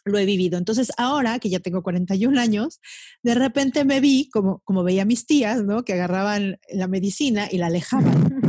lo 0.05 0.19
he 0.19 0.25
vivido. 0.25 0.59
Entonces, 0.59 0.91
ahora 0.97 1.39
que 1.39 1.51
ya 1.51 1.61
tengo 1.61 1.83
41 1.83 2.41
años, 2.41 2.81
de 3.23 3.35
repente 3.35 3.85
me 3.85 4.01
vi 4.01 4.29
como, 4.31 4.61
como 4.65 4.83
veía 4.83 5.03
a 5.03 5.05
mis 5.05 5.27
tías, 5.27 5.63
¿no? 5.63 5.85
Que 5.85 5.93
agarraban 5.93 6.59
la 6.73 6.89
medicina 6.89 7.49
y 7.51 7.59
la 7.59 7.67
alejaban. 7.67 8.41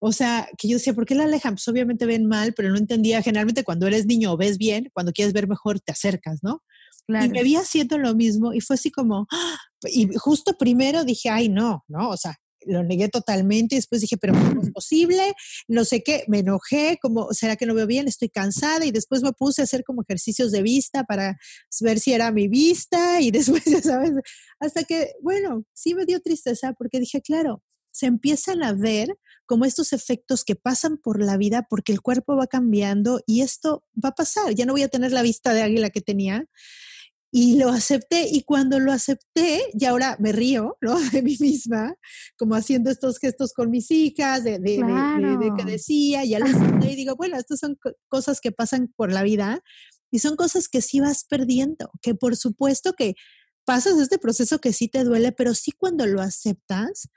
O 0.00 0.12
sea, 0.12 0.48
que 0.56 0.68
yo 0.68 0.76
decía, 0.78 0.94
¿por 0.94 1.06
qué 1.06 1.14
la 1.14 1.24
alejan? 1.24 1.54
Pues 1.54 1.66
obviamente 1.68 2.06
ven 2.06 2.26
mal, 2.26 2.54
pero 2.54 2.70
no 2.70 2.76
entendía. 2.76 3.22
Generalmente 3.22 3.64
cuando 3.64 3.86
eres 3.86 4.06
niño 4.06 4.36
ves 4.36 4.58
bien, 4.58 4.90
cuando 4.92 5.12
quieres 5.12 5.32
ver 5.32 5.48
mejor, 5.48 5.80
te 5.80 5.92
acercas, 5.92 6.40
¿no? 6.42 6.62
Y 7.08 7.28
me 7.30 7.42
vi 7.42 7.56
haciendo 7.56 7.96
lo 7.96 8.14
mismo 8.14 8.52
y 8.52 8.60
fue 8.60 8.74
así 8.74 8.90
como, 8.90 9.26
¡ah! 9.32 9.56
y 9.90 10.14
justo 10.16 10.58
primero 10.58 11.04
dije, 11.04 11.30
ay, 11.30 11.48
no, 11.48 11.84
no, 11.88 12.10
o 12.10 12.16
sea, 12.18 12.36
lo 12.66 12.82
negué 12.82 13.08
totalmente 13.08 13.74
y 13.74 13.78
después 13.78 14.02
dije, 14.02 14.16
pero 14.18 14.34
¿cómo 14.34 14.62
es 14.62 14.70
posible? 14.70 15.34
No 15.68 15.84
sé 15.84 16.02
qué, 16.02 16.24
me 16.28 16.40
enojé, 16.40 16.98
como, 17.00 17.32
¿será 17.32 17.56
que 17.56 17.64
no 17.66 17.74
veo 17.74 17.86
bien? 17.86 18.08
Estoy 18.08 18.28
cansada 18.28 18.84
y 18.84 18.90
después 18.90 19.22
me 19.22 19.32
puse 19.32 19.62
a 19.62 19.64
hacer 19.64 19.84
como 19.84 20.02
ejercicios 20.02 20.52
de 20.52 20.62
vista 20.62 21.04
para 21.04 21.38
ver 21.80 21.98
si 21.98 22.12
era 22.12 22.30
mi 22.30 22.48
vista 22.48 23.20
y 23.20 23.30
después, 23.30 23.64
ya 23.64 23.80
sabes, 23.80 24.12
hasta 24.60 24.84
que, 24.84 25.12
bueno, 25.22 25.64
sí 25.72 25.94
me 25.94 26.04
dio 26.04 26.20
tristeza 26.20 26.74
porque 26.74 27.00
dije, 27.00 27.22
claro, 27.22 27.62
se 27.90 28.06
empiezan 28.06 28.62
a 28.62 28.72
ver 28.72 29.18
como 29.46 29.64
estos 29.64 29.92
efectos 29.92 30.44
que 30.44 30.56
pasan 30.56 30.98
por 30.98 31.22
la 31.22 31.36
vida 31.38 31.66
porque 31.68 31.92
el 31.92 32.02
cuerpo 32.02 32.36
va 32.36 32.46
cambiando 32.46 33.20
y 33.26 33.40
esto 33.40 33.84
va 34.02 34.10
a 34.10 34.14
pasar. 34.14 34.54
Ya 34.54 34.66
no 34.66 34.74
voy 34.74 34.82
a 34.82 34.88
tener 34.88 35.10
la 35.12 35.22
vista 35.22 35.54
de 35.54 35.62
águila 35.62 35.90
que 35.90 36.02
tenía. 36.02 36.44
Y 37.30 37.58
lo 37.58 37.68
acepté 37.68 38.26
y 38.30 38.42
cuando 38.42 38.78
lo 38.78 38.90
acepté, 38.90 39.62
y 39.78 39.84
ahora 39.84 40.16
me 40.18 40.32
río, 40.32 40.78
¿no? 40.80 40.98
De 41.12 41.22
mí 41.22 41.36
misma, 41.38 41.94
como 42.38 42.54
haciendo 42.54 42.90
estos 42.90 43.18
gestos 43.18 43.52
con 43.52 43.70
mis 43.70 43.90
hijas, 43.90 44.44
de, 44.44 44.58
de, 44.58 44.80
que 45.56 45.64
decía, 45.64 46.24
ya 46.24 46.38
lo 46.38 46.46
acepté 46.46 46.92
y 46.92 46.96
digo, 46.96 47.16
bueno, 47.16 47.36
estas 47.36 47.60
son 47.60 47.78
cosas 48.08 48.40
que 48.40 48.50
pasan 48.50 48.92
por 48.96 49.12
la 49.12 49.22
vida 49.22 49.62
y 50.10 50.20
son 50.20 50.36
cosas 50.36 50.68
que 50.68 50.80
sí 50.80 51.00
vas 51.00 51.24
perdiendo, 51.24 51.90
que 52.00 52.14
por 52.14 52.36
supuesto 52.36 52.94
que 52.94 53.14
pasas 53.66 53.98
este 53.98 54.18
proceso 54.18 54.60
que 54.60 54.72
sí 54.72 54.88
te 54.88 55.04
duele, 55.04 55.32
pero 55.32 55.52
sí 55.54 55.72
cuando 55.72 56.06
lo 56.06 56.22
aceptas, 56.22 57.08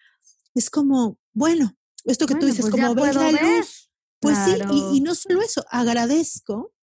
es 0.54 0.70
como, 0.70 1.20
bueno, 1.34 1.78
esto 2.06 2.28
que 2.28 2.36
tú 2.36 2.46
dices, 2.46 2.62
pues 2.62 2.72
como 2.72 2.96
ver 2.96 3.16
la 3.16 3.32
luz. 3.32 3.90
Pues 4.20 4.38
sí, 4.46 4.52
y, 4.94 5.02
no 5.02 5.16
solo 5.16 5.42
eso, 5.42 5.66
agradezco 5.72 6.74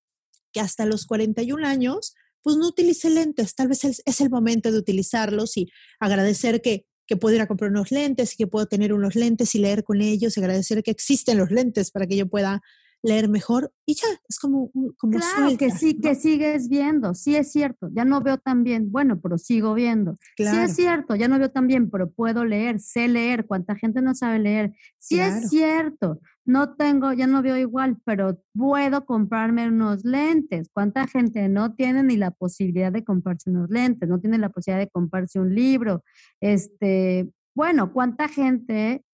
que 0.52 0.60
hasta 0.60 0.86
los 0.86 1.06
41 1.06 1.66
años, 1.66 2.14
pues 2.42 2.56
no 2.56 2.66
utilice 2.66 3.10
lentes, 3.10 3.54
tal 3.54 3.68
vez 3.68 3.84
es, 3.84 4.02
es 4.06 4.20
el 4.20 4.30
momento 4.30 4.72
de 4.72 4.78
utilizarlos 4.78 5.56
y 5.56 5.68
agradecer 6.00 6.60
que, 6.62 6.86
que 7.06 7.16
puedo 7.16 7.36
ir 7.36 7.40
a 7.40 7.46
comprar 7.46 7.70
unos 7.70 7.92
lentes 7.92 8.34
y 8.34 8.36
que 8.36 8.46
puedo 8.48 8.66
tener 8.66 8.92
unos 8.92 9.14
lentes 9.14 9.54
y 9.54 9.58
leer 9.58 9.84
con 9.84 10.00
ellos 10.00 10.36
y 10.36 10.40
agradecer 10.40 10.82
que 10.82 10.90
existen 10.90 11.38
los 11.38 11.50
lentes 11.50 11.92
para 11.92 12.06
que 12.06 12.16
yo 12.16 12.28
pueda 12.28 12.60
leer 13.02 13.28
mejor 13.28 13.72
y 13.86 13.94
ya, 13.94 14.08
es 14.28 14.38
como, 14.38 14.70
como 14.98 15.18
Claro, 15.18 15.56
que 15.56 15.70
sí, 15.70 15.98
que 15.98 16.14
sigues 16.14 16.68
viendo, 16.68 17.14
sí 17.14 17.36
es 17.36 17.52
cierto, 17.52 17.88
ya 17.92 18.04
no 18.04 18.20
veo 18.20 18.38
tan 18.38 18.64
bien, 18.64 18.90
bueno, 18.90 19.20
pero 19.20 19.38
sigo 19.38 19.74
viendo. 19.74 20.16
Sí 20.36 20.44
es 20.44 20.74
cierto, 20.74 21.14
ya 21.14 21.28
no 21.28 21.38
veo 21.38 21.50
tan 21.50 21.66
bien, 21.66 21.90
pero 21.90 22.10
puedo 22.10 22.44
leer, 22.44 22.80
sé 22.80 23.08
leer, 23.08 23.46
cuánta 23.46 23.76
gente 23.76 24.02
no 24.02 24.14
sabe 24.14 24.40
leer. 24.40 24.74
Sí 24.98 25.20
es 25.20 25.48
cierto, 25.48 26.20
no 26.44 26.74
tengo, 26.76 27.12
ya 27.12 27.26
no 27.26 27.42
veo 27.42 27.56
igual, 27.56 27.98
pero 28.04 28.42
puedo 28.54 29.04
comprarme 29.04 29.68
unos 29.68 30.04
lentes. 30.04 30.68
¿Cuánta 30.72 31.06
gente 31.06 31.48
no 31.48 31.74
tiene 31.74 32.02
ni 32.02 32.16
la 32.16 32.30
posibilidad 32.30 32.92
de 32.92 33.04
comprarse 33.04 33.50
unos 33.50 33.70
lentes, 33.70 34.08
no 34.08 34.20
tiene 34.20 34.38
la 34.38 34.48
posibilidad 34.48 34.84
de 34.84 34.90
comprarse 34.90 35.38
un 35.38 35.54
libro? 35.54 36.02
Este, 36.40 37.30
bueno, 37.54 37.92
¿cuánta 37.92 38.28
gente 38.28 39.04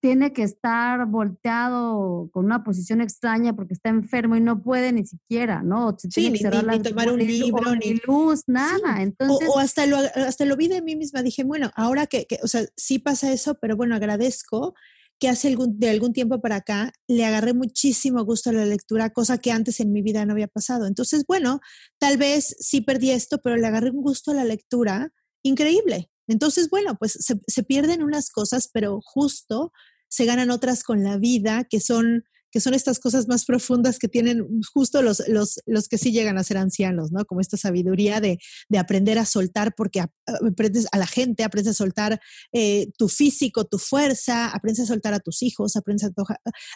tiene 0.00 0.32
que 0.32 0.42
estar 0.42 1.06
volteado 1.06 2.28
con 2.32 2.44
una 2.44 2.64
posición 2.64 3.00
extraña 3.00 3.54
porque 3.54 3.74
está 3.74 3.88
enfermo 3.88 4.36
y 4.36 4.40
no 4.40 4.62
puede 4.62 4.92
ni 4.92 5.06
siquiera, 5.06 5.62
¿no? 5.62 5.96
sí, 5.98 6.30
ni, 6.30 6.40
tomar 6.40 7.12
un 7.12 7.18
libro, 7.18 7.74
ni, 7.76 8.00
luz, 8.06 8.42
nada. 8.46 9.02
Entonces, 9.02 9.48
o, 9.48 9.58
hasta, 9.58 9.86
lo, 9.86 9.98
hasta 9.98 10.44
lo 10.44 10.56
vi 10.56 10.68
de 10.68 10.82
mí 10.82 10.96
misma, 10.96 11.22
dije, 11.22 11.44
bueno, 11.44 11.70
ahora 11.76 12.06
que, 12.06 12.26
o 12.42 12.48
sea, 12.48 12.64
sí 12.76 12.98
pasa 12.98 13.32
eso, 13.32 13.54
pero 13.60 13.76
bueno, 13.76 13.94
agradezco 13.94 14.74
que 15.18 15.28
hace 15.28 15.48
algún, 15.48 15.78
de 15.78 15.88
algún 15.88 16.12
tiempo 16.12 16.40
para 16.40 16.56
acá 16.56 16.92
le 17.06 17.24
agarré 17.24 17.54
muchísimo 17.54 18.24
gusto 18.24 18.50
a 18.50 18.52
la 18.52 18.66
lectura, 18.66 19.10
cosa 19.10 19.38
que 19.38 19.50
antes 19.50 19.80
en 19.80 19.92
mi 19.92 20.02
vida 20.02 20.26
no 20.26 20.32
había 20.32 20.48
pasado. 20.48 20.86
Entonces, 20.86 21.24
bueno, 21.26 21.60
tal 21.98 22.18
vez 22.18 22.56
sí 22.58 22.80
perdí 22.80 23.12
esto, 23.12 23.38
pero 23.38 23.56
le 23.56 23.66
agarré 23.66 23.90
un 23.90 24.02
gusto 24.02 24.32
a 24.32 24.34
la 24.34 24.44
lectura 24.44 25.12
increíble. 25.42 26.10
Entonces, 26.28 26.70
bueno, 26.70 26.96
pues 26.98 27.18
se, 27.20 27.62
pierden 27.62 28.02
unas 28.02 28.30
cosas, 28.30 28.68
pero 28.72 29.00
justo 29.02 29.72
se 30.08 30.24
ganan 30.24 30.50
otras 30.50 30.82
con 30.82 31.02
la 31.02 31.16
vida, 31.18 31.64
que 31.64 31.80
son 31.80 32.24
que 32.52 32.60
son 32.60 32.72
estas 32.72 33.00
cosas 33.00 33.28
más 33.28 33.44
profundas 33.44 33.98
que 33.98 34.08
tienen 34.08 34.46
justo 34.72 35.02
los, 35.02 35.22
los, 35.28 35.60
los 35.66 35.88
que 35.88 35.98
sí 35.98 36.10
llegan 36.10 36.38
a 36.38 36.44
ser 36.44 36.56
ancianos, 36.56 37.12
¿no? 37.12 37.26
Como 37.26 37.42
esta 37.42 37.58
sabiduría 37.58 38.18
de, 38.18 38.38
de 38.70 38.78
aprender 38.78 39.18
a 39.18 39.26
soltar, 39.26 39.74
porque 39.76 40.00
aprendes 40.00 40.86
a 40.90 40.96
la 40.96 41.06
gente, 41.06 41.44
aprendes 41.44 41.72
a 41.72 41.74
soltar 41.74 42.18
eh, 42.52 42.86
tu 42.96 43.08
físico, 43.08 43.66
tu 43.66 43.78
fuerza, 43.78 44.48
aprendes 44.48 44.84
a 44.84 44.86
soltar 44.86 45.12
a 45.12 45.20
tus 45.20 45.42
hijos, 45.42 45.76
aprendes 45.76 46.04
a 46.08 46.12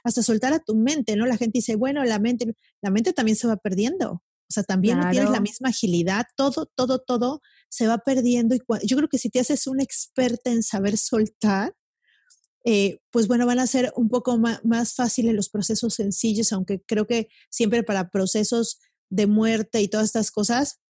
hasta 0.04 0.22
soltar 0.22 0.52
a 0.52 0.58
tu 0.58 0.74
mente, 0.74 1.16
¿no? 1.16 1.24
La 1.24 1.38
gente 1.38 1.60
dice, 1.60 1.76
bueno, 1.76 2.04
la 2.04 2.18
mente, 2.18 2.52
la 2.82 2.90
mente 2.90 3.14
también 3.14 3.36
se 3.36 3.46
va 3.46 3.56
perdiendo. 3.56 4.22
O 4.50 4.52
sea, 4.52 4.64
también 4.64 4.98
no 4.98 5.08
tienes 5.10 5.30
la 5.30 5.40
misma 5.40 5.68
agilidad, 5.68 6.26
todo, 6.36 6.66
todo, 6.74 6.98
todo 6.98 7.40
se 7.68 7.86
va 7.86 7.98
perdiendo. 7.98 8.56
Y 8.56 8.60
yo 8.84 8.96
creo 8.96 9.08
que 9.08 9.18
si 9.18 9.30
te 9.30 9.38
haces 9.38 9.68
una 9.68 9.84
experta 9.84 10.50
en 10.50 10.64
saber 10.64 10.96
soltar, 10.96 11.72
eh, 12.64 12.98
pues 13.12 13.28
bueno, 13.28 13.46
van 13.46 13.60
a 13.60 13.68
ser 13.68 13.92
un 13.94 14.08
poco 14.08 14.38
más, 14.38 14.94
fáciles 14.94 15.34
los 15.34 15.50
procesos 15.50 15.94
sencillos, 15.94 16.52
aunque 16.52 16.82
creo 16.82 17.06
que 17.06 17.28
siempre 17.48 17.84
para 17.84 18.10
procesos 18.10 18.80
de 19.08 19.28
muerte 19.28 19.80
y 19.80 19.88
todas 19.88 20.06
estas 20.06 20.32
cosas, 20.32 20.80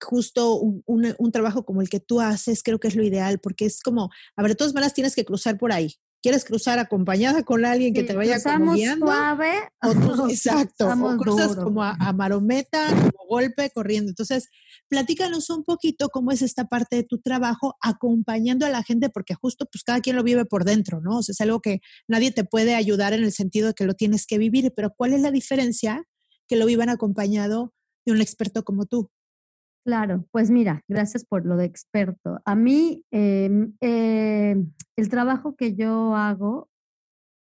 justo 0.00 0.54
un, 0.54 0.84
un, 0.86 1.32
trabajo 1.32 1.64
como 1.64 1.82
el 1.82 1.88
que 1.88 1.98
tú 1.98 2.20
haces 2.20 2.62
creo 2.62 2.78
que 2.78 2.86
es 2.86 2.94
lo 2.94 3.02
ideal, 3.02 3.40
porque 3.40 3.66
es 3.66 3.82
como, 3.82 4.10
a 4.36 4.42
ver, 4.42 4.52
de 4.52 4.54
todas 4.54 4.72
maneras 4.72 4.94
tienes 4.94 5.16
que 5.16 5.24
cruzar 5.24 5.58
por 5.58 5.72
ahí, 5.72 5.96
quieres 6.22 6.44
cruzar 6.44 6.78
acompañada 6.78 7.42
con 7.42 7.64
alguien 7.64 7.94
que 7.94 8.02
te 8.02 8.14
vaya 8.14 8.42
como 8.42 8.74
guiando. 8.74 9.06
suave. 9.06 9.52
O 9.82 9.90
exacto, 10.30 10.88
o 10.88 11.16
cruzas 11.16 11.56
como 11.56 11.82
a, 11.82 12.12
marometa, 12.12 12.88
como 12.88 13.28
golpe, 13.28 13.70
corriendo. 13.70 14.10
Entonces, 14.10 14.48
platícanos 14.88 15.50
un 15.50 15.64
poquito 15.64 16.08
cómo 16.08 16.32
es 16.32 16.42
esta 16.42 16.64
parte 16.64 16.96
de 16.96 17.02
tu 17.04 17.18
trabajo 17.18 17.76
acompañando 17.80 18.66
a 18.66 18.70
la 18.70 18.82
gente, 18.82 19.10
porque 19.10 19.34
justo 19.34 19.66
pues 19.70 19.84
cada 19.84 20.00
quien 20.00 20.16
lo 20.16 20.22
vive 20.22 20.44
por 20.44 20.64
dentro, 20.64 21.00
¿no? 21.00 21.18
O 21.18 21.22
sea, 21.22 21.32
es 21.32 21.40
algo 21.40 21.60
que 21.60 21.80
nadie 22.08 22.32
te 22.32 22.44
puede 22.44 22.74
ayudar 22.74 23.12
en 23.12 23.22
el 23.22 23.32
sentido 23.32 23.68
de 23.68 23.74
que 23.74 23.84
lo 23.84 23.94
tienes 23.94 24.26
que 24.26 24.38
vivir, 24.38 24.72
pero 24.74 24.92
¿cuál 24.96 25.12
es 25.12 25.20
la 25.20 25.30
diferencia 25.30 26.04
que 26.46 26.56
lo 26.56 26.66
vivan 26.66 26.88
acompañado 26.88 27.74
de 28.04 28.12
un 28.12 28.20
experto 28.20 28.64
como 28.64 28.86
tú? 28.86 29.10
Claro, 29.88 30.26
pues 30.32 30.50
mira, 30.50 30.82
gracias 30.86 31.24
por 31.24 31.46
lo 31.46 31.56
de 31.56 31.64
experto. 31.64 32.42
A 32.44 32.54
mí, 32.54 33.06
em, 33.10 33.72
eh, 33.80 34.54
el 34.96 35.08
trabajo 35.08 35.56
que 35.56 35.76
yo 35.76 36.14
hago, 36.14 36.68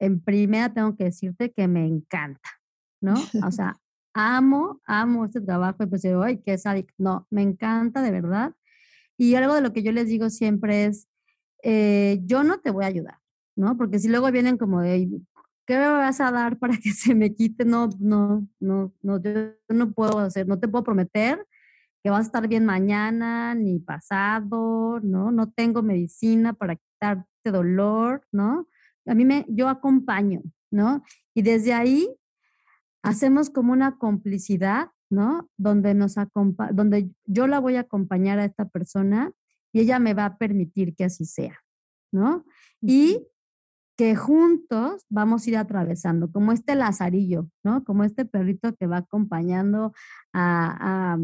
en 0.01 0.19
primera 0.19 0.73
tengo 0.73 0.97
que 0.97 1.05
decirte 1.05 1.53
que 1.53 1.69
me 1.69 1.87
encanta, 1.87 2.49
¿no? 2.99 3.13
O 3.13 3.13
sea, 3.53 3.77
amo, 4.13 4.81
amo 4.85 5.23
este 5.23 5.39
trabajo 5.39 5.81
y 5.83 5.85
pues 5.85 6.01
digo, 6.01 6.23
ay, 6.23 6.41
qué 6.45 6.57
sádico. 6.57 6.93
No, 6.97 7.25
me 7.29 7.41
encanta 7.41 8.01
de 8.01 8.11
verdad. 8.11 8.53
Y 9.17 9.35
algo 9.35 9.53
de 9.55 9.61
lo 9.61 9.71
que 9.71 9.81
yo 9.81 9.93
les 9.93 10.07
digo 10.09 10.29
siempre 10.29 10.87
es, 10.87 11.07
eh, 11.63 12.19
yo 12.25 12.43
no 12.43 12.59
te 12.59 12.69
voy 12.69 12.83
a 12.83 12.87
ayudar, 12.87 13.19
¿no? 13.55 13.77
Porque 13.77 13.97
si 13.97 14.09
luego 14.09 14.29
vienen 14.29 14.57
como 14.57 14.81
de, 14.81 15.07
¿qué 15.65 15.77
me 15.77 15.87
vas 15.87 16.19
a 16.19 16.31
dar 16.31 16.59
para 16.59 16.75
que 16.83 16.91
se 16.91 17.15
me 17.15 17.33
quite? 17.33 17.63
No, 17.63 17.87
no, 17.97 18.45
no, 18.59 18.93
no, 19.01 19.21
yo 19.21 19.31
no 19.69 19.93
puedo 19.93 20.19
hacer, 20.19 20.49
no 20.49 20.59
te 20.59 20.67
puedo 20.67 20.83
prometer 20.83 21.39
que 22.05 22.11
vas 22.11 22.19
a 22.19 22.27
estar 22.27 22.47
bien 22.47 22.65
mañana 22.65 23.55
ni 23.55 23.79
pasado, 23.79 24.99
¿no? 25.01 25.31
No 25.31 25.51
tengo 25.51 25.81
medicina 25.81 26.53
para 26.53 26.75
quitarte 26.75 27.51
dolor, 27.51 28.27
¿no? 28.31 28.67
A 29.07 29.15
mí 29.15 29.25
me, 29.25 29.43
yo 29.49 29.69
acompaño, 29.69 30.43
¿no? 30.69 31.01
Y 31.33 31.41
desde 31.41 31.73
ahí 31.73 32.07
hacemos 33.01 33.49
como 33.49 33.73
una 33.73 33.97
complicidad, 33.97 34.91
¿no? 35.09 35.49
Donde 35.57 35.95
nos 35.95 36.13
donde 36.73 37.09
yo 37.25 37.47
la 37.47 37.57
voy 37.57 37.75
a 37.75 37.79
acompañar 37.79 38.37
a 38.37 38.45
esta 38.45 38.69
persona 38.69 39.31
y 39.73 39.79
ella 39.79 39.97
me 39.97 40.13
va 40.13 40.25
a 40.25 40.37
permitir 40.37 40.95
que 40.95 41.05
así 41.05 41.25
sea, 41.25 41.57
¿no? 42.11 42.45
Y 42.81 43.25
que 43.97 44.15
juntos 44.15 45.07
vamos 45.09 45.47
a 45.47 45.49
ir 45.49 45.57
atravesando, 45.57 46.31
como 46.31 46.51
este 46.51 46.75
lazarillo, 46.75 47.49
¿no? 47.63 47.83
Como 47.83 48.03
este 48.03 48.25
perrito 48.25 48.75
que 48.75 48.85
va 48.85 48.97
acompañando 48.97 49.91
a 50.33 51.15
a 51.15 51.17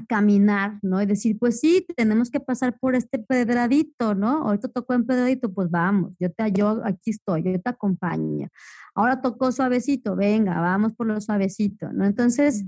caminar, 0.00 0.78
¿no? 0.82 1.02
Y 1.02 1.06
decir, 1.06 1.38
pues 1.38 1.60
sí, 1.60 1.86
tenemos 1.96 2.30
que 2.30 2.40
pasar 2.40 2.78
por 2.78 2.94
este 2.94 3.18
pedradito, 3.18 4.14
¿no? 4.14 4.44
Ahorita 4.44 4.68
tocó 4.68 4.94
en 4.94 5.04
pedradito, 5.04 5.52
pues 5.52 5.70
vamos, 5.70 6.14
yo, 6.18 6.32
te, 6.32 6.50
yo 6.52 6.80
aquí 6.84 7.10
estoy, 7.10 7.42
yo 7.42 7.60
te 7.60 7.70
acompaño. 7.70 8.48
Ahora 8.94 9.20
tocó 9.20 9.52
suavecito, 9.52 10.16
venga, 10.16 10.60
vamos 10.60 10.94
por 10.94 11.06
lo 11.06 11.20
suavecito, 11.20 11.92
¿no? 11.92 12.06
Entonces, 12.06 12.64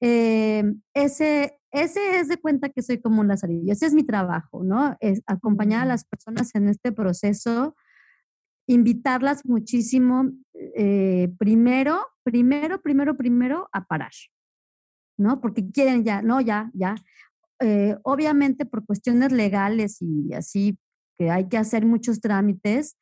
eh, 0.00 0.64
ese, 0.94 1.58
ese 1.72 2.20
es 2.20 2.28
de 2.28 2.36
cuenta 2.36 2.68
que 2.68 2.82
soy 2.82 3.00
como 3.00 3.20
un 3.20 3.28
lazarillo, 3.28 3.72
ese 3.72 3.86
es 3.86 3.94
mi 3.94 4.04
trabajo, 4.04 4.62
¿no? 4.62 4.96
Es 5.00 5.22
acompañar 5.26 5.82
a 5.82 5.86
las 5.86 6.04
personas 6.04 6.54
en 6.54 6.68
este 6.68 6.92
proceso, 6.92 7.74
invitarlas 8.66 9.44
muchísimo, 9.46 10.30
eh, 10.76 11.32
primero, 11.38 12.06
primero, 12.22 12.80
primero, 12.80 13.16
primero 13.16 13.68
a 13.72 13.84
parar, 13.86 14.12
¿no? 15.18 15.40
Porque 15.40 15.70
quieren 15.70 16.04
ya, 16.04 16.22
no, 16.22 16.40
ya, 16.40 16.70
ya. 16.72 16.94
Eh, 17.60 17.96
obviamente 18.04 18.64
por 18.64 18.86
cuestiones 18.86 19.32
legales 19.32 20.00
y 20.00 20.32
así, 20.32 20.78
que 21.18 21.30
hay 21.30 21.48
que 21.48 21.58
hacer 21.58 21.84
muchos 21.84 22.20
trámites, 22.20 22.96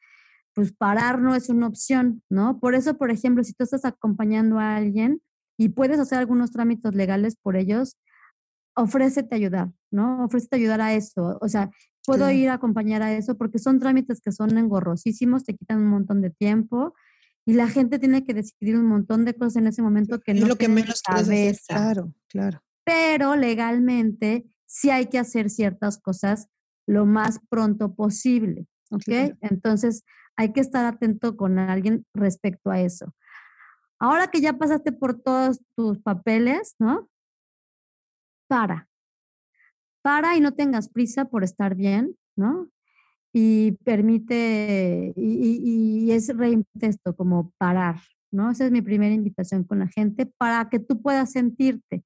pues 0.54 0.72
parar 0.72 1.20
no 1.20 1.34
es 1.34 1.50
una 1.50 1.66
opción, 1.66 2.22
¿no? 2.30 2.58
Por 2.58 2.74
eso, 2.74 2.96
por 2.96 3.10
ejemplo, 3.10 3.44
si 3.44 3.52
tú 3.52 3.64
estás 3.64 3.84
acompañando 3.84 4.58
a 4.58 4.76
alguien 4.76 5.20
y 5.58 5.68
puedes 5.68 6.00
hacer 6.00 6.18
algunos 6.18 6.50
trámites 6.50 6.94
legales 6.94 7.36
por 7.36 7.56
ellos, 7.56 7.98
ofrécete 8.74 9.34
ayudar, 9.34 9.70
¿no? 9.90 10.24
Ofrécete 10.24 10.56
ayudar 10.56 10.80
a 10.80 10.94
eso. 10.94 11.38
O 11.42 11.48
sea, 11.48 11.70
puedo 12.06 12.30
ir 12.30 12.48
a 12.48 12.54
acompañar 12.54 13.02
a 13.02 13.12
eso 13.12 13.36
porque 13.36 13.58
son 13.58 13.78
trámites 13.78 14.20
que 14.22 14.32
son 14.32 14.56
engorrosísimos, 14.56 15.44
te 15.44 15.54
quitan 15.54 15.80
un 15.80 15.88
montón 15.88 16.22
de 16.22 16.30
tiempo 16.30 16.94
y 17.46 17.54
la 17.54 17.68
gente 17.68 18.00
tiene 18.00 18.24
que 18.24 18.34
decidir 18.34 18.76
un 18.76 18.86
montón 18.86 19.24
de 19.24 19.34
cosas 19.34 19.56
en 19.56 19.68
ese 19.68 19.80
momento 19.80 20.20
que 20.20 20.34
no 20.34 20.42
es 20.42 20.48
lo 20.48 20.56
que 20.56 20.68
menos 20.68 21.00
cabeza. 21.00 21.74
Claro, 21.74 22.12
claro. 22.28 22.62
Pero 22.84 23.36
legalmente 23.36 24.44
sí 24.66 24.90
hay 24.90 25.06
que 25.06 25.20
hacer 25.20 25.48
ciertas 25.48 25.98
cosas 25.98 26.48
lo 26.86 27.06
más 27.06 27.38
pronto 27.48 27.94
posible, 27.94 28.66
¿ok? 28.90 29.36
Entonces 29.40 30.04
hay 30.36 30.52
que 30.52 30.60
estar 30.60 30.84
atento 30.84 31.36
con 31.36 31.58
alguien 31.60 32.04
respecto 32.12 32.70
a 32.70 32.80
eso. 32.80 33.14
Ahora 34.00 34.26
que 34.26 34.40
ya 34.40 34.58
pasaste 34.58 34.90
por 34.90 35.22
todos 35.22 35.60
tus 35.76 36.00
papeles, 36.00 36.74
¿no? 36.80 37.08
Para. 38.48 38.88
Para 40.02 40.36
y 40.36 40.40
no 40.40 40.52
tengas 40.52 40.88
prisa 40.88 41.26
por 41.26 41.44
estar 41.44 41.76
bien, 41.76 42.16
¿no? 42.36 42.68
Y 43.32 43.72
permite, 43.84 45.12
y, 45.16 46.10
es 46.10 46.32
esto, 46.80 47.16
como 47.16 47.52
parar, 47.58 47.96
¿no? 48.30 48.50
Esa 48.50 48.66
es 48.66 48.70
mi 48.70 48.82
primera 48.82 49.14
invitación 49.14 49.64
con 49.64 49.80
la 49.80 49.88
gente 49.88 50.26
para 50.26 50.68
que 50.70 50.78
tú 50.78 51.02
puedas 51.02 51.32
sentirte. 51.32 52.04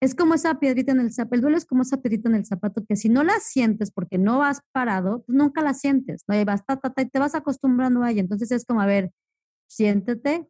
Es 0.00 0.14
como 0.14 0.34
esa 0.34 0.60
piedrita 0.60 0.92
en 0.92 1.00
el 1.00 1.12
zapato, 1.12 1.34
el 1.34 1.40
duelo 1.40 1.56
es 1.56 1.66
como 1.66 1.82
esa 1.82 2.00
piedrita 2.00 2.28
en 2.28 2.36
el 2.36 2.46
zapato 2.46 2.84
que 2.86 2.94
si 2.94 3.08
no 3.08 3.24
la 3.24 3.40
sientes 3.40 3.90
porque 3.90 4.16
no 4.16 4.44
has 4.44 4.60
parado, 4.72 5.24
pues 5.26 5.36
nunca 5.36 5.60
la 5.60 5.74
sientes, 5.74 6.22
¿no? 6.28 6.40
Y 6.40 6.44
vas, 6.44 6.62
y 6.96 7.06
te 7.06 7.18
vas 7.18 7.34
acostumbrando 7.34 8.02
a 8.04 8.10
ella. 8.12 8.20
Entonces 8.20 8.52
es 8.52 8.64
como, 8.64 8.80
a 8.80 8.86
ver, 8.86 9.10
siéntete, 9.66 10.48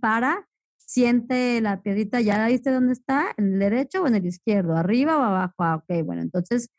para, 0.00 0.48
siente 0.76 1.60
la 1.60 1.82
piedrita, 1.82 2.20
¿ya 2.20 2.46
viste 2.46 2.70
dónde 2.70 2.92
está? 2.92 3.34
¿En 3.36 3.54
el 3.54 3.58
derecho 3.58 4.02
o 4.02 4.06
en 4.06 4.14
el 4.14 4.26
izquierdo? 4.26 4.76
¿Arriba 4.76 5.18
o 5.18 5.22
abajo? 5.22 5.54
Ah, 5.58 5.76
ok, 5.76 6.04
bueno, 6.04 6.22
entonces 6.22 6.70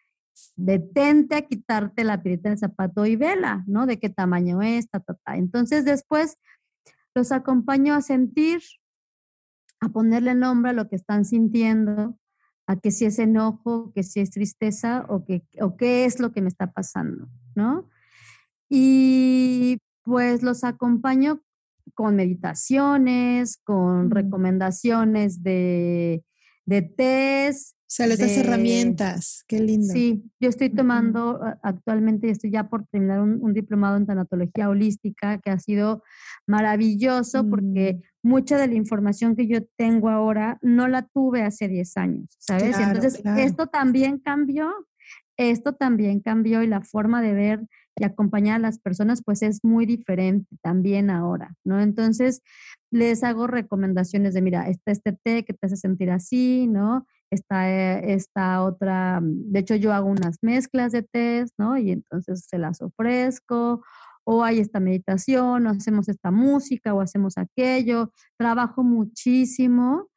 detente 0.56 1.36
a 1.36 1.42
quitarte 1.42 2.04
la 2.04 2.22
pirita 2.22 2.50
del 2.50 2.58
zapato 2.58 3.06
y 3.06 3.16
vela, 3.16 3.64
¿no? 3.68 3.86
De 3.86 4.00
qué 4.00 4.10
tamaño 4.10 4.62
es, 4.62 4.90
ta, 4.90 5.00
ta, 5.00 5.16
ta. 5.16 5.38
Entonces 5.38 5.86
después 5.86 6.38
los 7.16 7.32
acompaño 7.32 7.94
a 7.94 8.02
sentir, 8.02 8.62
a 9.80 9.90
ponerle 9.90 10.36
nombre 10.36 10.72
a 10.72 10.74
lo 10.74 10.88
que 10.90 10.96
están 10.96 11.26
sintiendo, 11.26 12.18
a 12.68 12.76
que 12.76 12.92
si 12.92 13.06
es 13.06 13.18
enojo, 13.20 13.92
que 13.94 14.04
si 14.04 14.20
es 14.20 14.32
tristeza 14.32 15.06
o, 15.10 15.26
que, 15.26 15.44
o 15.62 15.78
qué 15.78 16.06
es 16.06 16.20
lo 16.20 16.32
que 16.32 16.42
me 16.42 16.50
está 16.50 16.72
pasando, 16.72 17.28
¿no? 17.56 17.90
Y 18.70 19.80
pues 20.04 20.44
los 20.44 20.64
acompaño 20.64 21.42
con 21.94 22.16
meditaciones, 22.16 23.58
con 23.64 24.12
recomendaciones 24.12 25.44
de, 25.44 26.24
de 26.68 26.82
test, 26.82 27.76
o 27.76 27.90
sea, 27.90 28.08
les 28.08 28.20
das 28.20 28.36
herramientas, 28.36 29.46
qué 29.48 29.62
lindo. 29.62 29.94
Sí, 29.94 30.22
yo 30.42 30.50
estoy 30.50 30.70
tomando 30.70 31.40
actualmente, 31.64 32.30
estoy 32.30 32.52
ya 32.52 32.68
por 32.68 32.86
terminar 32.88 33.22
un, 33.22 33.54
diplomado 33.54 33.96
en 33.96 34.06
tanatología 34.06 34.68
holística 34.68 35.38
que 35.38 35.52
ha 35.52 35.58
sido 35.58 36.04
maravilloso 36.46 37.50
porque 37.50 38.02
mm. 38.22 38.28
mucha 38.28 38.58
de 38.58 38.68
la 38.68 38.74
información 38.74 39.38
que 39.38 39.48
yo 39.48 39.60
tengo 39.78 40.10
ahora 40.10 40.60
no 40.62 40.90
la 40.90 41.04
tuve 41.04 41.44
hace 41.44 41.70
10 41.70 41.96
años, 41.96 42.36
¿sabes? 42.40 42.78
Entonces, 42.78 43.22
esto 43.38 43.68
también 43.68 44.20
cambió, 44.20 44.70
esto 45.38 45.74
también 45.74 46.20
cambió 46.20 46.64
y 46.64 46.68
la 46.68 46.82
forma 46.82 47.22
de 47.22 47.34
ver 47.34 47.62
y 47.98 48.06
acompañar 48.06 48.58
a 48.58 48.60
las 48.60 48.80
personas, 48.80 49.24
pues 49.24 49.42
es 49.42 49.64
muy 49.64 49.86
diferente 49.86 50.56
también 50.62 51.10
ahora, 51.10 51.56
¿no? 51.64 51.82
Entonces, 51.82 52.42
les 52.92 53.24
hago 53.24 53.48
recomendaciones 53.48 54.34
de, 54.34 54.42
mira, 54.42 54.70
está 54.70 54.92
este 54.92 55.14
té 55.14 55.44
que 55.44 55.54
te 55.54 55.66
hace 55.66 55.78
sentir 55.78 56.12
así, 56.12 56.68
¿no? 56.68 57.06
Está 57.32 57.70
eh, 57.70 58.14
esta 58.14 58.64
otra, 58.64 59.20
de 59.22 59.60
hecho 59.60 59.76
yo 59.76 59.94
hago 59.94 60.08
unas 60.10 60.38
mezclas 60.42 60.92
de 60.92 61.04
tés, 61.04 61.54
¿no? 61.58 61.78
Y 61.78 61.92
entonces 61.92 62.46
se 62.48 62.58
las 62.58 62.82
ofrezco, 62.82 63.84
o 64.24 64.44
hay 64.44 64.60
esta 64.60 64.80
meditación, 64.80 65.66
o 65.68 65.70
hacemos 65.72 66.08
esta 66.10 66.32
música, 66.32 66.94
o 66.94 67.02
hacemos 67.02 67.38
aquello. 67.38 68.12
Trabajo 68.38 68.84
muchísimo 68.84 70.10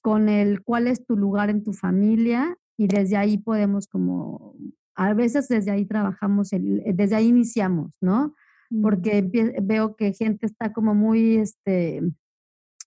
con 0.00 0.28
el 0.28 0.62
cuál 0.62 0.86
es 0.86 1.04
tu 1.04 1.16
lugar 1.16 1.50
en 1.50 1.62
tu 1.62 1.72
familia 1.72 2.56
y 2.76 2.86
desde 2.86 3.16
ahí 3.16 3.38
podemos 3.38 3.86
como, 3.88 4.54
a 4.98 5.14
veces 5.14 5.46
desde 5.46 5.70
ahí 5.70 5.86
trabajamos, 5.86 6.52
el, 6.52 6.82
desde 6.84 7.14
ahí 7.14 7.28
iniciamos, 7.28 7.92
¿no? 8.00 8.34
Porque 8.82 9.22
veo 9.62 9.94
que 9.94 10.12
gente 10.12 10.44
está 10.44 10.72
como 10.72 10.92
muy, 10.92 11.36
este, 11.36 12.02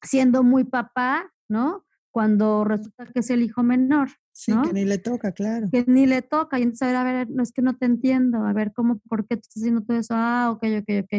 siendo 0.04 0.44
muy 0.44 0.66
papá, 0.66 1.32
¿no? 1.50 1.86
Cuando 2.12 2.66
resulta 2.66 3.06
que 3.06 3.22
es 3.22 3.30
el 3.30 3.42
hijo 3.42 3.64
menor. 3.64 4.10
Sí, 4.34 4.54
que 4.62 4.74
ni 4.74 4.84
le 4.84 4.98
toca, 4.98 5.32
claro. 5.32 5.70
Que 5.72 5.86
ni 5.88 6.06
le 6.06 6.22
toca. 6.22 6.60
Y 6.60 6.64
entonces, 6.64 6.90
a 6.90 7.04
ver, 7.04 7.16
a 7.16 7.18
ver, 7.20 7.30
no 7.30 7.42
es 7.42 7.54
que 7.54 7.62
no 7.62 7.78
te 7.78 7.86
entiendo. 7.86 8.46
A 8.46 8.52
ver, 8.52 8.74
¿cómo, 8.74 9.00
por 9.08 9.26
qué 9.26 9.38
tú 9.38 9.44
estás 9.44 9.62
haciendo 9.62 9.82
todo 9.82 9.98
eso? 9.98 10.14
Ah, 10.16 10.52
ok, 10.52 10.64
ok, 10.82 11.06
ok. 11.06 11.14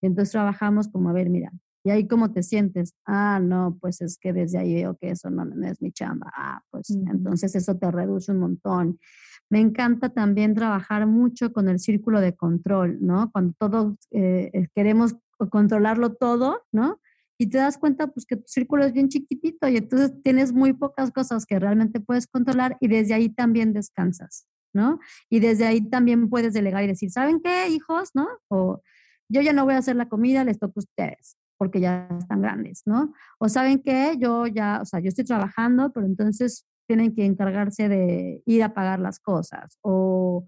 Y 0.00 0.06
entonces 0.06 0.30
trabajamos 0.30 0.88
como, 0.88 1.10
a 1.10 1.12
ver, 1.12 1.28
mira, 1.28 1.50
¿y 1.82 1.90
ahí 1.90 2.06
cómo 2.06 2.32
te 2.32 2.44
sientes? 2.44 2.94
Ah, 3.04 3.40
no, 3.42 3.76
pues 3.80 4.00
es 4.00 4.16
que 4.16 4.32
desde 4.32 4.58
ahí 4.58 4.74
veo 4.74 4.96
que 4.96 5.10
eso 5.10 5.28
no, 5.28 5.44
es 5.66 5.82
mi 5.82 5.90
chamba. 5.90 6.32
Ah, 6.36 6.62
pues 6.70 6.90
entonces 6.90 7.56
eso 7.56 7.76
te 7.76 7.90
reduce 7.90 8.30
un 8.30 8.38
montón. 8.38 9.00
Me 9.48 9.60
encanta 9.60 10.08
también 10.08 10.54
trabajar 10.54 11.06
mucho 11.06 11.52
con 11.52 11.68
el 11.68 11.78
círculo 11.78 12.20
de 12.20 12.34
control, 12.34 12.98
¿no? 13.00 13.30
Cuando 13.32 13.54
todos 13.58 13.94
eh, 14.10 14.50
eh, 14.52 14.68
queremos 14.74 15.16
controlarlo 15.50 16.14
todo, 16.14 16.62
¿no? 16.72 17.00
Y 17.38 17.48
te 17.48 17.58
das 17.58 17.78
cuenta, 17.78 18.08
pues, 18.08 18.26
que 18.26 18.36
tu 18.36 18.46
círculo 18.46 18.84
es 18.84 18.92
bien 18.92 19.08
chiquitito 19.08 19.68
y 19.68 19.76
entonces 19.76 20.12
tienes 20.22 20.52
muy 20.52 20.72
pocas 20.72 21.12
cosas 21.12 21.44
que 21.46 21.58
realmente 21.58 22.00
puedes 22.00 22.26
controlar 22.26 22.76
y 22.80 22.88
desde 22.88 23.14
ahí 23.14 23.28
también 23.28 23.72
descansas, 23.72 24.48
¿no? 24.72 24.98
Y 25.28 25.40
desde 25.40 25.66
ahí 25.66 25.82
también 25.82 26.28
puedes 26.30 26.54
delegar 26.54 26.82
y 26.84 26.88
decir, 26.88 27.10
¿saben 27.10 27.40
qué, 27.40 27.68
hijos, 27.68 28.10
no? 28.14 28.26
O 28.48 28.82
yo 29.28 29.42
ya 29.42 29.52
no 29.52 29.64
voy 29.64 29.74
a 29.74 29.78
hacer 29.78 29.96
la 29.96 30.08
comida, 30.08 30.44
les 30.44 30.58
toca 30.58 30.74
a 30.76 30.80
ustedes 30.80 31.36
porque 31.58 31.80
ya 31.80 32.08
están 32.18 32.42
grandes, 32.42 32.82
¿no? 32.86 33.12
O 33.38 33.48
saben 33.48 33.82
qué, 33.82 34.16
yo 34.18 34.46
ya, 34.46 34.80
o 34.82 34.84
sea, 34.84 35.00
yo 35.00 35.08
estoy 35.08 35.24
trabajando, 35.24 35.90
pero 35.92 36.06
entonces 36.06 36.66
tienen 36.86 37.14
que 37.14 37.24
encargarse 37.24 37.88
de 37.88 38.42
ir 38.46 38.62
a 38.62 38.74
pagar 38.74 39.00
las 39.00 39.18
cosas 39.18 39.78
o 39.82 40.46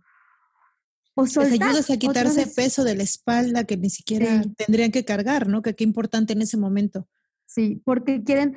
o 1.19 1.25
Les 1.25 1.37
ayudas 1.37 1.91
a 1.91 1.97
quitarse 1.97 2.47
peso 2.47 2.85
de 2.85 2.95
la 2.95 3.03
espalda 3.03 3.65
que 3.65 3.77
ni 3.77 3.91
siquiera 3.91 4.41
tendrían 4.57 4.93
que 4.93 5.05
cargar, 5.05 5.49
¿no? 5.49 5.63
Que 5.63 5.75
qué 5.75 5.83
importante 5.83 6.33
en 6.33 6.43
ese 6.43 6.57
momento. 6.57 7.09
Sí, 7.45 7.83
porque 7.85 8.23
quieren, 8.23 8.57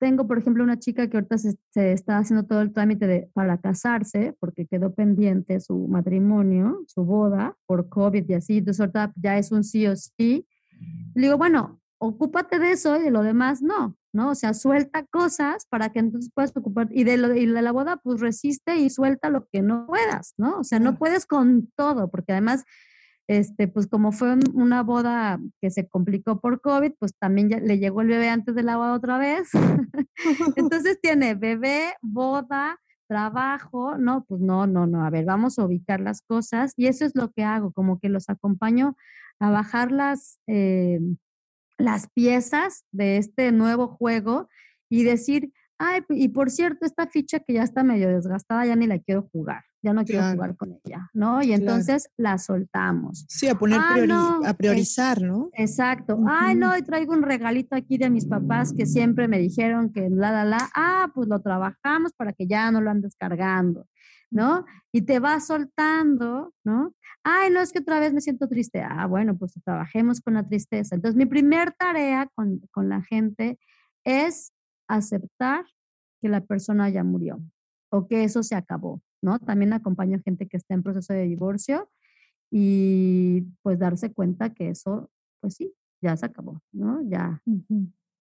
tengo 0.00 0.26
por 0.26 0.38
ejemplo 0.38 0.64
una 0.64 0.78
chica 0.78 1.10
que 1.10 1.18
ahorita 1.18 1.36
se, 1.36 1.58
está 1.74 2.16
haciendo 2.16 2.46
todo 2.46 2.62
el 2.62 2.72
trámite 2.72 3.06
de, 3.06 3.30
para 3.34 3.58
casarse 3.58 4.34
porque 4.40 4.66
quedó 4.66 4.94
pendiente 4.94 5.60
su 5.60 5.88
matrimonio, 5.88 6.84
su 6.86 7.04
boda 7.04 7.54
por 7.66 7.90
COVID 7.90 8.24
y 8.26 8.32
así, 8.32 8.58
entonces 8.58 8.80
ahorita 8.80 9.12
ya 9.16 9.36
es 9.36 9.52
un 9.52 9.62
sí 9.62 9.86
o 9.86 9.94
sí. 9.94 10.46
Le 11.14 11.26
digo, 11.26 11.36
bueno, 11.36 11.82
ocúpate 11.98 12.58
de 12.58 12.72
eso 12.72 12.96
y 12.96 13.04
de 13.04 13.10
lo 13.10 13.22
demás 13.22 13.62
no, 13.62 13.96
¿no? 14.12 14.30
O 14.30 14.34
sea, 14.34 14.54
suelta 14.54 15.04
cosas 15.06 15.66
para 15.68 15.90
que 15.90 15.98
entonces 15.98 16.30
puedas 16.34 16.56
ocupar, 16.56 16.88
y 16.90 17.04
de, 17.04 17.16
lo, 17.16 17.34
y 17.34 17.46
de 17.46 17.62
la 17.62 17.72
boda, 17.72 17.98
pues 17.98 18.20
resiste 18.20 18.76
y 18.76 18.90
suelta 18.90 19.30
lo 19.30 19.46
que 19.52 19.62
no 19.62 19.86
puedas, 19.86 20.34
¿no? 20.36 20.58
O 20.58 20.64
sea, 20.64 20.78
no 20.78 20.96
puedes 20.96 21.26
con 21.26 21.70
todo, 21.76 22.10
porque 22.10 22.32
además, 22.32 22.64
este, 23.26 23.68
pues 23.68 23.86
como 23.86 24.12
fue 24.12 24.36
una 24.54 24.82
boda 24.82 25.38
que 25.60 25.70
se 25.70 25.88
complicó 25.88 26.40
por 26.40 26.60
COVID, 26.60 26.92
pues 26.98 27.14
también 27.18 27.48
ya 27.48 27.58
le 27.58 27.78
llegó 27.78 28.00
el 28.00 28.08
bebé 28.08 28.28
antes 28.28 28.54
de 28.54 28.62
la 28.62 28.76
boda 28.76 28.94
otra 28.94 29.18
vez. 29.18 29.50
entonces 30.56 30.98
tiene 31.00 31.34
bebé, 31.34 31.94
boda, 32.00 32.78
trabajo, 33.08 33.96
no, 33.96 34.24
pues 34.28 34.40
no, 34.40 34.66
no, 34.66 34.86
no, 34.86 35.04
a 35.04 35.10
ver, 35.10 35.24
vamos 35.24 35.58
a 35.58 35.64
ubicar 35.64 36.00
las 36.00 36.22
cosas 36.22 36.74
y 36.76 36.86
eso 36.86 37.04
es 37.04 37.16
lo 37.16 37.32
que 37.32 37.42
hago, 37.42 37.72
como 37.72 37.98
que 37.98 38.08
los 38.10 38.28
acompaño 38.28 38.96
a 39.40 39.50
bajar 39.50 39.90
las, 39.90 40.38
eh, 40.46 41.00
las 41.78 42.08
piezas 42.08 42.84
de 42.92 43.16
este 43.16 43.52
nuevo 43.52 43.88
juego 43.88 44.48
y 44.90 45.04
decir, 45.04 45.52
ay, 45.78 46.02
y 46.10 46.28
por 46.28 46.50
cierto, 46.50 46.84
esta 46.84 47.06
ficha 47.06 47.40
que 47.40 47.54
ya 47.54 47.62
está 47.62 47.84
medio 47.84 48.08
desgastada, 48.08 48.66
ya 48.66 48.76
ni 48.76 48.86
la 48.86 48.98
quiero 48.98 49.28
jugar, 49.32 49.62
ya 49.80 49.92
no 49.92 50.04
quiero 50.04 50.28
jugar 50.32 50.56
con 50.56 50.76
ella, 50.84 51.08
¿no? 51.14 51.42
Y 51.42 51.52
entonces 51.52 52.10
la 52.16 52.38
soltamos. 52.38 53.24
Sí, 53.28 53.48
a 53.48 53.54
poner 53.54 53.80
a 53.80 54.54
priorizar, 54.54 55.22
¿no? 55.22 55.50
Exacto. 55.52 56.18
Ay, 56.28 56.56
no, 56.56 56.76
y 56.76 56.82
traigo 56.82 57.12
un 57.12 57.22
regalito 57.22 57.76
aquí 57.76 57.96
de 57.96 58.10
mis 58.10 58.26
papás 58.26 58.72
que 58.76 58.86
siempre 58.86 59.28
me 59.28 59.38
dijeron 59.38 59.92
que 59.92 60.08
la, 60.10 60.32
la, 60.32 60.44
la, 60.44 60.70
ah, 60.74 61.10
pues 61.14 61.28
lo 61.28 61.40
trabajamos 61.40 62.12
para 62.12 62.32
que 62.32 62.46
ya 62.46 62.70
no 62.72 62.80
lo 62.80 62.90
andes 62.90 63.14
cargando. 63.16 63.86
¿no? 64.30 64.66
Y 64.92 65.02
te 65.02 65.20
va 65.20 65.40
soltando, 65.40 66.52
¿no? 66.64 66.94
Ay, 67.30 67.50
no 67.50 67.60
es 67.60 67.72
que 67.72 67.80
otra 67.80 68.00
vez 68.00 68.14
me 68.14 68.22
siento 68.22 68.48
triste. 68.48 68.80
Ah, 68.80 69.06
bueno, 69.06 69.36
pues 69.36 69.52
trabajemos 69.62 70.22
con 70.22 70.32
la 70.32 70.48
tristeza. 70.48 70.94
Entonces, 70.94 71.14
mi 71.14 71.26
primer 71.26 71.72
tarea 71.72 72.26
con, 72.34 72.60
con 72.70 72.88
la 72.88 73.02
gente 73.02 73.58
es 74.02 74.54
aceptar 74.88 75.66
que 76.22 76.30
la 76.30 76.40
persona 76.40 76.88
ya 76.88 77.04
murió 77.04 77.38
o 77.92 78.06
que 78.08 78.24
eso 78.24 78.42
se 78.42 78.54
acabó, 78.54 79.02
¿no? 79.22 79.38
También 79.40 79.74
acompaño 79.74 80.18
gente 80.24 80.48
que 80.48 80.56
está 80.56 80.72
en 80.72 80.82
proceso 80.82 81.12
de 81.12 81.24
divorcio 81.24 81.90
y 82.50 83.42
pues 83.60 83.78
darse 83.78 84.10
cuenta 84.10 84.54
que 84.54 84.70
eso, 84.70 85.10
pues 85.40 85.56
sí, 85.56 85.74
ya 86.00 86.16
se 86.16 86.24
acabó, 86.24 86.62
¿no? 86.72 87.02
Ya. 87.10 87.42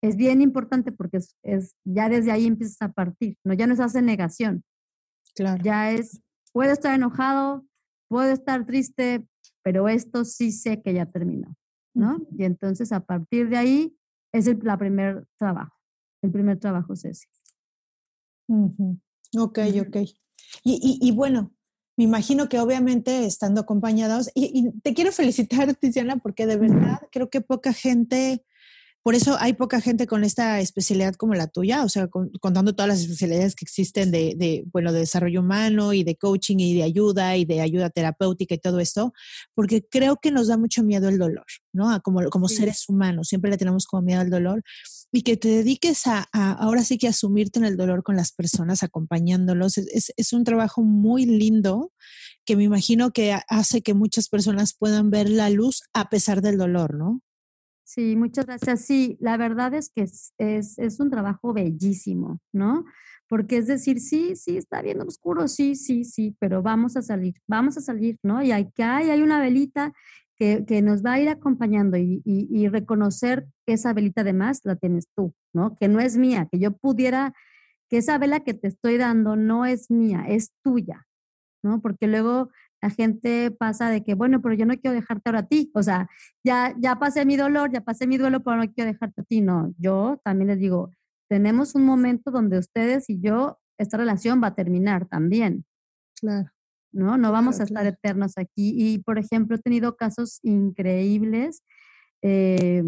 Es 0.01 0.17
bien 0.17 0.41
importante 0.41 0.91
porque 0.91 1.17
es, 1.17 1.37
es, 1.43 1.77
ya 1.85 2.09
desde 2.09 2.31
ahí 2.31 2.45
empiezas 2.45 2.81
a 2.81 2.91
partir, 2.91 3.37
¿no? 3.45 3.53
Ya 3.53 3.67
no 3.67 3.75
se 3.77 3.83
hace 3.83 4.01
negación, 4.01 4.65
Claro. 5.33 5.63
Ya 5.63 5.91
es, 5.91 6.21
puedo 6.51 6.73
estar 6.73 6.93
enojado, 6.93 7.63
puedo 8.07 8.31
estar 8.31 8.65
triste, 8.65 9.25
pero 9.63 9.87
esto 9.87 10.25
sí 10.25 10.51
sé 10.51 10.81
que 10.81 10.93
ya 10.93 11.05
terminó, 11.05 11.55
¿no? 11.93 12.25
Y 12.37 12.43
entonces 12.43 12.91
a 12.91 13.01
partir 13.01 13.49
de 13.49 13.57
ahí 13.57 13.97
es 14.33 14.47
el 14.47 14.59
la 14.63 14.77
primer 14.77 15.25
trabajo. 15.37 15.75
El 16.21 16.31
primer 16.31 16.59
trabajo 16.59 16.93
es 16.93 17.05
ese. 17.05 17.27
Ok, 19.37 19.59
ok. 19.81 19.97
Y, 20.63 20.99
y, 21.01 21.11
bueno, 21.11 21.53
me 21.97 22.05
imagino 22.05 22.47
que 22.47 22.59
obviamente 22.59 23.25
estando 23.25 23.61
acompañados, 23.61 24.29
y, 24.33 24.51
y, 24.53 24.79
te 24.81 24.93
quiero 24.93 25.11
felicitar, 25.11 25.73
Tiziana, 25.75 26.17
porque 26.17 26.47
de 26.47 26.57
verdad 26.57 27.01
creo 27.11 27.29
que 27.29 27.41
poca 27.41 27.73
gente 27.73 28.45
por 29.07 29.15
eso 29.15 29.37
hay 29.39 29.53
poca 29.53 29.79
gente 29.79 30.05
con 30.05 30.25
esta 30.25 30.59
especialidad 30.59 31.15
como 31.15 31.33
la 31.33 31.47
tuya, 31.47 31.85
o 31.85 31.87
sea, 31.87 32.09
contando 32.09 32.75
todas 32.75 32.89
las 32.89 32.99
especialidades 32.99 33.55
que 33.55 33.63
existen 33.63 34.11
de, 34.11 34.65
bueno, 34.73 34.91
de 34.91 34.99
desarrollo 34.99 35.39
humano 35.39 35.93
y 35.93 36.03
de 36.03 36.17
coaching 36.17 36.57
y 36.59 36.75
de 36.75 36.83
ayuda 36.83 37.37
y 37.37 37.45
de 37.45 37.61
ayuda 37.61 37.89
terapéutica 37.89 38.55
y 38.55 38.57
todo 38.57 38.81
esto, 38.81 39.13
porque 39.55 39.81
creo 39.89 40.17
que 40.17 40.29
nos 40.29 40.49
da 40.49 40.57
mucho 40.57 40.83
miedo 40.83 41.07
el 41.07 41.19
dolor, 41.19 41.45
¿no? 41.71 42.01
Como, 42.01 42.21
como 42.29 42.49
seres 42.49 42.83
humanos, 42.89 43.29
siempre 43.29 43.49
le 43.49 43.55
tenemos 43.55 43.85
como 43.85 44.01
miedo 44.01 44.19
al 44.19 44.29
dolor 44.29 44.61
y 45.13 45.21
que 45.21 45.37
te 45.37 45.47
dediques 45.47 46.05
a, 46.05 46.27
ahora 46.33 46.83
sí 46.83 46.97
que 46.97 47.07
asumirte 47.07 47.59
en 47.59 47.65
el 47.65 47.77
dolor 47.77 48.03
con 48.03 48.17
las 48.17 48.33
personas, 48.33 48.83
acompañándolos, 48.83 49.77
es, 49.77 50.11
es 50.17 50.33
un 50.33 50.43
trabajo 50.43 50.83
muy 50.83 51.25
lindo 51.25 51.93
que 52.43 52.57
me 52.57 52.63
imagino 52.63 53.11
que 53.11 53.37
hace 53.47 53.81
que 53.81 53.93
muchas 53.93 54.27
personas 54.27 54.75
puedan 54.77 55.11
ver 55.11 55.29
la 55.29 55.49
luz 55.49 55.83
a 55.93 56.09
pesar 56.09 56.41
del 56.41 56.57
dolor, 56.57 56.93
¿no? 56.93 57.21
Sí, 57.87 58.17
muchas 58.17 58.45
gracias. 58.45 58.81
Sí, 58.81 59.17
la 59.21 59.37
verdad 59.37 59.73
es 59.73 59.89
que 59.89 60.01
es, 60.01 60.33
es, 60.37 60.99
un 60.99 61.09
trabajo 61.09 61.53
bellísimo, 61.53 62.41
¿no? 62.51 62.83
Porque 63.29 63.55
es 63.55 63.67
decir, 63.67 64.01
sí, 64.01 64.35
sí, 64.35 64.57
está 64.57 64.81
bien 64.81 64.99
oscuro, 64.99 65.47
sí, 65.47 65.73
sí, 65.75 66.03
sí, 66.03 66.35
pero 66.37 66.61
vamos 66.61 66.97
a 66.97 67.01
salir, 67.01 67.35
vamos 67.47 67.77
a 67.77 67.81
salir, 67.81 68.17
¿no? 68.23 68.43
Y 68.43 68.51
hay 68.51 68.69
que 68.73 68.83
hay, 68.83 69.09
hay 69.09 69.21
una 69.21 69.39
velita 69.39 69.93
que, 70.35 70.65
que, 70.67 70.81
nos 70.81 71.01
va 71.01 71.13
a 71.13 71.21
ir 71.21 71.29
acompañando 71.29 71.95
y, 71.95 72.21
y, 72.25 72.49
y, 72.51 72.67
reconocer 72.67 73.47
que 73.65 73.73
esa 73.73 73.93
velita 73.93 74.19
además 74.19 74.59
la 74.65 74.75
tienes 74.75 75.07
tú, 75.15 75.33
¿no? 75.53 75.73
Que 75.77 75.87
no 75.87 76.01
es 76.01 76.17
mía, 76.17 76.49
que 76.51 76.59
yo 76.59 76.75
pudiera, 76.75 77.33
que 77.89 77.99
esa 77.99 78.17
vela 78.17 78.41
que 78.41 78.53
te 78.53 78.67
estoy 78.67 78.97
dando 78.97 79.37
no 79.37 79.65
es 79.65 79.89
mía, 79.89 80.25
es 80.27 80.51
tuya, 80.61 81.07
¿no? 81.63 81.81
Porque 81.81 82.07
luego 82.07 82.49
la 82.81 82.89
gente 82.89 83.51
pasa 83.51 83.89
de 83.89 84.03
que, 84.03 84.13
bueno, 84.13 84.41
pero 84.41 84.53
yo 84.53 84.65
no 84.65 84.77
quiero 84.77 84.93
dejarte 84.93 85.29
ahora 85.29 85.39
a 85.39 85.47
ti. 85.47 85.71
O 85.73 85.83
sea, 85.83 86.09
ya, 86.43 86.75
ya 86.79 86.99
pasé 86.99 87.25
mi 87.25 87.35
dolor, 87.35 87.71
ya 87.71 87.81
pasé 87.81 88.07
mi 88.07 88.17
duelo, 88.17 88.43
pero 88.43 88.57
no 88.57 88.71
quiero 88.71 88.91
dejarte 88.91 89.21
a 89.21 89.23
ti. 89.23 89.41
No, 89.41 89.73
yo 89.77 90.21
también 90.23 90.49
les 90.49 90.59
digo, 90.59 90.91
tenemos 91.29 91.75
un 91.75 91.85
momento 91.85 92.31
donde 92.31 92.57
ustedes 92.57 93.09
y 93.09 93.19
yo, 93.19 93.59
esta 93.77 93.97
relación 93.97 94.41
va 94.41 94.47
a 94.47 94.55
terminar 94.55 95.07
también. 95.07 95.65
Claro. 96.19 96.49
¿No? 96.91 97.17
No 97.17 97.31
vamos 97.31 97.59
a 97.59 97.63
estar 97.63 97.85
eternos 97.85 98.37
aquí. 98.37 98.73
Y, 98.75 98.99
por 98.99 99.19
ejemplo, 99.19 99.55
he 99.55 99.59
tenido 99.59 99.97
casos 99.97 100.39
increíbles. 100.43 101.63
Eh, 102.21 102.83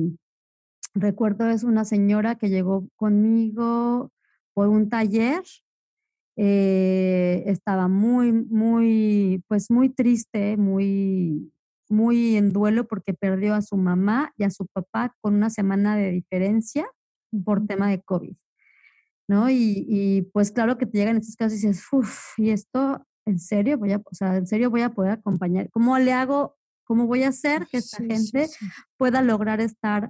recuerdo 0.94 1.50
es 1.50 1.64
una 1.64 1.86
señora 1.86 2.36
que 2.36 2.50
llegó 2.50 2.88
conmigo 2.96 4.12
por 4.54 4.70
un 4.70 4.90
taller 4.90 5.44
eh, 6.42 7.44
estaba 7.48 7.90
muy, 7.90 8.32
muy, 8.32 9.44
pues 9.50 9.70
muy 9.70 9.90
triste, 9.90 10.56
muy, 10.56 11.52
muy 11.90 12.38
en 12.38 12.54
duelo 12.54 12.88
porque 12.88 13.14
perdió 13.14 13.56
a 13.56 13.62
su 13.62 13.76
mamá 13.76 14.32
y 14.38 14.46
a 14.46 14.50
su 14.50 14.66
papá 14.68 15.14
con 15.20 15.36
una 15.36 15.50
semana 15.50 15.98
de 15.98 16.12
diferencia 16.12 16.88
por 17.44 17.68
tema 17.68 17.90
de 17.90 18.02
COVID. 18.02 18.38
¿No? 19.28 19.50
Y, 19.50 19.86
y 19.90 20.22
pues 20.32 20.52
claro 20.52 20.78
que 20.78 20.86
te 20.86 20.98
llegan 20.98 21.18
estos 21.18 21.36
casos 21.36 21.62
y 21.62 21.68
dices, 21.68 21.86
uff, 21.92 22.40
¿y 22.40 22.52
esto 22.52 23.06
en 23.26 23.38
serio 23.38 23.78
voy 23.78 23.92
a, 23.92 23.98
o 23.98 24.16
sea, 24.16 24.38
en 24.38 24.48
serio 24.48 24.70
voy 24.70 24.82
a 24.82 24.94
poder 24.94 25.12
acompañar? 25.12 25.70
¿Cómo 25.72 26.00
le 26.00 26.14
hago, 26.14 26.56
cómo 26.86 27.06
voy 27.06 27.24
a 27.24 27.30
hacer 27.30 27.68
que 27.68 27.80
esta 27.80 27.98
gente 27.98 28.48
pueda 28.98 29.22
lograr 29.22 29.60
estar 29.60 30.10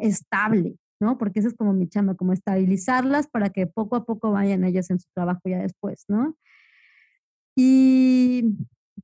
estable? 0.00 0.76
¿No? 1.02 1.18
Porque 1.18 1.40
eso 1.40 1.48
es 1.48 1.54
como 1.54 1.72
mi 1.72 1.88
chamba, 1.88 2.14
como 2.14 2.32
estabilizarlas 2.32 3.26
para 3.26 3.50
que 3.50 3.66
poco 3.66 3.96
a 3.96 4.04
poco 4.04 4.30
vayan 4.30 4.64
ellas 4.64 4.88
en 4.90 5.00
su 5.00 5.08
trabajo 5.12 5.40
ya 5.44 5.58
después, 5.58 6.04
¿no? 6.08 6.36
Y 7.56 8.56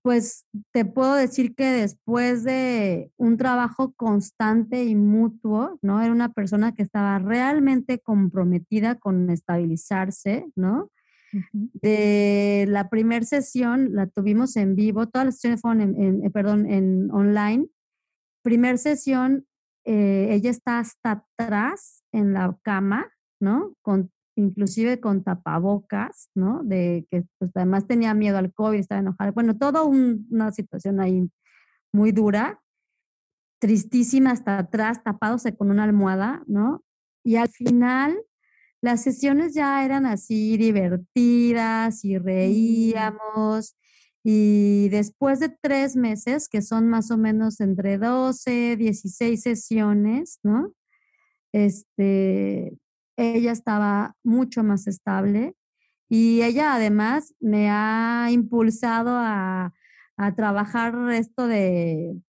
pues 0.03 0.47
te 0.73 0.85
puedo 0.85 1.15
decir 1.15 1.55
que 1.57 1.67
después 1.67 2.45
de 2.45 3.11
un 3.17 3.37
trabajo 3.37 3.93
constante 3.95 4.85
y 4.85 4.95
mutuo, 4.95 5.79
¿no? 5.83 6.01
Era 6.01 6.13
una 6.13 6.33
persona 6.33 6.73
que 6.73 6.85
estaba 6.85 7.19
realmente 7.19 7.99
comprometida 7.99 8.95
con 8.95 9.29
estabilizarse, 9.29 10.47
¿no? 10.55 10.91
De 11.53 12.65
la 12.69 12.89
primera 12.89 13.27
sesión 13.27 13.95
la 13.95 14.07
tuvimos 14.07 14.57
en 14.57 14.77
vivo, 14.77 15.09
todas 15.09 15.27
las 15.27 15.35
sesiones 15.35 15.61
fueron 15.61 15.83
en, 15.83 16.25
eh, 16.25 16.31
perdón, 16.31 16.65
en 16.71 17.11
online. 17.11 17.67
Primer 18.43 18.79
sesión, 18.79 19.47
eh, 19.91 20.35
ella 20.35 20.51
está 20.51 20.81
hasta 20.81 21.25
atrás 21.39 22.05
en 22.13 22.35
la 22.35 22.55
cama, 22.63 23.11
¿no? 23.41 23.73
Con 23.81 24.13
inclusive 24.37 25.01
con 25.01 25.25
tapabocas, 25.25 26.29
¿no? 26.35 26.63
De 26.63 27.07
que 27.11 27.25
pues, 27.39 27.51
además 27.55 27.87
tenía 27.87 28.13
miedo 28.13 28.37
al 28.37 28.53
COVID, 28.53 28.79
estaba 28.79 29.01
enojada. 29.01 29.31
Bueno, 29.31 29.57
toda 29.57 29.85
una 29.85 30.53
situación 30.53 31.01
ahí 31.01 31.31
muy 31.91 32.13
dura, 32.13 32.61
tristísima 33.61 34.33
hasta 34.33 34.59
atrás, 34.59 35.03
tapándose 35.03 35.57
con 35.57 35.71
una 35.71 35.85
almohada, 35.85 36.43
¿no? 36.47 36.85
Y 37.25 37.37
al 37.37 37.49
final 37.49 38.19
las 38.83 39.03
sesiones 39.03 39.55
ya 39.55 39.83
eran 39.87 40.05
así 40.05 40.59
divertidas 40.59 42.05
y 42.05 42.19
mm. 42.19 42.23
reíamos. 42.23 43.75
Y 44.31 44.91
después 44.91 45.41
de 45.41 45.49
tres 45.49 45.97
meses, 45.97 46.51
que 46.51 46.61
son 46.61 46.87
más 46.87 47.11
o 47.11 47.17
menos 47.17 47.61
entre 47.61 47.97
12, 47.97 48.77
16 48.77 49.41
sesiones, 49.41 50.39
¿no? 50.43 50.75
Este, 51.55 52.77
ella 53.17 53.53
estaba 53.53 54.17
mucho 54.23 54.63
más 54.63 54.87
estable 54.87 55.55
y 56.11 56.43
ella 56.43 56.75
además 56.75 57.35
me 57.41 57.71
ha 57.71 58.29
impulsado 58.31 59.13
a, 59.13 59.73
trabajar 60.37 60.95
esto 61.13 61.47
de 61.47 62.21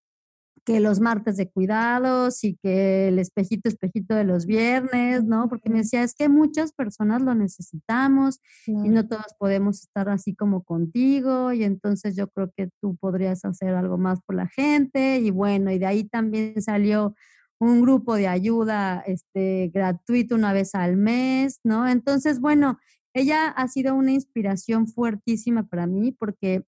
que 0.69 0.79
los 0.79 0.99
martes 0.99 1.35
de 1.35 1.49
cuidados 1.49 2.43
y 2.43 2.55
que 2.57 3.07
el 3.07 3.17
espejito, 3.17 3.67
espejito 3.67 4.13
de 4.13 4.23
los 4.23 4.45
viernes, 4.45 5.23
¿no? 5.23 5.49
Porque 5.49 5.67
me 5.67 5.79
decía, 5.79 6.03
es 6.03 6.13
que 6.13 6.29
muchas 6.29 6.73
personas 6.73 7.23
lo 7.23 7.33
necesitamos 7.33 8.39
y 8.67 8.89
no 8.89 9.07
todos 9.07 9.33
podemos 9.39 9.81
estar 9.81 10.09
así 10.09 10.35
como 10.35 10.63
contigo 10.63 11.53
y 11.53 11.63
entonces 11.63 12.15
yo 12.15 12.27
creo 12.27 12.51
que 12.55 12.69
tú 12.81 12.95
podrías 12.97 13.45
hacer 13.45 13.73
algo 13.73 13.97
más 13.97 14.21
por 14.21 14.35
la 14.35 14.47
gente 14.47 15.17
y 15.17 15.31
bueno, 15.31 15.71
y 15.71 15.79
de 15.79 15.87
ahí 15.87 16.03
también 16.03 16.61
salió 16.61 17.15
un 17.59 17.81
grupo 17.81 18.13
de 18.13 18.27
ayuda 18.27 19.03
este, 19.07 19.71
gratuito 19.73 20.35
una 20.35 20.53
vez 20.53 20.75
al 20.75 20.97
mes, 20.97 21.61
¿no? 21.63 21.87
Entonces, 21.87 22.39
bueno, 22.39 22.77
ella 23.15 23.47
ha 23.47 23.67
sido 23.69 23.95
una 23.95 24.11
inspiración 24.11 24.87
fuertísima 24.87 25.63
para 25.63 25.87
mí 25.87 26.11
porque 26.11 26.63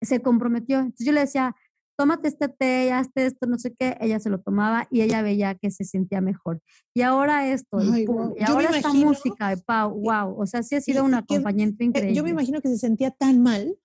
se 0.00 0.22
comprometió. 0.22 0.78
Entonces 0.78 1.06
yo 1.06 1.12
le 1.12 1.20
decía, 1.20 1.54
tómate 1.96 2.28
este 2.28 2.48
té, 2.48 2.92
hazte 2.92 3.26
esto, 3.26 3.46
no 3.46 3.58
sé 3.58 3.74
qué, 3.78 3.96
ella 4.00 4.18
se 4.20 4.30
lo 4.30 4.40
tomaba 4.40 4.88
y 4.90 5.02
ella 5.02 5.22
veía 5.22 5.54
que 5.54 5.70
se 5.70 5.84
sentía 5.84 6.20
mejor. 6.20 6.60
Y 6.94 7.02
ahora 7.02 7.48
esto, 7.52 7.82
y, 7.82 8.06
ahora 8.46 8.76
esta 8.76 8.92
música 8.92 9.50
de 9.50 9.58
Pau, 9.58 9.92
wow, 10.00 10.40
o 10.40 10.46
sea, 10.46 10.62
sí 10.62 10.74
ha 10.74 10.80
sido 10.80 11.04
un 11.04 11.14
acompañamiento 11.14 11.84
increíble. 11.84 12.14
Yo 12.14 12.24
me 12.24 12.30
imagino 12.30 12.60
que 12.60 12.68
se 12.68 12.78
sentía 12.78 13.10
tan 13.10 13.42
mal, 13.42 13.76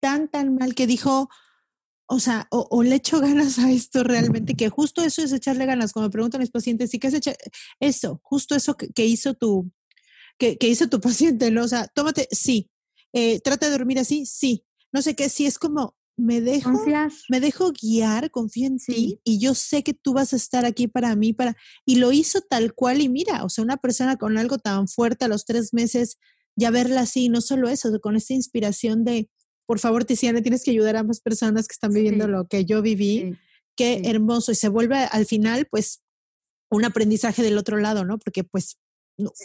tan, 0.00 0.28
tan 0.28 0.54
mal, 0.54 0.74
que 0.74 0.86
dijo, 0.86 1.28
o 2.12 2.18
sea, 2.18 2.48
o, 2.50 2.82
le 2.82 2.96
echo 2.96 3.20
ganas 3.20 3.60
a 3.60 3.70
esto 3.70 4.02
realmente, 4.02 4.54
que 4.54 4.68
justo 4.68 5.00
eso 5.00 5.22
es 5.22 5.32
echarle 5.32 5.64
ganas. 5.64 5.92
Como 5.92 6.06
me 6.06 6.10
preguntan 6.10 6.40
mis 6.40 6.50
pacientes, 6.50 6.92
¿y 6.92 6.98
qué 6.98 7.06
es 7.06 7.14
echar? 7.14 7.36
Eso, 7.78 8.20
justo 8.24 8.56
eso 8.56 8.76
que, 8.76 9.06
hizo 9.06 9.34
tu, 9.34 9.70
que, 10.36 10.58
hizo 10.62 10.88
tu 10.88 11.00
paciente, 11.00 11.52
¿no? 11.52 11.62
O 11.62 11.68
sea, 11.68 11.86
tómate, 11.86 12.26
sí. 12.32 12.68
Eh, 13.12 13.38
trata 13.40 13.66
de 13.66 13.72
dormir 13.72 14.00
así, 14.00 14.26
sí. 14.26 14.64
No 14.92 15.02
sé 15.02 15.14
qué, 15.14 15.28
sí, 15.28 15.46
es 15.46 15.56
como, 15.56 15.94
me 16.20 16.40
dejo, 16.40 16.70
me 17.28 17.40
dejo 17.40 17.72
guiar, 17.72 18.30
confío 18.30 18.66
en 18.66 18.78
ti 18.78 19.20
y 19.24 19.38
yo 19.38 19.54
sé 19.54 19.82
que 19.82 19.94
tú 19.94 20.12
vas 20.12 20.32
a 20.32 20.36
estar 20.36 20.64
aquí 20.64 20.86
para 20.86 21.16
mí, 21.16 21.32
para, 21.32 21.56
y 21.84 21.96
lo 21.96 22.12
hizo 22.12 22.40
tal 22.42 22.74
cual 22.74 23.00
y 23.00 23.08
mira, 23.08 23.44
o 23.44 23.48
sea, 23.48 23.64
una 23.64 23.76
persona 23.78 24.16
con 24.16 24.38
algo 24.38 24.58
tan 24.58 24.88
fuerte 24.88 25.24
a 25.24 25.28
los 25.28 25.44
tres 25.44 25.72
meses, 25.72 26.18
ya 26.56 26.70
verla 26.70 27.02
así, 27.02 27.28
no 27.28 27.40
solo 27.40 27.68
eso, 27.68 27.98
con 28.00 28.16
esta 28.16 28.34
inspiración 28.34 29.04
de, 29.04 29.30
por 29.70 29.78
favor, 29.78 30.04
Tiziana, 30.04 30.42
tienes 30.42 30.64
que 30.64 30.72
ayudar 30.72 30.96
a 30.96 31.00
ambas 31.00 31.20
personas 31.20 31.68
que 31.68 31.74
están 31.74 31.92
viviendo 31.92 32.26
lo 32.26 32.48
que 32.48 32.64
yo 32.64 32.82
viví. 32.82 33.36
Qué 33.76 34.02
hermoso. 34.04 34.50
Y 34.50 34.56
se 34.56 34.68
vuelve 34.68 34.96
al 34.96 35.26
final, 35.26 35.68
pues, 35.70 36.02
un 36.72 36.84
aprendizaje 36.84 37.42
del 37.44 37.56
otro 37.56 37.76
lado, 37.76 38.04
¿no? 38.04 38.18
Porque, 38.18 38.42
pues, 38.42 38.78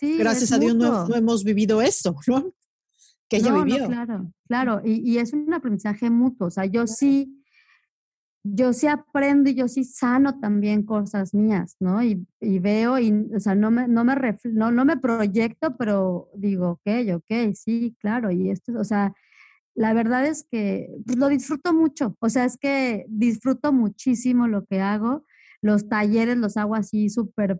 gracias 0.02 0.52
a 0.52 0.58
Dios 0.58 0.74
no, 0.76 1.14
hemos 1.14 1.44
vivido 1.44 1.80
esto, 1.84 2.16
¿no? 2.26 2.56
Que 3.30 3.38
ella 3.38 3.64
vivió. 3.64 3.88
claro, 3.88 4.32
claro. 4.48 4.82
Y, 4.84 5.18
es 5.18 5.34
un 5.34 5.54
aprendizaje 5.54 6.10
mutuo. 6.10 6.48
O 6.48 6.52
sea, 6.52 6.66
yo 6.66 6.86
sí, 6.86 7.44
yo 8.44 8.74
sí 8.74 8.88
aprendo 8.88 9.50
y 9.50 9.56
yo 9.56 9.68
sí 9.68 9.84
sano 9.84 10.40
también 10.40 10.84
cosas 10.84 11.34
mías, 11.34 11.76
¿no? 11.80 12.04
Y, 12.04 12.26
veo, 12.40 13.00
y, 13.00 13.12
o 13.36 13.40
sea, 13.40 13.56
no 13.56 13.72
me, 13.72 13.88
no, 13.88 14.04
me 14.04 14.16
no, 14.44 14.72
no 14.72 14.86
me 14.86 14.98
proyecto, 14.98 15.76
pero 15.78 16.30
digo, 16.36 16.72
ok, 16.72 17.16
ok, 17.16 17.54
sí, 17.56 17.96
claro. 18.00 18.30
Y 18.32 18.52
esto, 18.52 18.74
o 18.78 18.84
sea, 18.84 19.14
la 19.76 19.94
verdad 19.94 20.26
es 20.26 20.48
que 20.50 20.90
pues, 21.06 21.18
lo 21.18 21.28
disfruto 21.28 21.74
mucho, 21.74 22.16
o 22.20 22.30
sea, 22.30 22.46
es 22.46 22.58
que 22.58 23.06
disfruto 23.10 23.74
muchísimo 23.74 24.48
lo 24.48 24.66
que 24.66 24.82
hago. 24.82 25.26
Los 25.62 25.90
talleres 25.90 26.38
los 26.38 26.58
hago 26.58 26.76
así 26.76 27.10
súper 27.10 27.60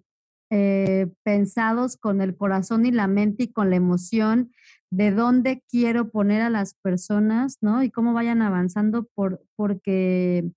eh, 0.52 1.08
pensados 1.24 1.98
con 1.98 2.22
el 2.22 2.38
corazón 2.38 2.86
y 2.86 2.92
la 2.92 3.08
mente 3.08 3.46
y 3.46 3.52
con 3.52 3.70
la 3.70 3.78
emoción 3.78 4.52
de 4.92 5.12
dónde 5.12 5.64
quiero 5.70 6.10
poner 6.10 6.42
a 6.42 6.50
las 6.50 6.76
personas, 6.76 7.58
¿no? 7.62 7.84
Y 7.84 7.92
cómo 7.92 8.14
vayan 8.14 8.42
avanzando 8.42 9.10
por, 9.14 9.44
porque, 9.56 10.50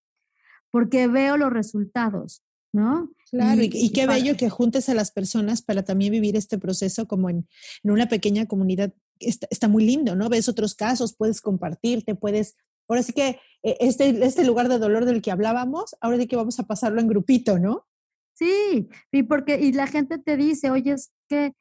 porque 0.70 1.06
veo 1.06 1.36
los 1.36 1.52
resultados, 1.52 2.42
¿no? 2.72 3.10
Claro, 3.30 3.62
y, 3.62 3.90
qué 3.92 4.06
bello 4.06 4.36
que 4.36 4.48
juntes 4.48 4.88
a 4.88 4.94
las 4.94 5.10
personas 5.10 5.62
para 5.62 5.82
también 5.82 6.12
vivir 6.12 6.36
este 6.36 6.58
proceso 6.58 7.06
como 7.06 7.28
en, 7.28 7.46
en 7.82 7.90
una 7.90 8.08
pequeña 8.08 8.46
comunidad 8.46 8.92
está, 9.20 9.68
muy 9.68 9.84
lindo, 9.84 10.16
¿no? 10.16 10.28
Ves 10.28 10.48
otros 10.48 10.74
casos, 10.74 11.14
puedes 11.16 11.40
compartirte, 11.40 12.14
puedes... 12.14 12.56
Ahora 12.88 13.02
sí 13.02 13.12
que 13.12 13.38
eh, 13.62 13.76
este, 13.80 14.24
este 14.24 14.44
lugar 14.44 14.68
de 14.68 14.78
dolor 14.78 15.04
del 15.04 15.20
que 15.20 15.30
hablábamos, 15.30 15.96
ahora 16.00 16.18
sí 16.18 16.26
que 16.26 16.36
vamos 16.36 16.58
a 16.58 16.66
pasarlo 16.66 17.00
en 17.00 17.08
grupito, 17.08 17.58
¿no? 17.58 17.86
Sí, 18.34 18.88
y 19.12 19.24
porque, 19.24 19.60
y 19.60 19.72
la 19.72 19.86
gente 19.86 20.18
te 20.18 20.36
dice, 20.36 20.70
oye, 20.70 20.92
es 20.92 21.10
que, 21.28 21.52